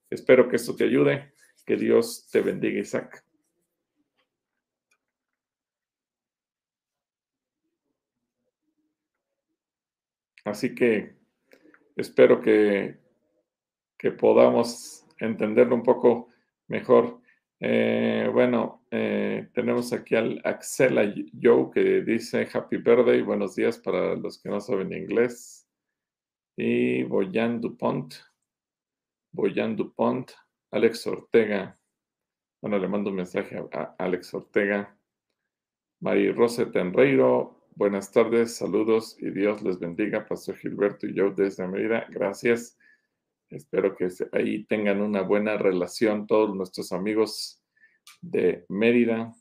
Espero 0.08 0.48
que 0.48 0.56
esto 0.56 0.74
te 0.74 0.84
ayude. 0.84 1.34
Que 1.66 1.76
Dios 1.76 2.26
te 2.32 2.40
bendiga, 2.40 2.80
Isaac. 2.80 3.22
Así 10.46 10.74
que 10.74 11.18
espero 11.96 12.40
que, 12.40 13.03
que 14.05 14.12
podamos 14.12 15.07
entenderlo 15.18 15.74
un 15.74 15.82
poco 15.82 16.28
mejor. 16.68 17.22
Eh, 17.59 18.28
bueno, 18.30 18.84
eh, 18.90 19.48
tenemos 19.55 19.94
aquí 19.94 20.14
al 20.14 20.42
Axela 20.44 21.11
Joe 21.42 21.70
que 21.72 22.02
dice 22.02 22.46
Happy 22.52 22.76
Birthday, 22.76 23.22
buenos 23.22 23.57
días 23.57 23.78
para 23.78 24.14
los 24.14 24.38
que 24.42 24.50
no 24.50 24.61
saben 24.61 24.92
inglés. 24.92 25.66
Y 26.55 27.02
Boyan 27.05 27.62
Dupont, 27.62 28.12
Boyan 29.32 29.74
Dupont, 29.74 30.30
Alex 30.70 31.07
Ortega. 31.07 31.80
Bueno, 32.61 32.78
le 32.78 32.88
mando 32.88 33.09
un 33.09 33.16
mensaje 33.16 33.57
a, 33.72 33.94
Alex 33.98 34.34
Ortega. 34.34 34.94
Mari 36.00 36.30
Rose 36.30 36.66
Tenreiro, 36.66 37.59
Buenas 37.74 38.12
tardes, 38.12 38.55
saludos 38.55 39.16
y 39.18 39.30
Dios 39.30 39.62
les 39.62 39.78
bendiga, 39.78 40.26
Pastor 40.26 40.57
Gilberto 40.59 41.07
y 41.07 41.14
yo 41.14 41.30
desde 41.30 41.66
Mérida. 41.66 42.07
Gracias. 42.11 42.76
Espero 43.55 43.94
que 43.96 44.09
ahí 44.32 44.64
tengan 44.64 45.00
una 45.00 45.22
buena 45.22 45.57
relación 45.57 46.26
todos 46.26 46.55
nuestros 46.57 46.90
amigos 46.92 47.62
de 48.20 48.64
Mérida. 48.68 49.32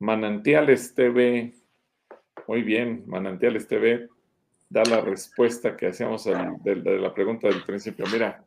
Manantiales 0.00 0.94
TV. 0.94 1.54
Muy 2.48 2.62
bien, 2.62 3.04
Manantiales 3.06 3.66
TV 3.68 4.08
da 4.68 4.82
la 4.84 5.00
respuesta 5.00 5.76
que 5.76 5.86
hacíamos 5.86 6.24
de, 6.24 6.76
la 7.00 7.14
pregunta 7.14 7.48
del 7.48 7.62
principio. 7.64 8.04
Mira, 8.12 8.44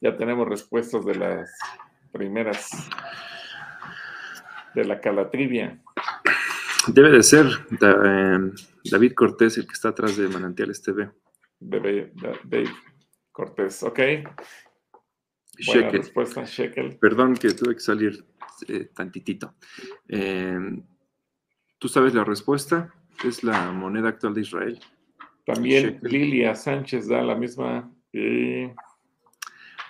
ya 0.00 0.16
tenemos 0.16 0.48
respuestas 0.48 1.04
de 1.04 1.14
las 1.14 1.50
primeras 2.12 2.68
de 4.74 4.84
la 4.84 5.00
calatrivia. 5.00 5.80
Debe 6.88 7.10
de 7.10 7.22
ser 7.22 7.46
em, 7.80 8.52
David 8.90 9.12
Cortés 9.14 9.56
el 9.58 9.66
que 9.66 9.72
está 9.72 9.90
atrás 9.90 10.16
de 10.16 10.28
Manantiales 10.28 10.82
TV. 10.82 11.10
David, 11.60 12.68
Cortés, 13.30 13.82
ok. 13.82 14.00
Buena 15.66 15.90
respuesta, 15.90 16.44
Shekel. 16.44 16.98
Perdón 16.98 17.34
que 17.34 17.50
tuve 17.50 17.74
que 17.74 17.80
salir 17.80 18.24
eh, 18.66 18.88
tantitito. 18.94 19.54
Em, 20.08 20.82
¿Tú 21.78 21.88
sabes 21.88 22.14
la 22.14 22.24
respuesta? 22.24 22.94
Es 23.24 23.44
la 23.44 23.70
moneda 23.72 24.08
actual 24.08 24.34
de 24.34 24.40
Israel. 24.40 24.80
También 25.44 25.98
Lilia 26.02 26.54
Sánchez 26.54 27.08
da 27.08 27.22
la 27.22 27.34
misma. 27.34 27.92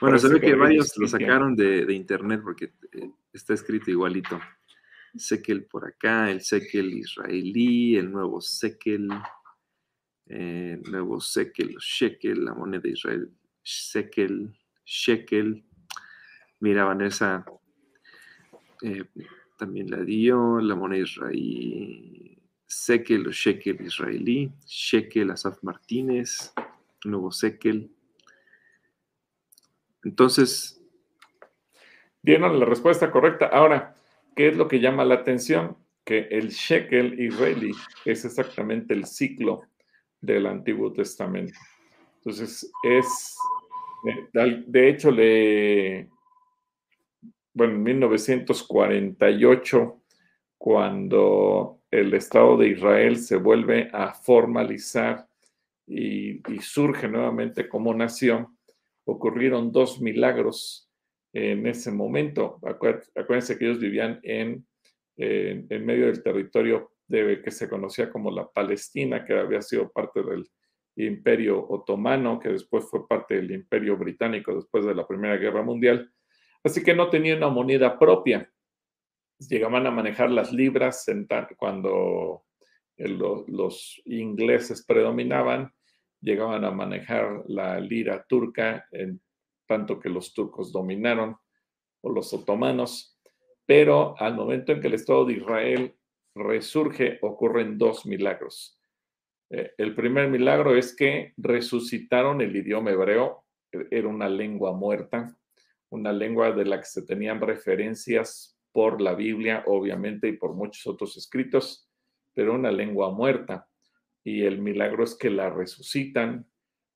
bueno, 0.01 0.19
se 0.19 0.29
ve 0.29 0.41
que 0.41 0.55
varios 0.55 0.97
lo 0.97 1.07
sacaron 1.07 1.55
de, 1.55 1.93
internet 1.93 2.41
porque 2.43 2.73
eh, 2.93 3.11
está 3.33 3.55
escrito 3.55 3.91
igualito. 3.91 4.41
Sekel 5.17 5.65
por 5.65 5.87
acá, 5.87 6.31
el 6.31 6.41
Sekel 6.41 6.93
israelí, 6.95 7.97
el 7.97 8.11
nuevo 8.11 8.41
Sekel, 8.41 9.09
el 10.31 10.83
nuevo 10.83 11.21
Sekel, 11.21 11.77
Shekel, 11.79 12.45
la 12.45 12.55
moneda 12.55 12.83
de 12.83 12.91
Israel, 12.91 13.31
Sekel, 13.63 14.57
Shekel. 14.85 15.65
Mira, 16.61 16.85
Vanessa 16.85 17.45
eh, 18.83 19.05
también 19.59 19.91
la 19.91 20.03
dio, 20.03 20.61
la 20.61 20.77
moneda 20.77 21.03
israelí, 21.03 22.39
Sekel 22.65 23.27
o 23.27 23.33
Shekel 23.33 23.81
israelí, 23.81 24.53
Shekel 24.67 25.33
Asaf 25.33 25.63
Martínez, 25.63 26.53
nuevo 27.05 27.33
Sekel. 27.33 27.91
Entonces. 30.05 30.77
Dieron 32.23 32.61
la 32.61 32.67
respuesta 32.67 33.11
correcta. 33.11 33.47
Ahora, 33.47 33.95
¿qué 34.37 34.49
es 34.49 34.57
lo 34.57 34.69
que 34.69 34.79
llama 34.79 35.05
la 35.05 35.17
atención? 35.17 35.77
Que 36.05 36.29
el 36.31 36.51
Shekel 36.51 37.19
israelí 37.19 37.73
es 38.05 38.25
exactamente 38.25 38.95
el 38.95 39.07
ciclo 39.07 39.70
del 40.21 40.47
Antiguo 40.47 40.93
Testamento. 40.93 41.59
Entonces, 42.17 42.71
es. 42.83 43.37
De 44.33 44.89
hecho, 44.89 45.11
le. 45.11 46.09
Bueno, 47.53 47.75
en 47.75 47.83
1948, 47.83 50.01
cuando 50.57 51.81
el 51.91 52.15
Estado 52.15 52.57
de 52.57 52.69
Israel 52.69 53.17
se 53.17 53.37
vuelve 53.37 53.91
a 53.93 54.15
formalizar 54.15 55.27
y, 55.87 56.41
surge 56.61 57.09
nuevamente 57.09 57.69
como 57.69 57.93
nación, 57.95 58.57
ocurrieron 59.05 59.73
dos 59.73 60.01
milagros 60.01 60.89
en 61.33 61.67
ese 61.67 61.91
momento. 61.91 62.61
Acuérdense 62.63 63.59
que 63.59 63.65
ellos 63.65 63.81
vivían 63.81 64.21
en, 64.23 64.65
en, 65.17 65.85
medio 65.85 66.07
del 66.07 66.23
territorio 66.23 66.93
de, 67.11 67.43
que 67.43 67.51
se 67.51 67.69
conocía 67.69 68.11
como 68.11 68.31
la 68.31 68.49
Palestina, 68.49 69.25
que 69.25 69.35
había 69.35 69.63
sido 69.63 69.91
parte 69.91 70.23
del 70.23 70.49
imperio 70.97 71.67
otomano, 71.69 72.39
que 72.39 72.51
después 72.51 72.85
fue 72.91 73.07
parte 73.07 73.37
del 73.37 73.51
imperio 73.51 73.97
británico 73.97 74.55
después 74.55 74.85
de 74.85 74.95
la 74.95 75.07
Primera 75.07 75.37
Guerra 75.37 75.63
Mundial. 75.63 76.11
Así 76.63 76.83
que 76.83 76.95
no 76.95 77.11
tenían 77.11 77.39
una 77.39 77.49
moneda 77.49 77.99
propia 77.99 78.51
llegaban 79.49 79.87
a 79.87 79.91
manejar 79.91 80.31
las 80.31 80.53
libras 80.53 81.07
cuando 81.57 82.45
los 82.97 84.03
ingleses 84.05 84.85
predominaban, 84.85 85.73
llegaban 86.21 86.65
a 86.65 86.71
manejar 86.71 87.45
la 87.47 87.81
lira 87.81 88.27
turca, 88.29 88.87
en 88.93 89.21
tanto 89.67 89.99
que 89.99 90.11
los 90.11 90.35
turcos 90.35 90.73
dominaron, 90.73 91.37
o 92.03 92.11
los 92.11 92.33
otomanos, 92.35 93.19
pero 93.67 94.15
al 94.19 94.35
momento 94.35 94.73
en 94.73 94.81
que 94.81 94.89
el 94.89 94.95
Estado 94.95 95.25
de 95.25 95.35
Israel 95.35 95.95
resurge, 96.35 97.19
ocurren 97.23 97.79
dos 97.79 98.07
milagros. 98.07 98.81
Eh, 99.51 99.73
el 99.79 99.95
primer 99.95 100.29
milagro 100.29 100.77
es 100.77 100.95
que 100.95 101.33
resucitaron 101.37 102.41
el 102.41 102.55
idioma 102.55 102.91
hebreo, 102.91 103.45
era 103.91 104.09
una 104.09 104.29
lengua 104.29 104.73
muerta, 104.73 105.37
una 105.91 106.13
lengua 106.13 106.53
de 106.53 106.65
la 106.65 106.79
que 106.79 106.87
se 106.87 107.03
tenían 107.03 107.41
referencias 107.41 108.57
por 108.73 109.01
la 109.01 109.15
Biblia, 109.15 109.65
obviamente, 109.67 110.29
y 110.29 110.37
por 110.37 110.55
muchos 110.55 110.87
otros 110.87 111.17
escritos, 111.17 111.89
pero 112.33 112.55
una 112.55 112.71
lengua 112.71 113.11
muerta. 113.11 113.69
Y 114.23 114.43
el 114.43 114.61
milagro 114.61 115.03
es 115.03 115.17
que 115.17 115.31
la 115.31 115.51
resucitan, 115.51 116.47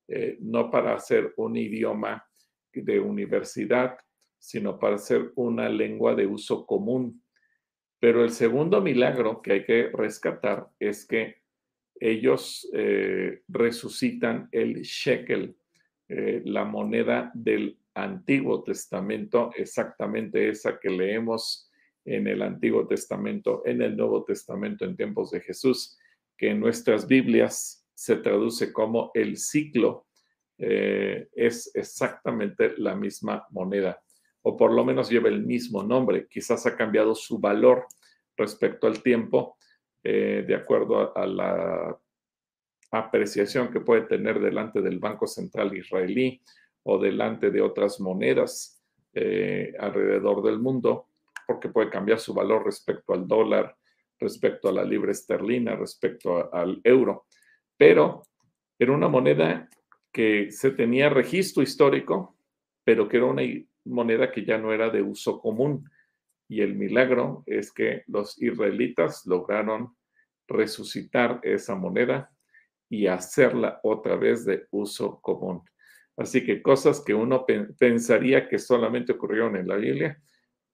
eh, 0.09 0.37
no 0.41 0.71
para 0.71 0.95
hacer 0.95 1.33
un 1.37 1.57
idioma 1.57 2.25
de 2.73 3.01
universidad, 3.01 3.99
sino 4.39 4.79
para 4.79 4.99
ser 4.99 5.33
una 5.37 5.69
lengua 5.69 6.15
de 6.15 6.27
uso 6.27 6.67
común. 6.67 7.24
Pero 8.05 8.23
el 8.23 8.33
segundo 8.33 8.83
milagro 8.83 9.41
que 9.41 9.53
hay 9.53 9.65
que 9.65 9.89
rescatar 9.89 10.69
es 10.79 11.07
que 11.07 11.37
ellos 11.99 12.69
eh, 12.75 13.41
resucitan 13.49 14.47
el 14.53 14.83
shekel, 14.83 15.57
eh, 16.11 16.43
la 16.45 16.67
moneda 16.67 17.33
del 17.33 17.79
Antiguo 17.95 18.63
Testamento, 18.63 19.53
exactamente 19.57 20.51
esa 20.51 20.79
que 20.79 20.91
leemos 20.91 21.73
en 22.05 22.27
el 22.27 22.43
Antiguo 22.43 22.87
Testamento, 22.87 23.63
en 23.65 23.81
el 23.81 23.97
Nuevo 23.97 24.23
Testamento 24.23 24.85
en 24.85 24.97
tiempos 24.97 25.31
de 25.31 25.41
Jesús, 25.41 25.99
que 26.37 26.51
en 26.51 26.61
nuestras 26.61 27.09
Biblias 27.09 27.89
se 27.95 28.17
traduce 28.17 28.71
como 28.71 29.13
el 29.15 29.39
ciclo, 29.39 30.09
eh, 30.59 31.29
es 31.33 31.75
exactamente 31.75 32.75
la 32.77 32.97
misma 32.97 33.47
moneda, 33.49 33.99
o 34.47 34.57
por 34.57 34.73
lo 34.73 34.85
menos 34.85 35.09
lleva 35.09 35.29
el 35.31 35.43
mismo 35.43 35.83
nombre, 35.83 36.27
quizás 36.29 36.67
ha 36.67 36.77
cambiado 36.77 37.15
su 37.15 37.39
valor 37.39 37.87
respecto 38.37 38.87
al 38.87 39.03
tiempo, 39.03 39.57
eh, 40.03 40.45
de 40.47 40.55
acuerdo 40.55 41.17
a 41.17 41.27
la 41.27 41.99
apreciación 42.91 43.73
que 43.73 43.81
puede 43.81 44.03
tener 44.03 44.41
delante 44.41 44.83
del 44.83 44.99
Banco 44.99 45.27
Central 45.27 45.75
israelí 45.75 46.43
o 46.83 46.99
delante 46.99 47.51
de 47.51 47.63
otras 47.63 48.01
monedas 48.01 48.83
eh, 49.15 49.73
alrededor 49.79 50.43
del 50.43 50.59
mundo, 50.59 51.09
porque 51.47 51.71
puede 51.71 51.89
cambiar 51.89 52.19
su 52.19 52.35
valor 52.35 52.67
respecto 52.67 53.15
al 53.15 53.27
dólar, 53.27 53.75
respecto 54.19 54.69
a 54.69 54.73
la 54.73 54.85
libra 54.85 55.13
esterlina, 55.13 55.75
respecto 55.75 56.53
al 56.53 56.83
euro. 56.85 57.27
Pero 57.79 58.23
era 58.79 58.93
una 58.93 59.09
moneda 59.09 59.71
que 60.13 60.51
se 60.51 60.73
tenía 60.73 61.09
registro 61.09 61.63
histórico, 61.63 62.37
pero 62.85 63.09
que 63.09 63.17
era 63.17 63.27
una 63.27 63.43
moneda 63.85 64.31
que 64.33 64.45
ya 64.45 64.59
no 64.59 64.73
era 64.73 64.91
de 64.91 65.03
uso 65.03 65.41
común. 65.41 65.89
Y 66.49 66.61
el 66.61 66.75
milagro 66.75 67.43
es 67.47 67.73
que 67.73 68.03
los 68.07 68.41
israelitas 68.41 69.25
lograron 69.27 69.97
resucitar 70.47 71.41
esa 71.43 71.75
moneda 71.75 72.31
y 72.89 73.07
hacerla 73.07 73.81
otra 73.83 74.17
vez 74.17 74.45
de 74.45 74.67
uso 74.71 75.21
común. 75.21 75.63
Así 76.17 76.45
que 76.45 76.63
cosas 76.63 77.01
que 77.01 77.15
uno 77.15 77.45
pensaría 77.79 78.49
que 78.49 78.59
solamente 78.59 79.13
ocurrieron 79.13 79.57
en 79.57 79.67
la 79.67 79.77
Biblia, 79.77 80.23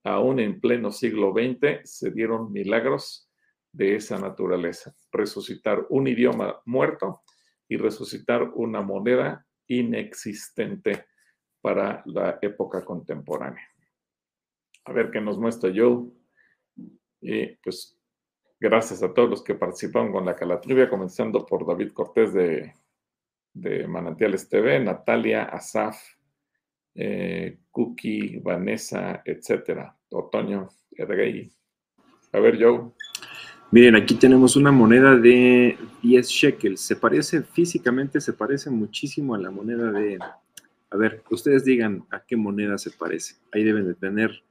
aún 0.04 0.38
en 0.38 0.60
pleno 0.60 0.90
siglo 0.90 1.32
XX 1.32 1.80
se 1.84 2.10
dieron 2.10 2.52
milagros 2.52 3.30
de 3.72 3.96
esa 3.96 4.18
naturaleza. 4.18 4.94
Resucitar 5.12 5.86
un 5.88 6.08
idioma 6.08 6.60
muerto 6.66 7.22
y 7.68 7.76
resucitar 7.76 8.50
una 8.54 8.82
moneda 8.82 9.46
inexistente 9.66 11.06
para 11.60 12.02
la 12.06 12.38
época 12.42 12.84
contemporánea. 12.84 13.66
A 14.84 14.92
ver 14.92 15.10
qué 15.10 15.20
nos 15.20 15.38
muestra 15.38 15.72
Joe. 15.74 16.08
Y 17.20 17.46
pues 17.62 17.98
gracias 18.58 19.02
a 19.02 19.12
todos 19.12 19.28
los 19.28 19.42
que 19.42 19.54
participaron 19.54 20.12
con 20.12 20.24
la 20.24 20.36
calatrivia, 20.36 20.88
comenzando 20.88 21.44
por 21.44 21.66
David 21.66 21.92
Cortés 21.92 22.32
de 22.32 22.72
de 23.52 23.86
Manantiales 23.86 24.48
TV, 24.48 24.80
Natalia, 24.80 25.44
Asaf, 25.44 25.96
eh, 26.94 27.58
Cookie, 27.70 28.38
Vanessa, 28.38 29.22
etcétera. 29.24 29.96
Otoño, 30.10 30.68
Edgay. 30.92 31.50
A 32.32 32.40
ver, 32.40 32.60
Joe. 32.60 32.90
Miren, 33.72 33.94
aquí 33.94 34.14
tenemos 34.14 34.56
una 34.56 34.72
moneda 34.72 35.16
de 35.16 35.76
10 36.02 36.28
shekels. 36.28 36.80
Se 36.80 36.96
parece 36.96 37.42
físicamente, 37.42 38.20
se 38.20 38.32
parece 38.32 38.70
muchísimo 38.70 39.34
a 39.34 39.38
la 39.38 39.50
moneda 39.50 39.92
de. 39.92 40.18
A 40.90 40.96
ver, 40.96 41.22
ustedes 41.30 41.64
digan 41.64 42.04
a 42.10 42.20
qué 42.20 42.36
moneda 42.36 42.76
se 42.78 42.90
parece. 42.90 43.36
Ahí 43.52 43.62
deben 43.62 43.86
de 43.86 43.94
tener 43.94 44.42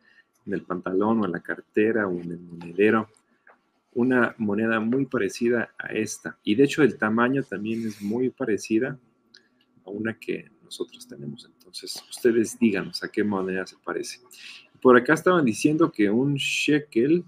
en 0.45 0.53
el 0.53 0.63
pantalón 0.63 1.21
o 1.21 1.25
en 1.25 1.31
la 1.31 1.41
cartera 1.41 2.07
o 2.07 2.19
en 2.19 2.31
el 2.31 2.39
monedero 2.39 3.09
una 3.93 4.35
moneda 4.37 4.79
muy 4.79 5.05
parecida 5.05 5.73
a 5.77 5.87
esta. 5.87 6.37
Y 6.43 6.55
de 6.55 6.63
hecho 6.63 6.83
el 6.83 6.97
tamaño 6.97 7.43
también 7.43 7.85
es 7.85 8.01
muy 8.01 8.29
parecida 8.29 8.97
a 9.85 9.89
una 9.89 10.17
que 10.17 10.49
nosotros 10.63 11.07
tenemos. 11.07 11.45
Entonces, 11.45 12.01
ustedes 12.09 12.57
díganos 12.59 13.03
a 13.03 13.09
qué 13.09 13.23
moneda 13.23 13.65
se 13.65 13.75
parece. 13.83 14.19
Por 14.81 14.95
acá 14.95 15.15
estaban 15.15 15.43
diciendo 15.43 15.91
que 15.91 16.09
un 16.09 16.35
shekel 16.35 17.25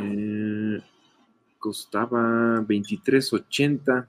eh, 0.00 0.80
costaba 1.58 2.60
23.80, 2.60 4.08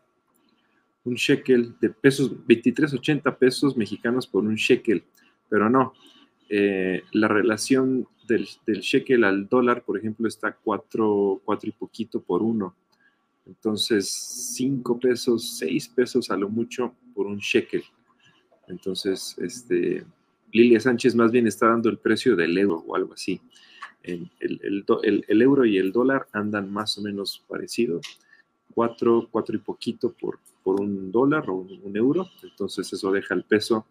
un 1.04 1.16
shekel 1.16 1.76
de 1.80 1.90
pesos, 1.90 2.32
23.80 2.48 3.38
pesos 3.38 3.76
mexicanos 3.76 4.28
por 4.28 4.44
un 4.44 4.56
shekel, 4.56 5.04
pero 5.50 5.70
no, 5.70 5.94
eh, 6.50 7.04
la 7.14 7.28
relación 7.28 8.08
del, 8.28 8.48
shekel 8.82 9.24
al 9.24 9.48
dólar, 9.48 9.84
por 9.84 9.98
ejemplo, 9.98 10.28
está 10.28 10.54
cuatro, 10.54 11.42
cuatro 11.44 11.70
y 11.70 11.74
poquito 11.74 12.22
por 12.22 12.42
uno. 12.42 12.76
Entonces, 13.46 14.10
cinco 14.10 15.00
pesos, 15.00 15.58
seis 15.58 15.88
pesos 15.88 16.30
a 16.30 16.38
lo 16.38 16.50
mucho 16.50 16.96
por 17.14 17.26
un 17.26 17.40
shekel. 17.40 17.84
Entonces, 18.68 19.36
este, 19.40 20.06
Lilia 20.52 20.80
Sánchez 20.80 21.16
más 21.16 21.32
bien 21.32 21.48
está 21.48 21.68
dando 21.68 21.90
el 21.90 21.98
precio 21.98 22.36
del 22.36 22.58
euro 22.58 22.84
o 22.88 22.96
algo 22.96 23.14
así. 23.14 23.42
El, 24.04 24.32
el, 24.40 25.42
euro 25.42 25.66
y 25.66 25.78
el 25.78 25.92
dólar 25.92 26.28
andan 26.32 26.72
más 26.72 26.98
o 26.98 27.02
menos 27.02 27.44
parecidos. 27.48 28.02
Cuatro, 28.74 29.28
cuatro 29.32 29.56
y 29.56 29.60
poquito 29.60 30.14
por, 30.14 30.40
por 30.64 30.80
un 30.80 31.12
dólar 31.12 31.50
o 31.50 31.56
un, 31.56 31.96
euro. 31.96 32.28
Entonces 32.44 32.92
eso 32.92 33.12
deja 33.12 33.34
el 33.34 33.44
peso 33.44 33.86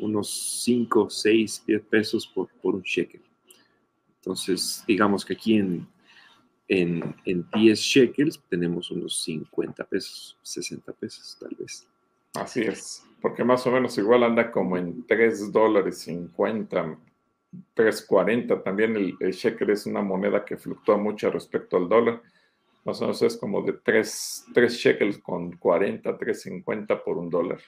unos 0.00 0.62
5, 0.62 1.10
6, 1.10 1.64
10 1.66 1.82
pesos 1.82 2.26
por, 2.26 2.48
por 2.62 2.76
un 2.76 2.82
shekel. 2.82 3.22
Entonces, 4.16 4.84
digamos 4.86 5.24
que 5.24 5.32
aquí 5.32 5.56
en, 5.56 5.88
en, 6.68 7.16
en 7.24 7.46
10 7.52 7.78
shekels 7.78 8.40
tenemos 8.48 8.90
unos 8.90 9.22
50 9.24 9.84
pesos, 9.84 10.38
60 10.42 10.92
pesos 10.92 11.36
tal 11.40 11.56
vez. 11.58 11.88
Así 12.34 12.60
es, 12.60 13.04
porque 13.20 13.42
más 13.42 13.66
o 13.66 13.72
menos 13.72 13.96
igual 13.98 14.22
anda 14.22 14.50
como 14.50 14.76
en 14.76 15.04
3 15.06 15.50
dólares 15.50 15.98
50, 15.98 16.98
3.40. 17.74 18.62
También 18.62 18.96
el, 18.96 19.16
el, 19.18 19.32
shekel 19.32 19.70
es 19.70 19.86
una 19.86 20.02
moneda 20.02 20.44
que 20.44 20.56
fluctúa 20.56 20.96
mucho 20.96 21.30
respecto 21.30 21.76
al 21.76 21.88
dólar. 21.88 22.22
Más 22.84 23.00
o 23.00 23.04
menos 23.04 23.22
es 23.22 23.36
como 23.36 23.62
de 23.62 23.74
3, 23.74 24.46
3 24.54 24.72
shekels 24.72 25.18
con 25.18 25.52
40, 25.56 26.18
3.50 26.18 27.02
por 27.04 27.18
un 27.18 27.28
dólar. 27.28 27.60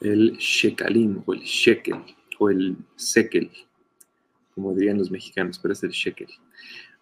El 0.00 0.36
shekalim 0.36 1.22
o 1.26 1.34
el 1.34 1.40
shekel 1.40 2.02
o 2.38 2.50
el 2.50 2.76
sekel, 2.96 3.50
como 4.54 4.74
dirían 4.74 4.98
los 4.98 5.10
mexicanos, 5.10 5.58
pero 5.58 5.72
es 5.72 5.82
el 5.82 5.90
shekel. 5.90 6.28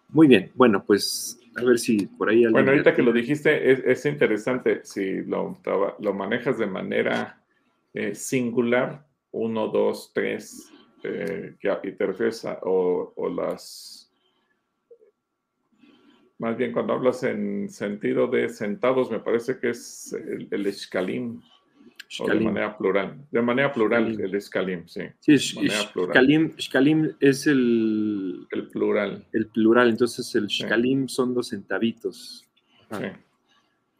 Muy 0.09 0.27
bien, 0.27 0.51
bueno, 0.55 0.83
pues 0.85 1.39
a 1.55 1.63
ver 1.63 1.77
si 1.77 2.05
por 2.05 2.29
ahí... 2.29 2.45
Bueno, 2.47 2.71
ahorita 2.71 2.95
que 2.95 3.01
lo 3.01 3.11
dijiste, 3.11 3.91
es, 3.91 4.05
interesante 4.05 4.81
si 4.83 5.21
lo, 5.23 5.59
lo, 5.99 6.13
manejas 6.13 6.57
de 6.57 6.67
manera 6.67 7.41
eh, 7.93 8.15
singular, 8.15 9.05
uno, 9.31 9.67
dos, 9.67 10.11
tres, 10.13 10.71
eh, 11.03 11.55
y 11.83 11.91
te 11.91 12.05
refieres 12.05 12.45
a, 12.45 12.59
o, 12.63 13.13
las... 13.29 13.98
Más 16.39 16.57
bien 16.57 16.71
cuando 16.71 16.93
hablas 16.93 17.21
en 17.23 17.69
sentido 17.69 18.27
de 18.27 18.49
centavos, 18.49 19.11
me 19.11 19.19
parece 19.19 19.59
que 19.59 19.71
es 19.71 20.13
el, 20.13 20.47
el 20.51 20.65
de 22.17 22.39
manera 22.39 22.75
plural. 22.75 23.27
De 23.29 23.41
manera 23.41 23.71
plural, 23.71 24.19
el 24.19 24.33
escalim, 24.33 24.87
sí. 24.87 25.01
Sí, 25.19 25.35
shkalim, 25.35 27.15
es 27.19 27.45
el... 27.45 28.47
El 28.49 28.67
plural. 28.69 29.27
El 29.31 29.47
plural, 29.47 29.89
entonces 29.89 30.33
el 30.35 30.47
shkalim 30.47 31.07
son 31.07 31.35
dos 31.35 31.49
centavitos. 31.49 32.47
Sí. 32.91 33.05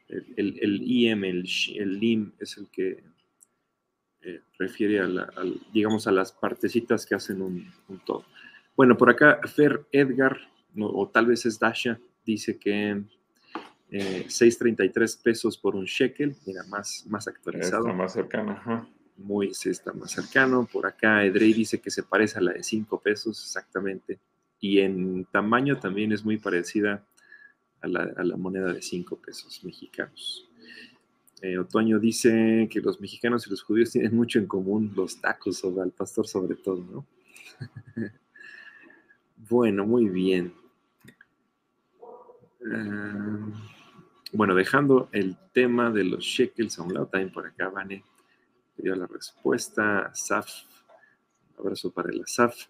El, 0.07 0.57
el, 0.59 0.81
IM, 0.81 1.23
el, 1.23 1.47
el 1.75 1.99
LIM 1.99 2.31
es 2.39 2.57
el 2.57 2.67
que 2.69 3.03
eh, 4.21 4.41
refiere 4.57 5.01
a, 5.01 5.07
la, 5.07 5.31
digamos, 5.71 6.07
a 6.07 6.11
las 6.11 6.31
partecitas 6.31 7.05
que 7.05 7.13
hacen 7.13 7.43
un, 7.43 7.71
un, 7.87 7.99
todo. 7.99 8.25
Bueno, 8.75 8.97
por 8.97 9.11
acá 9.11 9.39
Fer 9.45 9.85
Edgar, 9.91 10.39
o 10.79 11.07
tal 11.09 11.27
vez 11.27 11.45
es 11.45 11.59
Dasha, 11.59 11.99
dice 12.29 12.57
que 12.57 13.01
6.33 13.89 15.15
eh, 15.15 15.19
pesos 15.23 15.57
por 15.57 15.75
un 15.75 15.85
shekel, 15.85 16.35
mira, 16.45 16.63
más, 16.65 17.05
más 17.07 17.27
actualizado. 17.27 17.87
Está 17.87 17.97
más 17.97 18.13
cercano, 18.13 18.51
ajá. 18.51 18.87
Muy, 19.17 19.53
sí, 19.53 19.69
está 19.69 19.91
más 19.93 20.11
cercano. 20.11 20.67
Por 20.71 20.85
acá 20.85 21.25
Edrey 21.25 21.53
dice 21.53 21.81
que 21.81 21.89
se 21.89 22.03
parece 22.03 22.37
a 22.37 22.41
la 22.41 22.53
de 22.53 22.63
5 22.63 23.01
pesos, 23.01 23.43
exactamente. 23.43 24.19
Y 24.59 24.79
en 24.79 25.25
tamaño 25.25 25.77
también 25.79 26.11
es 26.11 26.23
muy 26.23 26.37
parecida 26.37 27.03
a 27.81 27.87
la, 27.87 28.37
moneda 28.37 28.71
de 28.71 28.81
5 28.81 29.17
pesos 29.17 29.63
mexicanos. 29.63 30.47
Eh, 31.41 31.57
Otoño 31.57 31.99
dice 31.99 32.67
que 32.69 32.81
los 32.81 32.99
mexicanos 32.99 33.47
y 33.47 33.49
los 33.49 33.63
judíos 33.63 33.91
tienen 33.91 34.15
mucho 34.15 34.39
en 34.39 34.45
común, 34.45 34.91
los 34.95 35.19
tacos, 35.19 35.63
o 35.63 35.81
al 35.81 35.91
pastor 35.91 36.27
sobre 36.27 36.55
todo, 36.55 36.83
¿no? 36.83 37.05
bueno, 39.49 39.85
muy 39.85 40.09
bien. 40.09 40.53
Ah, 42.65 43.47
bueno, 44.31 44.53
dejando 44.53 45.09
el 45.11 45.37
tema 45.53 45.89
de 45.91 46.03
los 46.03 46.23
shekels 46.23 46.77
a 46.79 46.83
un 46.83 46.93
lado, 46.93 47.07
también 47.07 47.31
por 47.31 47.47
acá 47.47 47.69
Vane 47.69 48.03
dio 48.77 48.95
la 48.95 49.07
respuesta. 49.07 50.11
SAF, 50.13 50.49
un 51.51 51.65
abrazo 51.65 51.91
para 51.91 52.09
el 52.09 52.23
SAF. 52.25 52.67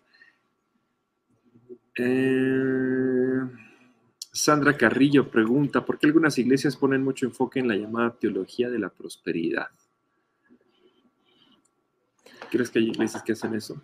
Eh, 1.98 3.42
Sandra 4.32 4.78
Carrillo 4.78 5.30
pregunta, 5.30 5.86
¿por 5.86 6.00
qué 6.00 6.08
algunas 6.08 6.38
iglesias 6.38 6.78
ponen 6.78 7.04
mucho 7.04 7.26
enfoque 7.26 7.60
en 7.60 7.68
la 7.68 7.76
llamada 7.76 8.16
teología 8.18 8.70
de 8.70 8.80
la 8.80 8.90
prosperidad? 8.90 9.68
¿Crees 12.50 12.70
que 12.70 12.80
hay 12.80 12.90
iglesias 12.90 13.22
que 13.22 13.34
hacen 13.34 13.54
eso? 13.54 13.82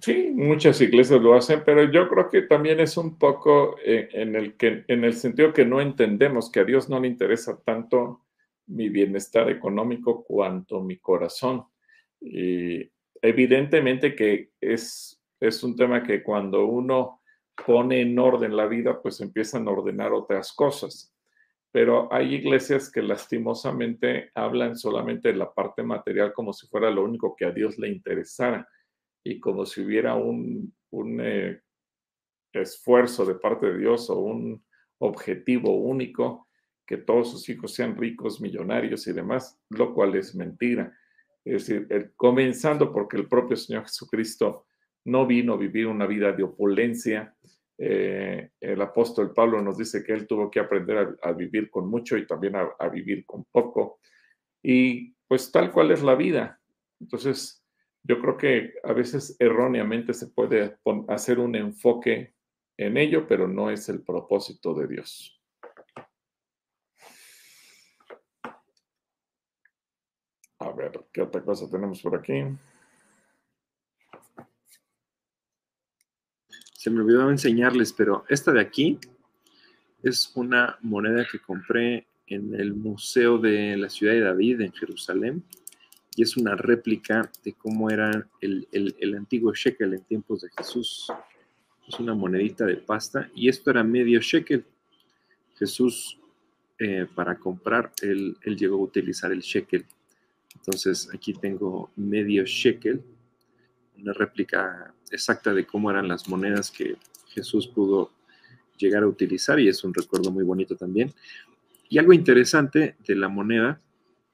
Sí, 0.00 0.32
muchas 0.34 0.80
iglesias 0.80 1.20
lo 1.20 1.34
hacen, 1.34 1.62
pero 1.64 1.84
yo 1.84 2.08
creo 2.08 2.28
que 2.28 2.42
también 2.42 2.80
es 2.80 2.96
un 2.96 3.18
poco 3.18 3.76
eh, 3.84 4.08
en, 4.12 4.34
el 4.34 4.56
que, 4.56 4.84
en 4.88 5.04
el 5.04 5.14
sentido 5.14 5.52
que 5.52 5.66
no 5.66 5.80
entendemos 5.80 6.50
que 6.50 6.60
a 6.60 6.64
Dios 6.64 6.88
no 6.88 6.98
le 6.98 7.08
interesa 7.08 7.60
tanto 7.62 8.22
mi 8.66 8.88
bienestar 8.88 9.50
económico 9.50 10.24
cuanto 10.24 10.80
mi 10.80 10.98
corazón. 10.98 11.64
Y 12.20 12.90
evidentemente 13.20 14.14
que 14.14 14.52
es, 14.60 15.22
es 15.38 15.62
un 15.62 15.76
tema 15.76 16.02
que 16.02 16.22
cuando 16.22 16.64
uno 16.64 17.20
pone 17.66 18.00
en 18.00 18.18
orden 18.18 18.56
la 18.56 18.66
vida, 18.66 19.00
pues 19.00 19.20
empiezan 19.20 19.68
a 19.68 19.72
ordenar 19.72 20.12
otras 20.12 20.52
cosas. 20.52 21.14
Pero 21.70 22.12
hay 22.12 22.34
iglesias 22.34 22.90
que 22.90 23.02
lastimosamente 23.02 24.30
hablan 24.34 24.76
solamente 24.76 25.28
de 25.28 25.36
la 25.38 25.52
parte 25.52 25.82
material 25.82 26.32
como 26.32 26.52
si 26.52 26.66
fuera 26.66 26.90
lo 26.90 27.04
único 27.04 27.36
que 27.36 27.44
a 27.44 27.50
Dios 27.50 27.78
le 27.78 27.88
interesara 27.88 28.66
y 29.24 29.40
como 29.40 29.66
si 29.66 29.82
hubiera 29.82 30.14
un, 30.14 30.74
eh, 31.20 31.60
esfuerzo 32.52 33.24
de 33.24 33.36
parte 33.36 33.66
de 33.66 33.78
Dios 33.78 34.10
o 34.10 34.18
un 34.18 34.62
objetivo 34.98 35.74
único 35.76 36.48
que 36.86 36.98
todos 36.98 37.30
sus 37.30 37.48
hijos 37.48 37.72
sean 37.72 37.96
ricos, 37.96 38.40
millonarios 38.40 39.06
y 39.06 39.12
demás, 39.12 39.58
lo 39.70 39.94
cual 39.94 40.14
es 40.16 40.34
mentira. 40.34 40.96
Es 41.44 41.66
decir, 41.66 42.12
comenzando 42.16 42.92
porque 42.92 43.16
el 43.16 43.28
propio 43.28 43.56
Señor 43.56 43.84
Jesucristo 43.84 44.66
no 45.04 45.26
vino 45.26 45.54
a 45.54 45.56
vivir 45.56 45.86
una 45.86 46.06
vida 46.06 46.32
de 46.32 46.42
opulencia. 46.42 47.34
Eh, 47.78 48.50
el 48.60 48.80
apóstol 48.82 49.32
Pablo 49.32 49.60
nos 49.62 49.78
dice 49.78 50.04
que 50.04 50.12
él 50.12 50.26
tuvo 50.26 50.50
que 50.50 50.60
aprender 50.60 51.16
a, 51.22 51.32
vivir 51.32 51.70
con 51.70 51.88
mucho 51.88 52.16
y 52.16 52.26
también 52.26 52.56
a, 52.56 52.68
a, 52.78 52.88
vivir 52.88 53.24
con 53.24 53.44
poco. 53.44 54.00
Y 54.62 55.14
pues 55.26 55.50
tal 55.50 55.72
cual 55.72 55.90
es 55.90 56.02
la 56.02 56.14
vida. 56.14 56.60
Entonces, 57.00 57.61
yo 58.04 58.20
creo 58.20 58.36
que 58.36 58.74
a 58.82 58.92
veces 58.92 59.36
erróneamente 59.38 60.12
se 60.12 60.26
puede 60.28 60.76
hacer 61.08 61.38
un 61.38 61.54
enfoque 61.54 62.34
en 62.76 62.96
ello, 62.96 63.26
pero 63.28 63.46
no 63.46 63.70
es 63.70 63.88
el 63.88 64.02
propósito 64.02 64.74
de 64.74 64.88
Dios. 64.88 65.40
A 70.58 70.72
ver, 70.72 71.06
¿qué 71.12 71.22
otra 71.22 71.42
cosa 71.42 71.68
tenemos 71.70 72.00
por 72.02 72.16
aquí? 72.16 72.42
Se 76.74 76.90
me 76.90 77.00
olvidó 77.00 77.30
enseñarles, 77.30 77.92
pero 77.92 78.24
esta 78.28 78.52
de 78.52 78.60
aquí 78.60 78.98
es 80.02 80.32
una 80.34 80.78
moneda 80.82 81.24
que 81.30 81.38
compré 81.38 82.08
en 82.26 82.54
el 82.54 82.74
Museo 82.74 83.38
de 83.38 83.76
la 83.76 83.88
Ciudad 83.88 84.14
de 84.14 84.20
David 84.20 84.60
en 84.62 84.72
Jerusalén 84.72 85.44
y 86.14 86.22
es 86.22 86.36
una 86.36 86.54
réplica 86.54 87.30
de 87.44 87.54
cómo 87.54 87.90
era 87.90 88.28
el, 88.40 89.14
antiguo 89.16 89.52
shekel 89.54 89.94
en 89.94 90.04
tiempos 90.04 90.42
de 90.42 90.50
Jesús. 90.56 91.10
Es 91.88 91.98
una 91.98 92.14
monedita 92.14 92.66
de 92.66 92.76
pasta 92.76 93.30
y 93.34 93.48
esto 93.48 93.70
era 93.70 93.82
medio 93.82 94.20
shekel. 94.20 94.64
Jesús, 95.56 96.18
eh, 96.78 97.06
para 97.14 97.36
comprar, 97.36 97.92
él, 98.02 98.36
llegó 98.44 98.76
a 98.76 98.82
utilizar 98.84 99.32
el 99.32 99.40
shekel. 99.40 99.86
Entonces 100.54 101.08
aquí 101.14 101.32
tengo 101.32 101.90
medio 101.96 102.44
shekel, 102.44 103.02
una 103.96 104.12
réplica 104.12 104.94
exacta 105.10 105.54
de 105.54 105.66
cómo 105.66 105.90
eran 105.90 106.08
las 106.08 106.28
monedas 106.28 106.70
que 106.70 106.96
Jesús 107.28 107.66
pudo 107.66 108.10
llegar 108.76 109.02
a 109.02 109.06
utilizar 109.06 109.58
y 109.60 109.68
es 109.68 109.82
un 109.84 109.94
recuerdo 109.94 110.30
muy 110.30 110.44
bonito 110.44 110.76
también. 110.76 111.12
Y 111.88 111.98
algo 111.98 112.12
interesante 112.12 112.96
de 113.06 113.14
la 113.14 113.28
moneda 113.28 113.80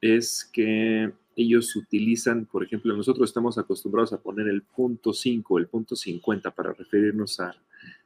es 0.01 0.49
que 0.53 1.13
ellos 1.39 1.77
utilizan, 1.77 2.47
por 2.47 2.65
ejemplo, 2.65 2.97
nosotros 2.97 3.31
estamos 3.31 3.59
acostumbrados 3.59 4.13
a 4.13 4.21
poner 4.21 4.49
el 4.49 4.63
punto 4.63 5.13
5, 5.13 5.59
el 5.59 5.69
punto 5.69 5.95
50 5.95 6.51
para 6.51 6.73
referirnos 6.73 7.39
a 7.39 7.55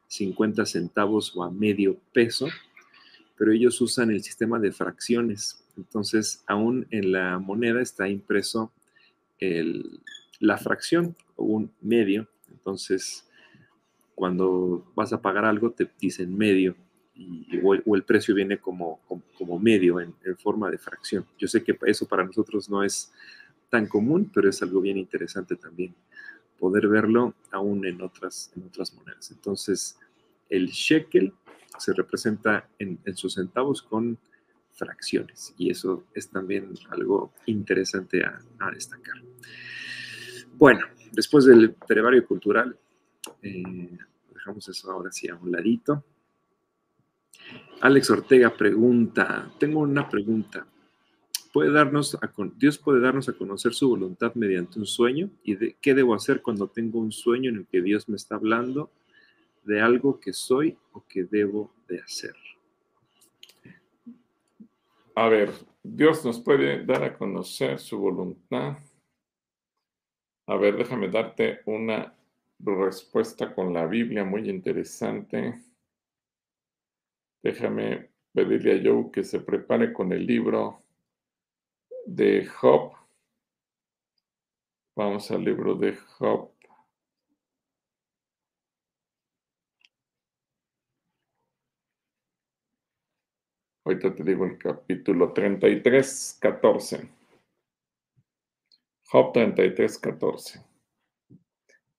50 0.07 0.67
centavos 0.67 1.35
o 1.35 1.43
a 1.43 1.51
medio 1.51 1.99
peso, 2.13 2.47
pero 3.39 3.51
ellos 3.53 3.81
usan 3.81 4.11
el 4.11 4.23
sistema 4.23 4.61
de 4.61 4.71
fracciones. 4.71 5.65
Entonces, 5.79 6.45
aún 6.47 6.87
en 6.91 7.13
la 7.13 7.39
moneda 7.39 7.81
está 7.81 8.07
impreso 8.07 8.71
la 10.39 10.59
fracción 10.59 11.17
o 11.37 11.45
un 11.45 11.73
medio. 11.81 12.29
Entonces, 12.51 13.27
cuando 14.15 14.85
vas 14.95 15.15
a 15.15 15.23
pagar 15.23 15.47
algo, 15.47 15.71
te 15.71 15.91
dicen 15.99 16.37
medio 16.37 16.77
o, 17.63 17.95
el, 17.95 18.05
precio 18.05 18.35
viene 18.35 18.59
como, 18.59 19.01
como, 19.37 19.59
medio 19.59 20.01
en, 20.01 20.15
forma 20.39 20.71
de 20.71 20.79
fracción. 20.79 21.27
Yo 21.39 21.47
sé 21.47 21.63
que 21.63 21.79
eso 21.87 22.07
para 22.07 22.25
nosotros 22.25 22.71
no 22.71 22.83
es 22.83 23.13
tan 23.69 23.87
común, 23.87 24.31
pero 24.33 24.49
es 24.49 24.63
algo 24.63 24.81
bien 24.81 24.99
interesante 24.99 25.57
también 25.57 25.95
poder 26.59 26.87
verlo 26.87 27.35
aún 27.51 27.85
en 27.85 28.01
otras, 28.01 28.53
en 28.57 28.63
otras 28.65 28.95
monedas. 28.95 29.31
Entonces, 29.33 29.99
el 30.49 30.69
shekel 30.69 31.33
se 31.79 31.93
representa 31.93 32.69
en, 32.79 33.01
sus 33.17 33.35
centavos 33.35 33.83
con 33.83 34.19
fracciones 34.71 35.55
y 35.59 35.71
eso 35.71 36.05
es 36.15 36.31
también 36.31 36.73
algo 36.91 37.33
interesante 37.47 38.25
a, 38.25 38.71
destacar. 38.73 39.17
Bueno, 40.55 40.87
después 41.11 41.47
del 41.47 41.75
brevario 41.89 42.27
cultural, 42.27 42.79
eh, 43.43 43.99
dejamos 44.33 44.69
eso 44.69 44.91
ahora 44.93 45.11
sí 45.11 45.29
a 45.29 45.35
un 45.35 45.51
ladito. 45.51 46.05
Alex 47.81 48.11
Ortega 48.11 48.57
pregunta, 48.57 49.51
tengo 49.59 49.81
una 49.81 50.09
pregunta. 50.09 50.67
¿Puede 51.53 51.73
darnos 51.73 52.15
a, 52.15 52.33
¿Dios 52.57 52.79
puede 52.79 53.01
darnos 53.01 53.29
a 53.29 53.33
conocer 53.33 53.75
su 53.75 53.89
voluntad 53.89 54.35
mediante 54.35 54.79
un 54.79 54.87
sueño? 54.87 55.31
¿Y 55.43 55.57
de, 55.57 55.77
qué 55.81 55.93
debo 55.93 56.15
hacer 56.15 56.41
cuando 56.43 56.69
tengo 56.69 56.99
un 56.99 57.13
sueño 57.13 57.51
en 57.51 57.57
el 57.57 57.67
que 57.67 57.83
Dios 57.83 58.09
me 58.09 58.17
está 58.17 58.37
hablando 58.37 58.91
de 59.65 59.81
algo 59.81 60.19
que 60.19 60.33
soy 60.33 60.79
o 60.93 61.05
que 61.07 61.25
debo 61.25 61.73
de 61.89 62.01
hacer? 62.01 62.35
A 65.15 65.29
ver, 65.29 65.53
Dios 65.83 66.25
nos 66.25 66.41
puede 66.41 66.85
dar 66.87 67.05
a 67.05 67.19
conocer 67.19 67.79
su 67.79 67.99
voluntad. 67.99 68.79
A 70.47 70.57
ver, 70.57 70.77
déjame 70.77 71.09
darte 71.09 71.61
una 71.67 72.15
respuesta 72.61 73.55
con 73.55 73.75
la 73.75 73.87
Biblia 73.87 74.25
muy 74.25 74.49
interesante. 74.49 75.72
Déjame 77.43 78.11
pedirle 78.33 78.81
a 78.81 78.83
Joe 78.83 79.11
que 79.11 79.25
se 79.25 79.41
prepare 79.41 79.93
con 79.93 80.13
el 80.13 80.25
libro 80.25 80.83
de 82.07 82.47
Job. 82.47 82.93
Vamos 84.95 85.31
al 85.31 85.45
libro 85.45 85.75
de 85.75 85.97
Job. 85.97 86.53
Ahorita 93.85 94.15
te 94.15 94.23
digo 94.23 94.45
el 94.45 94.59
capítulo 94.59 95.33
33, 95.33 96.39
14. 96.41 97.09
Job 99.09 99.33
33, 99.33 99.99
14. 99.99 100.65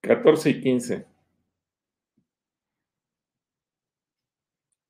14 0.02 0.50
y 0.50 0.62
15. 0.62 1.13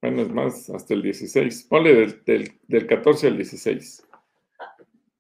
Bueno, 0.04 0.22
es 0.24 0.30
más, 0.34 0.70
hasta 0.70 0.95
el 0.95 1.01
16. 1.01 1.64
Ponle 1.70 1.93
del, 2.26 2.60
del, 2.68 2.88
14 2.88 3.28
al 3.28 3.38
16. 3.38 4.06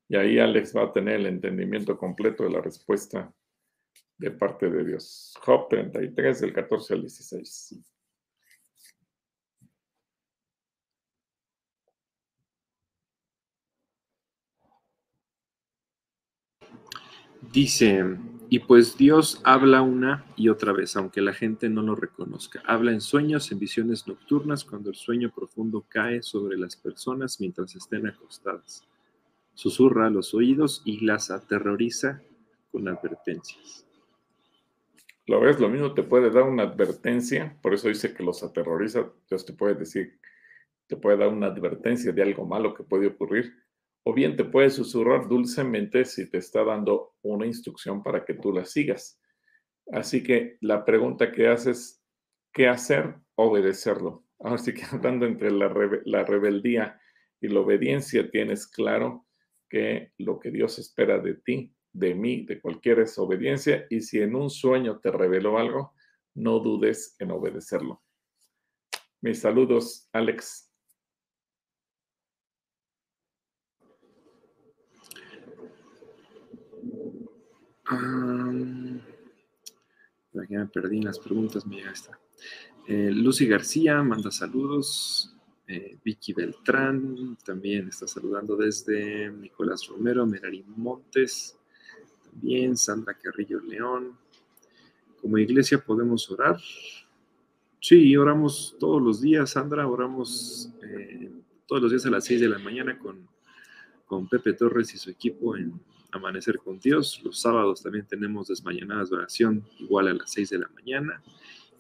Y 0.09 0.17
ahí 0.17 0.39
Alex 0.39 0.75
va 0.75 0.83
a 0.83 0.91
tener 0.91 1.21
el 1.21 1.27
entendimiento 1.27 1.97
completo 1.97 2.43
de 2.43 2.49
la 2.49 2.59
respuesta 2.59 3.33
de 4.17 4.31
parte 4.31 4.69
de 4.69 4.83
Dios. 4.83 5.35
Job 5.39 5.69
33, 5.69 6.41
del 6.41 6.51
14 6.51 6.95
al 6.95 7.01
16. 7.01 7.79
Dice, 17.53 18.17
y 18.53 18.59
pues 18.59 18.97
Dios 18.97 19.41
habla 19.43 19.81
una 19.81 20.25
y 20.35 20.49
otra 20.49 20.73
vez, 20.73 20.95
aunque 20.95 21.21
la 21.21 21.33
gente 21.33 21.69
no 21.69 21.81
lo 21.81 21.95
reconozca. 21.95 22.61
Habla 22.67 22.91
en 22.91 23.01
sueños, 23.01 23.51
en 23.51 23.57
visiones 23.57 24.07
nocturnas, 24.07 24.63
cuando 24.63 24.91
el 24.91 24.95
sueño 24.95 25.31
profundo 25.33 25.83
cae 25.89 26.21
sobre 26.21 26.55
las 26.55 26.75
personas 26.75 27.39
mientras 27.39 27.75
estén 27.75 28.05
acostadas. 28.05 28.87
Susurra 29.55 30.05
a 30.05 30.11
los 30.11 30.35
oídos 30.35 30.83
y 30.85 31.03
las 31.03 31.31
aterroriza 31.31 32.21
con 32.71 32.87
advertencias. 32.87 33.87
Lo 35.25 35.39
ves, 35.39 35.59
lo 35.59 35.67
mismo 35.67 35.95
te 35.95 36.03
puede 36.03 36.29
dar 36.29 36.43
una 36.43 36.61
advertencia, 36.61 37.57
por 37.59 37.73
eso 37.73 37.87
dice 37.87 38.13
que 38.13 38.21
los 38.21 38.43
aterroriza. 38.43 39.09
Dios 39.27 39.47
te 39.47 39.53
puede 39.53 39.73
decir, 39.73 40.19
te 40.85 40.95
puede 40.95 41.17
dar 41.17 41.29
una 41.29 41.47
advertencia 41.47 42.11
de 42.11 42.21
algo 42.21 42.45
malo 42.45 42.75
que 42.75 42.83
puede 42.83 43.07
ocurrir 43.07 43.62
o 44.03 44.13
bien 44.13 44.35
te 44.35 44.43
puede 44.43 44.69
susurrar 44.69 45.27
dulcemente 45.27 46.05
si 46.05 46.29
te 46.29 46.37
está 46.37 46.63
dando 46.63 47.15
una 47.21 47.45
instrucción 47.45 48.03
para 48.03 48.25
que 48.25 48.33
tú 48.33 48.51
la 48.51 48.65
sigas. 48.65 49.19
Así 49.91 50.23
que 50.23 50.57
la 50.61 50.85
pregunta 50.85 51.31
que 51.31 51.47
haces, 51.47 52.03
¿qué 52.53 52.67
hacer? 52.67 53.15
Obedecerlo. 53.35 54.25
Así 54.39 54.73
que 54.73 54.83
andando 54.91 55.25
entre 55.25 55.51
la, 55.51 55.73
la 56.05 56.23
rebeldía 56.23 56.99
y 57.39 57.47
la 57.47 57.61
obediencia, 57.61 58.29
tienes 58.29 58.67
claro 58.67 59.25
que 59.69 60.11
lo 60.17 60.39
que 60.39 60.51
Dios 60.51 60.79
espera 60.79 61.19
de 61.19 61.35
ti, 61.35 61.73
de 61.93 62.13
mí, 62.13 62.45
de 62.45 62.61
cualquiera 62.61 63.03
es 63.03 63.17
obediencia. 63.17 63.85
Y 63.89 64.01
si 64.01 64.21
en 64.21 64.35
un 64.35 64.49
sueño 64.49 64.99
te 64.99 65.11
reveló 65.11 65.57
algo, 65.57 65.93
no 66.35 66.59
dudes 66.59 67.15
en 67.19 67.31
obedecerlo. 67.31 68.01
Mis 69.21 69.39
saludos, 69.39 70.09
Alex. 70.11 70.72
Aquí 80.41 80.55
me 80.55 80.65
perdí 80.67 80.97
en 80.97 81.05
las 81.05 81.19
preguntas, 81.19 81.65
mira, 81.65 81.91
está. 81.91 82.19
Eh, 82.87 83.11
Lucy 83.11 83.47
García 83.47 84.01
manda 84.03 84.31
saludos. 84.31 85.29
Eh, 85.65 85.97
Vicky 86.03 86.33
Beltrán 86.33 87.37
también 87.45 87.87
está 87.87 88.05
saludando 88.05 88.57
desde 88.57 89.31
Nicolás 89.31 89.87
Romero, 89.87 90.25
Merari 90.25 90.63
Montes, 90.67 91.57
también 92.25 92.75
Sandra 92.75 93.17
Carrillo 93.17 93.61
León. 93.61 94.17
Como 95.21 95.37
iglesia 95.37 95.79
podemos 95.79 96.29
orar. 96.29 96.59
Sí, 97.79 98.15
oramos 98.17 98.75
todos 98.79 99.01
los 99.01 99.21
días, 99.21 99.51
Sandra, 99.51 99.87
oramos 99.87 100.69
eh, 100.83 101.31
todos 101.65 101.81
los 101.81 101.91
días 101.91 102.05
a 102.05 102.11
las 102.11 102.25
6 102.25 102.41
de 102.41 102.49
la 102.49 102.59
mañana 102.59 102.99
con, 102.99 103.27
con 104.05 104.27
Pepe 104.27 104.53
Torres 104.53 104.93
y 104.93 104.97
su 104.97 105.09
equipo 105.09 105.55
en 105.55 105.73
Amanecer 106.13 106.57
con 106.57 106.79
Dios. 106.79 107.21
Los 107.23 107.41
sábados 107.41 107.81
también 107.81 108.05
tenemos 108.05 108.47
desmañanadas 108.47 109.09
de 109.09 109.17
oración 109.17 109.63
igual 109.79 110.07
a 110.07 110.13
las 110.13 110.31
6 110.31 110.49
de 110.51 110.59
la 110.59 110.69
mañana. 110.69 111.21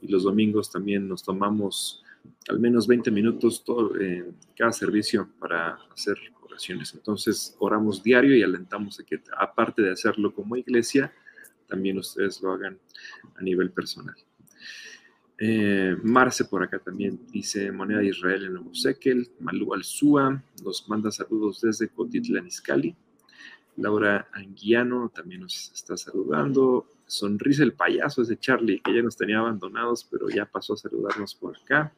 Y 0.01 0.07
los 0.07 0.23
domingos 0.23 0.71
también 0.71 1.07
nos 1.07 1.23
tomamos 1.23 2.03
al 2.49 2.59
menos 2.59 2.87
20 2.87 3.11
minutos 3.11 3.63
todo, 3.63 3.99
eh, 3.99 4.31
cada 4.55 4.71
servicio 4.71 5.29
para 5.39 5.77
hacer 5.91 6.17
oraciones. 6.41 6.93
Entonces 6.93 7.55
oramos 7.59 8.03
diario 8.03 8.35
y 8.35 8.43
alentamos 8.43 8.99
a 8.99 9.03
que 9.03 9.21
aparte 9.37 9.81
de 9.81 9.91
hacerlo 9.91 10.33
como 10.33 10.55
iglesia, 10.55 11.13
también 11.67 11.97
ustedes 11.97 12.41
lo 12.41 12.51
hagan 12.51 12.77
a 13.35 13.41
nivel 13.41 13.71
personal. 13.71 14.15
Eh, 15.37 15.97
Marce 16.03 16.45
por 16.45 16.63
acá 16.63 16.79
también 16.79 17.19
dice 17.31 17.71
Moneda 17.71 17.99
de 17.99 18.07
Israel 18.07 18.45
en 18.45 18.53
Nuevo 18.53 18.73
Sekel. 18.75 19.29
Malú 19.39 19.73
Alzúa 19.73 20.43
nos 20.63 20.87
manda 20.87 21.11
saludos 21.11 21.61
desde 21.61 21.89
Cotitlán 21.89 22.47
Izcalli. 22.47 22.95
Laura 23.77 24.27
Anguiano 24.33 25.09
también 25.09 25.41
nos 25.41 25.71
está 25.73 25.97
saludando. 25.97 26.87
Sonrisa 27.05 27.63
el 27.63 27.73
payaso 27.73 28.21
ese 28.21 28.37
Charlie, 28.37 28.79
que 28.79 28.93
ya 28.95 29.01
nos 29.01 29.17
tenía 29.17 29.39
abandonados, 29.39 30.07
pero 30.09 30.29
ya 30.29 30.45
pasó 30.45 30.73
a 30.73 30.77
saludarnos 30.77 31.35
por 31.35 31.57
acá. 31.57 31.93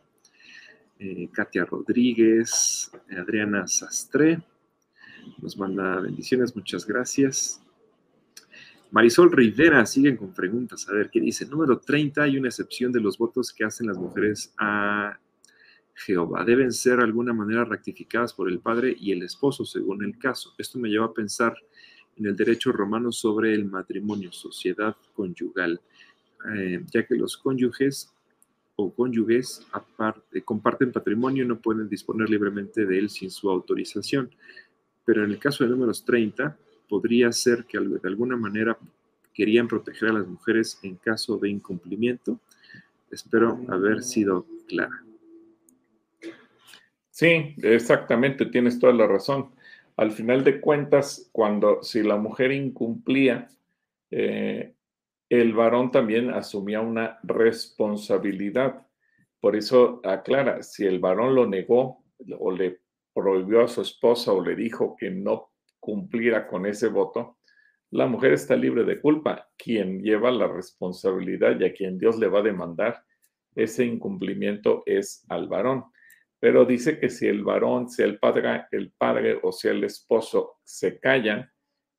Eh, 1.00 1.30
Katia 1.32 1.66
Rodríguez, 1.66 2.92
Adriana 3.18 3.68
Sastre, 3.68 4.42
nos 5.42 5.58
manda 5.58 6.00
bendiciones, 6.00 6.56
muchas 6.56 6.86
gracias. 6.86 7.62
Marisol 8.92 9.32
Rivera, 9.32 9.86
siguen 9.86 10.16
con 10.16 10.34
preguntas. 10.34 10.88
A 10.88 10.94
ver, 10.94 11.10
¿qué 11.10 11.20
dice? 11.20 11.46
Número 11.46 11.80
30, 11.80 12.24
hay 12.24 12.38
una 12.38 12.48
excepción 12.48 12.94
de 12.94 13.02
los 13.02 13.18
votos 13.18 13.52
que 13.52 13.66
hacen 13.66 13.88
las 13.88 13.98
mujeres 13.98 14.54
a 14.58 15.20
Jehová. 15.96 16.44
Deben 16.44 16.72
ser 16.72 16.98
de 16.98 17.04
alguna 17.04 17.34
manera 17.34 17.64
rectificadas 17.64 18.34
por 18.34 18.50
el 18.50 18.60
padre 18.60 18.96
y 19.00 19.12
el 19.12 19.24
esposo, 19.24 19.66
según 19.66 20.04
el 20.04 20.18
caso. 20.20 20.54
Esto 20.58 20.78
me 20.78 20.90
lleva 20.90 21.06
a 21.06 21.14
pensar 21.14 21.56
en 22.18 22.26
el 22.26 22.36
derecho 22.36 22.72
romano 22.72 23.12
sobre 23.12 23.54
el 23.54 23.66
matrimonio, 23.66 24.32
sociedad 24.32 24.96
conyugal, 25.14 25.82
eh, 26.54 26.84
ya 26.92 27.06
que 27.06 27.16
los 27.16 27.38
cónyuges 27.38 28.12
o 28.76 28.94
cónyuges 28.94 29.66
aparte, 29.72 30.42
comparten 30.42 30.92
patrimonio 30.92 31.46
y 31.46 31.48
no 31.48 31.60
pueden 31.60 31.88
disponer 31.88 32.30
libremente 32.30 32.86
de 32.86 33.00
él 33.00 33.10
sin 33.10 33.32
su 33.32 33.50
autorización. 33.50 34.30
Pero 35.06 35.24
en 35.24 35.32
el 35.32 35.40
caso 35.40 35.64
de 35.64 35.70
números 35.70 36.04
30, 36.04 36.58
podría 36.90 37.32
ser 37.32 37.66
que 37.66 37.80
de 37.80 38.00
alguna 38.04 38.36
manera 38.36 38.78
querían 39.34 39.68
proteger 39.68 40.10
a 40.10 40.14
las 40.14 40.28
mujeres 40.28 40.80
en 40.84 40.96
caso 40.96 41.38
de 41.38 41.50
incumplimiento. 41.50 42.40
Espero 43.10 43.60
haber 43.70 44.04
sido 44.04 44.46
clara. 44.68 45.06
Sí, 47.16 47.56
exactamente, 47.64 48.46
tienes 48.48 48.78
toda 48.78 48.92
la 48.92 49.08
razón. 49.08 49.56
Al 49.96 50.12
final 50.12 50.44
de 50.44 50.60
cuentas, 50.60 51.30
cuando 51.32 51.82
si 51.82 52.04
la 52.04 52.18
mujer 52.18 52.52
incumplía 52.52 53.48
eh, 54.12 54.76
el 55.30 55.54
varón 55.54 55.92
también 55.92 56.30
asumía 56.32 56.82
una 56.82 57.20
responsabilidad. 57.24 58.86
Por 59.40 59.56
eso 59.56 60.02
aclara, 60.04 60.62
si 60.62 60.86
el 60.86 61.00
varón 61.00 61.36
lo 61.36 61.48
negó 61.48 62.04
o 62.38 62.52
le 62.52 62.82
prohibió 63.14 63.64
a 63.64 63.70
su 63.70 63.82
esposa 63.82 64.34
o 64.34 64.44
le 64.44 64.58
dijo 64.58 64.98
que 65.00 65.10
no 65.10 65.52
cumpliera 65.80 66.48
con 66.48 66.66
ese 66.66 66.90
voto, 66.90 67.38
la 67.92 68.08
mujer 68.08 68.34
está 68.34 68.58
libre 68.58 68.84
de 68.84 69.00
culpa. 69.00 69.50
Quien 69.58 70.02
lleva 70.04 70.32
la 70.32 70.50
responsabilidad 70.50 71.58
y 71.62 71.66
a 71.66 71.74
quien 71.74 71.98
Dios 71.98 72.20
le 72.20 72.28
va 72.28 72.40
a 72.40 72.44
demandar 72.44 73.06
ese 73.56 73.86
incumplimiento 73.86 74.84
es 74.86 75.26
al 75.30 75.48
varón. 75.48 75.86
Pero 76.46 76.64
dice 76.64 77.00
que 77.00 77.10
si 77.10 77.26
el 77.26 77.44
varón, 77.44 77.90
sea 77.90 78.06
el 78.06 78.20
padre, 78.20 78.66
el 78.70 78.92
padre 78.92 79.40
o 79.42 79.52
sea 79.52 79.72
el 79.72 79.84
esposo 79.84 80.60
se 80.64 81.00
callan 81.00 81.52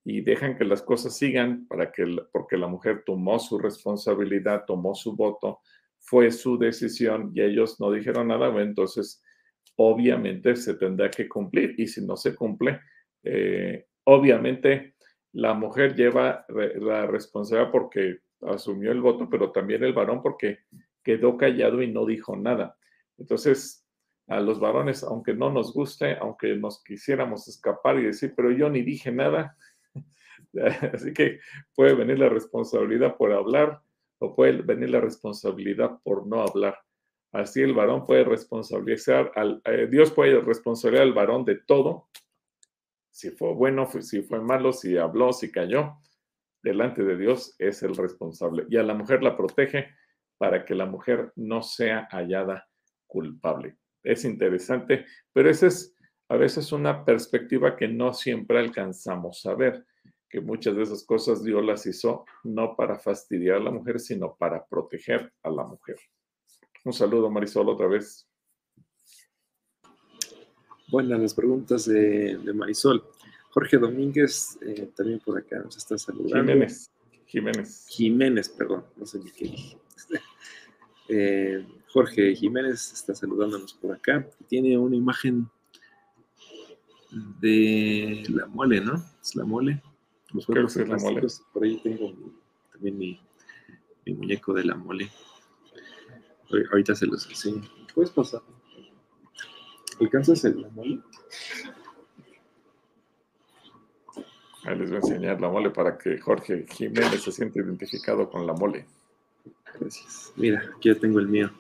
y 0.05 0.21
dejan 0.21 0.57
que 0.57 0.65
las 0.65 0.83
cosas 0.83 1.17
sigan 1.17 1.67
para 1.67 1.91
que, 1.91 2.05
porque 2.31 2.57
la 2.57 2.69
mujer 2.69 3.03
tomó 3.05 3.41
su 3.41 3.59
responsabilidad, 3.59 4.63
tomó 4.65 4.95
su 4.95 5.17
voto, 5.17 5.59
fue 5.99 6.31
su 6.31 6.57
decisión 6.59 7.33
y 7.35 7.43
ellos 7.43 7.81
no 7.81 7.91
dijeron 7.91 8.29
nada, 8.29 8.47
entonces 8.63 9.21
obviamente 9.75 10.55
se 10.55 10.75
tendrá 10.75 11.11
que 11.11 11.29
cumplir 11.29 11.75
y 11.77 11.89
si 11.89 12.07
no 12.07 12.17
se 12.17 12.33
cumple, 12.37 12.79
eh, 13.25 13.87
obviamente 14.05 14.95
la 15.33 15.55
mujer 15.55 15.97
lleva 15.97 16.47
la 16.49 17.05
responsabilidad 17.09 17.73
porque 17.73 18.21
asumió 18.43 18.93
el 18.93 19.01
voto, 19.01 19.29
pero 19.29 19.51
también 19.51 19.83
el 19.83 19.93
varón 19.93 20.23
porque 20.23 20.61
quedó 21.03 21.37
callado 21.37 21.83
y 21.83 21.91
no 21.91 22.07
dijo 22.07 22.37
nada. 22.37 22.79
Entonces, 23.19 23.86
a 24.29 24.41
los 24.41 24.59
varones, 24.59 25.05
aunque 25.05 25.35
no 25.35 25.51
nos 25.51 25.73
guste, 25.73 26.17
aunque 26.19 26.57
nos 26.57 26.83
quisiéramos 26.83 27.47
escapar 27.49 27.99
y 27.99 28.05
decir, 28.05 28.35
pero 28.37 28.51
yo 28.51 28.69
ni 28.69 28.83
dije 28.83 29.13
nada, 29.13 29.57
así 30.93 31.13
que 31.13 31.41
puede 31.75 31.95
venir 31.95 32.19
la 32.19 32.29
responsabilidad 32.29 33.17
por 33.17 33.33
hablar 33.33 33.81
o 34.19 34.35
puede 34.35 34.63
venir 34.63 34.91
la 34.91 35.01
responsabilidad 35.01 35.99
por 36.03 36.27
no 36.27 36.43
hablar. 36.43 36.79
Así 37.33 37.61
el 37.61 37.75
varón 37.75 38.05
puede 38.07 38.25
responsabilizar, 38.25 39.31
al, 39.37 39.61
eh, 39.65 39.87
Dios 39.91 40.11
puede 40.11 40.41
responsabilizar 40.41 41.07
al 41.07 41.13
varón 41.13 41.45
de 41.45 41.57
todo, 41.57 42.09
si 43.11 43.31
fue 43.31 43.55
bueno, 43.55 43.87
si 43.87 44.23
fue 44.23 44.41
malo, 44.41 44.73
si 44.73 44.97
habló, 44.97 45.33
si 45.33 45.51
cayó, 45.51 45.99
delante 46.63 47.05
de 47.05 47.17
Dios 47.17 47.55
es 47.59 47.83
el 47.83 47.97
responsable. 47.97 48.67
Y 48.69 48.77
a 48.77 48.83
la 48.83 48.95
mujer 48.95 49.23
la 49.23 49.37
protege 49.37 49.95
para 50.37 50.65
que 50.65 50.75
la 50.75 50.87
mujer 50.87 51.33
no 51.37 51.63
sea 51.63 52.09
hallada 52.11 52.69
culpable. 53.07 53.77
Es 54.07 54.25
interesante, 54.25 55.05
pero 55.33 55.51
esa 55.51 55.67
es 55.67 55.97
a 56.29 56.37
veces 56.37 56.71
una 56.71 57.05
perspectiva 57.05 57.77
que 57.77 57.89
no 57.89 58.15
siempre 58.15 58.61
alcanzamos 58.61 59.45
a 59.47 59.55
ver, 59.55 59.85
que 60.29 60.41
muchas 60.41 60.77
de 60.77 60.83
esas 60.85 61.05
cosas 61.05 61.43
Dios 61.43 61.65
las 61.65 61.87
hizo 61.87 62.25
no 62.45 62.77
para 62.77 63.01
fastidiar 63.01 63.57
a 63.57 63.65
la 63.65 63.73
mujer, 63.73 63.99
sino 63.99 64.37
para 64.37 64.65
proteger 64.65 65.33
a 65.43 65.51
la 65.51 65.65
mujer. 65.65 65.97
Un 66.85 66.93
saludo, 66.93 67.29
Marisol, 67.31 67.69
otra 67.69 67.89
vez. 67.89 68.29
Buenas 70.89 71.21
las 71.21 71.35
preguntas 71.35 71.85
de, 71.87 72.39
Marisol. 72.55 73.05
Jorge 73.51 73.77
Domínguez 73.77 74.57
eh, 74.63 74.89
también 74.95 75.19
por 75.19 75.37
acá 75.37 75.59
nos 75.59 75.77
está 75.77 75.99
saludando. 75.99 76.53
Jiménez. 76.53 76.93
Jiménez. 77.27 77.87
Jiménez, 77.89 78.49
perdón, 78.51 78.85
no 78.97 79.05
sé 79.05 79.19
ni 79.19 79.33
qué 79.33 79.45
dije. 79.47 79.79
Eh, 81.09 81.65
Jorge 81.97 82.37
Jiménez 82.37 82.93
está 82.93 83.15
saludándonos 83.15 83.73
por 83.73 83.95
acá. 83.95 84.29
Tiene 84.49 84.77
una 84.77 84.97
imagen 84.97 85.49
de 87.41 88.23
la 88.29 88.45
mole, 88.45 88.83
¿no? 88.83 89.03
Es 89.23 89.35
la 89.35 89.47
mole. 89.47 89.83
Los 90.35 90.45
juegos 90.45 90.77
la 90.77 90.99
mole. 90.99 91.27
Por 91.55 91.65
ahí 91.65 91.81
tengo 91.83 92.13
también 92.71 92.99
mi, 92.99 93.19
muñeco 94.15 94.53
de 94.53 94.65
la 94.65 94.75
mole. 94.75 95.11
Ahorita 96.71 96.95
se 96.95 97.07
los 97.07 97.27
enseño. 97.31 97.63
¿Puedes 97.95 98.11
pasar? 98.11 98.43
¿Alcanzas 99.99 100.45
el 100.45 100.61
la 100.61 100.69
mole? 100.69 101.01
Ahí 104.65 104.79
les 104.79 104.91
voy 104.91 104.97
a 104.97 105.01
enseñar 105.01 105.41
la 105.41 105.49
mole 105.49 105.71
para 105.71 105.97
que 105.97 106.19
Jorge 106.19 106.67
Jiménez 106.69 107.23
se 107.23 107.33
siente 107.33 107.61
identificado 107.61 108.29
con 108.29 108.47
la 108.47 108.53
mole. 108.53 108.85
Gracias. 109.81 110.35
Mira, 110.37 110.63
aquí 110.77 110.91
ya 110.91 111.01
tengo 111.01 111.21
el 111.21 111.29
mío. 111.29 111.51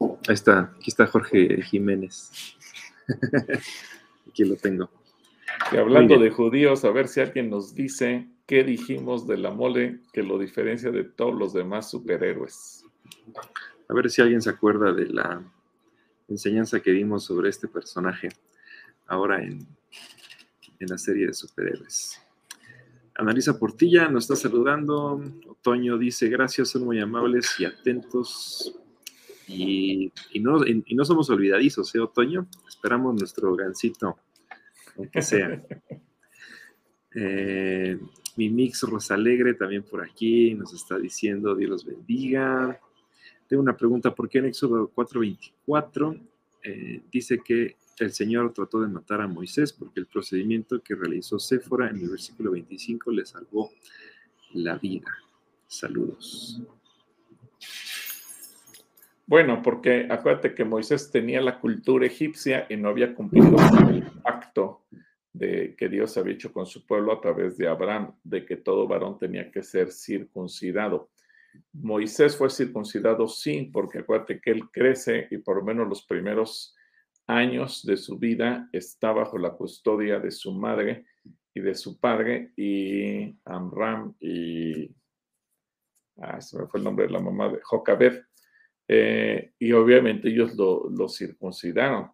Ahí 0.00 0.34
está, 0.34 0.72
aquí 0.76 0.90
está 0.90 1.06
Jorge 1.06 1.62
Jiménez. 1.62 2.30
aquí 4.28 4.44
lo 4.44 4.56
tengo. 4.56 4.90
Y 5.72 5.76
hablando 5.76 6.18
de 6.18 6.30
judíos, 6.30 6.84
a 6.84 6.90
ver 6.90 7.08
si 7.08 7.20
alguien 7.20 7.50
nos 7.50 7.74
dice 7.74 8.28
qué 8.46 8.62
dijimos 8.62 9.26
de 9.26 9.38
la 9.38 9.50
mole 9.50 10.00
que 10.12 10.22
lo 10.22 10.38
diferencia 10.38 10.90
de 10.90 11.04
todos 11.04 11.34
los 11.34 11.52
demás 11.52 11.90
superhéroes. 11.90 12.84
A 13.88 13.94
ver 13.94 14.10
si 14.10 14.22
alguien 14.22 14.42
se 14.42 14.50
acuerda 14.50 14.92
de 14.92 15.06
la 15.06 15.42
enseñanza 16.28 16.80
que 16.80 16.90
dimos 16.92 17.24
sobre 17.24 17.48
este 17.48 17.68
personaje 17.68 18.28
ahora 19.06 19.42
en, 19.42 19.66
en 20.78 20.88
la 20.88 20.98
serie 20.98 21.26
de 21.26 21.34
superhéroes. 21.34 22.20
Analisa 23.18 23.58
Portilla 23.58 24.08
nos 24.08 24.24
está 24.24 24.36
saludando. 24.36 25.22
Otoño 25.48 25.96
dice, 25.96 26.28
gracias, 26.28 26.68
son 26.68 26.84
muy 26.84 27.00
amables 27.00 27.58
y 27.58 27.64
atentos. 27.64 28.78
Y, 29.48 30.12
no, 30.40 30.58
no 30.58 31.04
somos 31.04 31.30
olvidadizos, 31.30 31.94
¿eh, 31.94 32.00
Otoño? 32.00 32.48
Esperamos 32.68 33.14
nuestro 33.14 33.54
gancito, 33.54 34.18
aunque 34.96 35.22
sea. 35.22 35.62
Eh, 37.18 37.98
mi 38.36 38.50
mix 38.50 38.82
Rosalegre 38.82 39.54
también 39.54 39.82
por 39.82 40.04
aquí 40.04 40.52
nos 40.52 40.74
está 40.74 40.98
diciendo, 40.98 41.54
Dios 41.54 41.70
los 41.70 41.86
bendiga. 41.86 42.78
Tengo 43.48 43.62
una 43.62 43.74
pregunta, 43.74 44.14
¿por 44.14 44.28
qué 44.28 44.38
en 44.38 44.46
Éxodo 44.46 44.92
4.24 44.94 46.20
eh, 46.62 47.02
dice 47.10 47.40
que 47.42 47.76
el 47.98 48.12
Señor 48.12 48.52
trató 48.52 48.82
de 48.82 48.88
matar 48.88 49.22
a 49.22 49.28
Moisés 49.28 49.72
porque 49.72 50.00
el 50.00 50.06
procedimiento 50.06 50.82
que 50.82 50.94
realizó 50.94 51.38
Séfora 51.38 51.88
en 51.88 52.00
el 52.00 52.10
versículo 52.10 52.50
25 52.50 53.10
le 53.12 53.24
salvó 53.24 53.70
la 54.52 54.76
vida. 54.76 55.16
Saludos. 55.66 56.60
Bueno, 59.26 59.60
porque 59.60 60.06
acuérdate 60.08 60.54
que 60.54 60.64
Moisés 60.64 61.10
tenía 61.10 61.40
la 61.40 61.58
cultura 61.58 62.06
egipcia 62.06 62.66
y 62.68 62.76
no 62.76 62.88
había 62.88 63.12
cumplido 63.12 63.56
el 63.90 64.04
pacto 64.22 64.86
de 65.32 65.74
que 65.76 65.88
Dios 65.88 66.16
había 66.16 66.34
hecho 66.34 66.52
con 66.52 66.64
su 66.64 66.86
pueblo 66.86 67.12
a 67.12 67.20
través 67.20 67.58
de 67.58 67.66
Abraham, 67.66 68.14
de 68.22 68.46
que 68.46 68.56
todo 68.56 68.86
varón 68.86 69.18
tenía 69.18 69.50
que 69.50 69.64
ser 69.64 69.90
circuncidado. 69.90 71.10
Moisés 71.72 72.36
fue 72.36 72.50
circuncidado 72.50 73.26
sí, 73.26 73.68
porque 73.72 73.98
acuérdate 73.98 74.40
que 74.40 74.52
él 74.52 74.70
crece 74.70 75.26
y 75.30 75.38
por 75.38 75.56
lo 75.56 75.64
menos 75.64 75.88
los 75.88 76.06
primeros 76.06 76.76
años 77.26 77.84
de 77.84 77.96
su 77.96 78.18
vida 78.18 78.68
está 78.72 79.10
bajo 79.10 79.38
la 79.38 79.50
custodia 79.50 80.20
de 80.20 80.30
su 80.30 80.52
madre 80.52 81.04
y 81.52 81.60
de 81.60 81.74
su 81.74 81.98
padre 81.98 82.52
y 82.56 83.36
Amram 83.44 84.14
y 84.20 84.94
ah, 86.18 86.40
se 86.40 86.58
me 86.58 86.66
fue 86.66 86.78
el 86.78 86.84
nombre 86.84 87.06
de 87.06 87.12
la 87.12 87.20
mamá 87.20 87.48
de 87.48 87.60
Jocabed 87.62 88.25
eh, 88.88 89.52
y 89.58 89.72
obviamente 89.72 90.28
ellos 90.28 90.54
lo, 90.54 91.08
circuncidaron. 91.08 92.10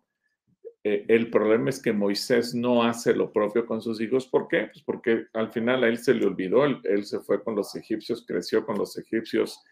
Eh, 0.84 1.04
el 1.08 1.30
problema 1.30 1.70
es 1.70 1.80
que 1.80 1.92
Moisés 1.92 2.54
no 2.54 2.82
hace 2.82 3.14
lo 3.14 3.32
propio 3.32 3.66
con 3.66 3.80
sus 3.80 4.00
hijos. 4.00 4.26
¿Por 4.26 4.48
qué? 4.48 4.68
Pues 4.72 4.82
porque 4.82 5.26
al 5.32 5.52
final 5.52 5.84
a 5.84 5.88
él 5.88 5.98
se 5.98 6.14
le 6.14 6.26
olvidó, 6.26 6.64
él 6.64 7.04
se 7.04 7.20
fue 7.20 7.42
con 7.42 7.54
los 7.54 7.74
egipcios, 7.76 8.24
creció 8.26 8.66
con 8.66 8.78
los 8.78 8.98
egipcios, 8.98 9.62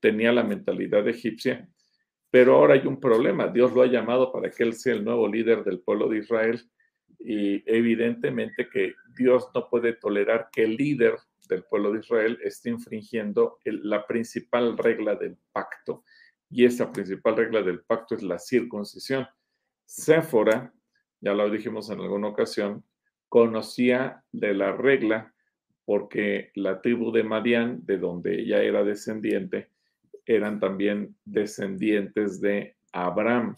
tenía 0.00 0.32
la 0.32 0.44
mentalidad 0.44 1.08
egipcia 1.08 1.68
pero 2.30 2.56
ahora 2.56 2.74
hay 2.74 2.86
un 2.86 3.00
problema. 3.00 3.48
Dios 3.48 3.72
lo 3.72 3.82
ha 3.82 3.86
llamado 3.86 4.32
para 4.32 4.50
que 4.50 4.62
él 4.62 4.74
sea 4.74 4.94
el 4.94 5.04
nuevo 5.04 5.28
líder 5.28 5.64
del 5.64 5.80
pueblo 5.80 6.08
de 6.08 6.18
Israel 6.18 6.62
y 7.18 7.62
evidentemente 7.70 8.68
que 8.68 8.94
Dios 9.16 9.48
no 9.54 9.68
puede 9.68 9.94
tolerar 9.94 10.48
que 10.52 10.62
el 10.62 10.76
líder 10.76 11.16
del 11.48 11.64
pueblo 11.64 11.92
de 11.92 12.00
Israel 12.00 12.38
esté 12.44 12.70
infringiendo 12.70 13.58
la 13.64 14.06
principal 14.06 14.78
regla 14.78 15.16
del 15.16 15.36
pacto. 15.52 16.04
Y 16.50 16.64
esa 16.64 16.92
principal 16.92 17.36
regla 17.36 17.62
del 17.62 17.80
pacto 17.82 18.16
es 18.16 18.22
la 18.22 18.38
circuncisión. 18.38 19.26
Séfora, 19.84 20.72
ya 21.20 21.32
lo 21.32 21.48
dijimos 21.48 21.90
en 21.90 22.00
alguna 22.00 22.28
ocasión, 22.28 22.84
conocía 23.28 24.24
de 24.32 24.54
la 24.54 24.72
regla 24.72 25.32
porque 25.84 26.50
la 26.54 26.80
tribu 26.80 27.12
de 27.12 27.24
Madián, 27.24 27.80
de 27.84 27.98
donde 27.98 28.40
ella 28.40 28.62
era 28.62 28.84
descendiente, 28.84 29.70
eran 30.26 30.60
también 30.60 31.16
descendientes 31.24 32.40
de 32.40 32.76
Abraham. 32.92 33.56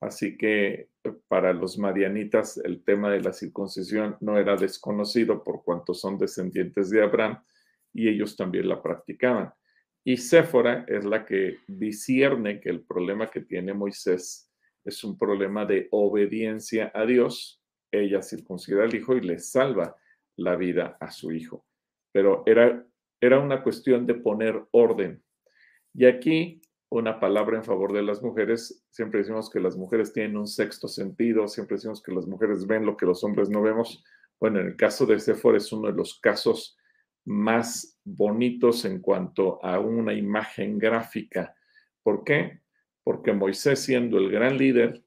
Así 0.00 0.36
que 0.36 0.88
eh, 1.04 1.12
para 1.28 1.52
los 1.52 1.78
marianitas 1.78 2.58
el 2.58 2.82
tema 2.82 3.10
de 3.10 3.20
la 3.20 3.32
circuncisión 3.32 4.16
no 4.20 4.38
era 4.38 4.56
desconocido 4.56 5.42
por 5.42 5.64
cuanto 5.64 5.94
son 5.94 6.18
descendientes 6.18 6.90
de 6.90 7.02
Abraham 7.02 7.42
y 7.94 8.08
ellos 8.08 8.36
también 8.36 8.68
la 8.68 8.82
practicaban. 8.82 9.52
Y 10.04 10.16
Séfora 10.16 10.84
es 10.88 11.04
la 11.04 11.24
que 11.24 11.58
discierne 11.66 12.60
que 12.60 12.70
el 12.70 12.84
problema 12.84 13.30
que 13.30 13.40
tiene 13.40 13.72
Moisés 13.72 14.50
es 14.84 15.04
un 15.04 15.16
problema 15.16 15.64
de 15.64 15.88
obediencia 15.92 16.90
a 16.94 17.06
Dios. 17.06 17.62
Ella 17.90 18.22
circuncida 18.22 18.82
al 18.82 18.94
hijo 18.94 19.16
y 19.16 19.20
le 19.20 19.38
salva 19.38 19.96
la 20.36 20.56
vida 20.56 20.96
a 21.00 21.10
su 21.10 21.30
hijo. 21.32 21.64
pero 22.10 22.42
era, 22.46 22.84
era 23.20 23.38
una 23.38 23.62
cuestión 23.62 24.06
de 24.06 24.14
poner 24.14 24.66
orden. 24.72 25.22
Y 25.94 26.04
aquí 26.04 26.60
una 26.92 27.18
palabra 27.18 27.56
en 27.56 27.64
favor 27.64 27.92
de 27.92 28.02
las 28.02 28.22
mujeres. 28.22 28.84
Siempre 28.90 29.20
decimos 29.20 29.48
que 29.48 29.60
las 29.60 29.76
mujeres 29.76 30.12
tienen 30.12 30.36
un 30.36 30.46
sexto 30.46 30.88
sentido, 30.88 31.48
siempre 31.48 31.76
decimos 31.76 32.02
que 32.02 32.12
las 32.12 32.26
mujeres 32.26 32.66
ven 32.66 32.84
lo 32.84 32.98
que 32.98 33.06
los 33.06 33.24
hombres 33.24 33.48
no 33.48 33.62
vemos. 33.62 34.04
Bueno, 34.38 34.60
en 34.60 34.66
el 34.66 34.76
caso 34.76 35.06
de 35.06 35.18
Sephora 35.18 35.56
es 35.56 35.72
uno 35.72 35.88
de 35.88 35.94
los 35.94 36.20
casos 36.20 36.76
más 37.24 38.00
bonitos 38.04 38.84
en 38.84 39.00
cuanto 39.00 39.64
a 39.64 39.78
una 39.78 40.12
imagen 40.12 40.78
gráfica. 40.78 41.54
¿Por 42.02 42.24
qué? 42.24 42.60
Porque 43.04 43.32
Moisés, 43.32 43.80
siendo 43.80 44.18
el 44.18 44.30
gran 44.30 44.58
líder 44.58 45.04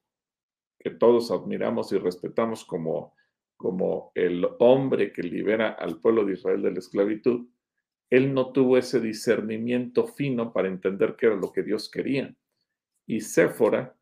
que 0.80 0.92
todos 0.92 1.32
admiramos 1.32 1.92
y 1.92 1.98
respetamos 1.98 2.64
como, 2.64 3.16
como 3.58 4.12
el 4.16 4.48
hombre 4.60 5.12
que 5.12 5.24
libera 5.24 5.70
al 5.70 6.00
pueblo 6.00 6.26
de 6.26 6.34
Israel 6.34 6.62
de 6.62 6.72
la 6.72 6.80
esclavitud, 6.80 7.48
él 8.10 8.34
no 8.34 8.52
tuvo 8.52 8.78
ese 8.78 9.00
discernimiento 9.00 10.06
fino 10.06 10.54
para 10.54 10.68
entender 10.68 11.16
qué 11.18 11.28
era 11.28 11.36
lo 11.36 11.52
que 11.52 11.64
Dios 11.64 11.90
quería. 11.90 12.36
Y 13.08 13.22
Séfora, 13.22 13.96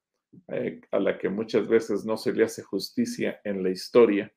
eh, 0.50 0.82
a 0.92 1.00
la 1.00 1.18
que 1.18 1.30
muchas 1.30 1.68
veces 1.68 2.06
no 2.06 2.18
se 2.18 2.34
le 2.34 2.44
hace 2.44 2.64
justicia 2.64 3.40
en 3.44 3.64
la 3.64 3.70
historia, 3.70 4.34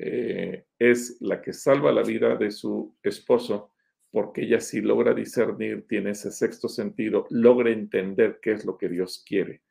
eh, 0.00 0.64
es 0.78 1.18
la 1.20 1.42
que 1.42 1.52
salva 1.52 1.90
la 1.90 2.02
vida 2.02 2.36
de 2.36 2.52
su 2.52 2.96
esposo 3.02 3.72
porque 4.10 4.42
ella 4.42 4.60
sí 4.60 4.80
logra 4.80 5.12
discernir, 5.12 5.86
tiene 5.86 6.10
ese 6.10 6.30
sexto 6.30 6.68
sentido, 6.68 7.26
logra 7.30 7.70
entender 7.70 8.38
qué 8.40 8.52
es 8.52 8.64
lo 8.64 8.78
que 8.78 8.88
Dios 8.88 9.22
quiere. 9.26 9.62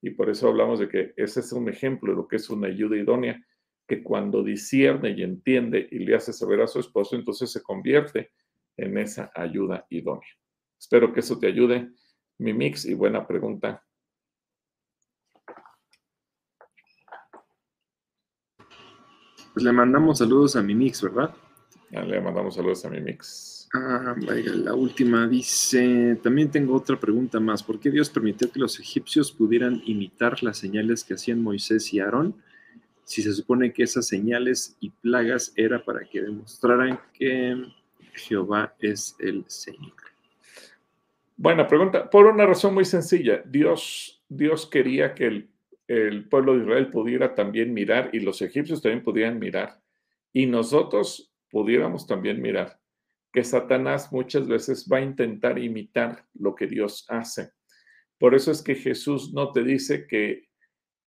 Y 0.00 0.10
por 0.10 0.30
eso 0.30 0.48
hablamos 0.48 0.80
de 0.80 0.88
que 0.88 1.12
ese 1.16 1.40
es 1.40 1.52
un 1.52 1.68
ejemplo 1.68 2.12
de 2.12 2.16
lo 2.16 2.26
que 2.26 2.36
es 2.36 2.50
una 2.50 2.68
ayuda 2.68 2.96
idónea, 2.96 3.40
que 3.86 4.02
cuando 4.02 4.42
discierne 4.42 5.10
y 5.10 5.22
entiende 5.22 5.86
y 5.90 5.98
le 5.98 6.14
hace 6.14 6.32
saber 6.32 6.62
a 6.62 6.66
su 6.66 6.80
esposo, 6.80 7.14
entonces 7.14 7.52
se 7.52 7.62
convierte 7.62 8.30
en 8.76 8.98
esa 8.98 9.30
ayuda 9.34 9.86
idónea. 9.90 10.28
Espero 10.78 11.12
que 11.12 11.20
eso 11.20 11.38
te 11.38 11.46
ayude, 11.46 11.90
mi 12.38 12.52
mix, 12.52 12.84
y 12.86 12.94
buena 12.94 13.26
pregunta. 13.26 13.84
Pues 19.54 19.62
le 19.62 19.72
mandamos 19.72 20.18
saludos 20.18 20.56
a 20.56 20.62
mi 20.62 20.74
mix, 20.74 21.00
¿verdad? 21.00 21.32
le 21.90 22.20
mandamos 22.20 22.56
saludos 22.56 22.84
a 22.84 22.90
mi 22.90 23.00
mix. 23.00 23.68
Ah, 23.72 24.16
vaya, 24.26 24.52
la 24.52 24.74
última 24.74 25.28
dice, 25.28 26.18
también 26.22 26.50
tengo 26.50 26.74
otra 26.74 26.98
pregunta 26.98 27.38
más. 27.38 27.62
¿Por 27.62 27.78
qué 27.78 27.92
Dios 27.92 28.10
permitió 28.10 28.50
que 28.50 28.58
los 28.58 28.80
egipcios 28.80 29.30
pudieran 29.30 29.80
imitar 29.84 30.42
las 30.42 30.58
señales 30.58 31.04
que 31.04 31.14
hacían 31.14 31.40
Moisés 31.40 31.94
y 31.94 32.00
Aarón? 32.00 32.34
Si 33.04 33.22
se 33.22 33.32
supone 33.32 33.72
que 33.72 33.84
esas 33.84 34.08
señales 34.08 34.76
y 34.80 34.90
plagas 34.90 35.52
era 35.54 35.84
para 35.84 36.00
que 36.00 36.22
demostraran 36.22 36.98
que 37.12 37.64
Jehová 38.14 38.74
es 38.80 39.14
el 39.20 39.44
Señor? 39.46 39.94
Buena 41.36 41.68
pregunta. 41.68 42.10
Por 42.10 42.26
una 42.26 42.44
razón 42.44 42.74
muy 42.74 42.84
sencilla. 42.84 43.42
Dios, 43.44 44.20
Dios 44.28 44.66
quería 44.66 45.14
que 45.14 45.26
el, 45.26 45.48
el 45.86 46.28
pueblo 46.28 46.54
de 46.54 46.64
Israel 46.64 46.90
pudiera 46.90 47.34
también 47.34 47.74
mirar 47.74 48.10
y 48.12 48.20
los 48.20 48.40
egipcios 48.42 48.80
también 48.80 49.02
pudieran 49.02 49.38
mirar 49.38 49.80
y 50.32 50.46
nosotros 50.46 51.32
pudiéramos 51.50 52.06
también 52.06 52.40
mirar 52.40 52.80
que 53.32 53.42
Satanás 53.42 54.12
muchas 54.12 54.46
veces 54.46 54.88
va 54.90 54.98
a 54.98 55.02
intentar 55.02 55.58
imitar 55.58 56.24
lo 56.34 56.54
que 56.54 56.68
Dios 56.68 57.04
hace. 57.08 57.50
Por 58.16 58.34
eso 58.34 58.52
es 58.52 58.62
que 58.62 58.76
Jesús 58.76 59.32
no 59.32 59.50
te 59.50 59.64
dice 59.64 60.06
que 60.06 60.44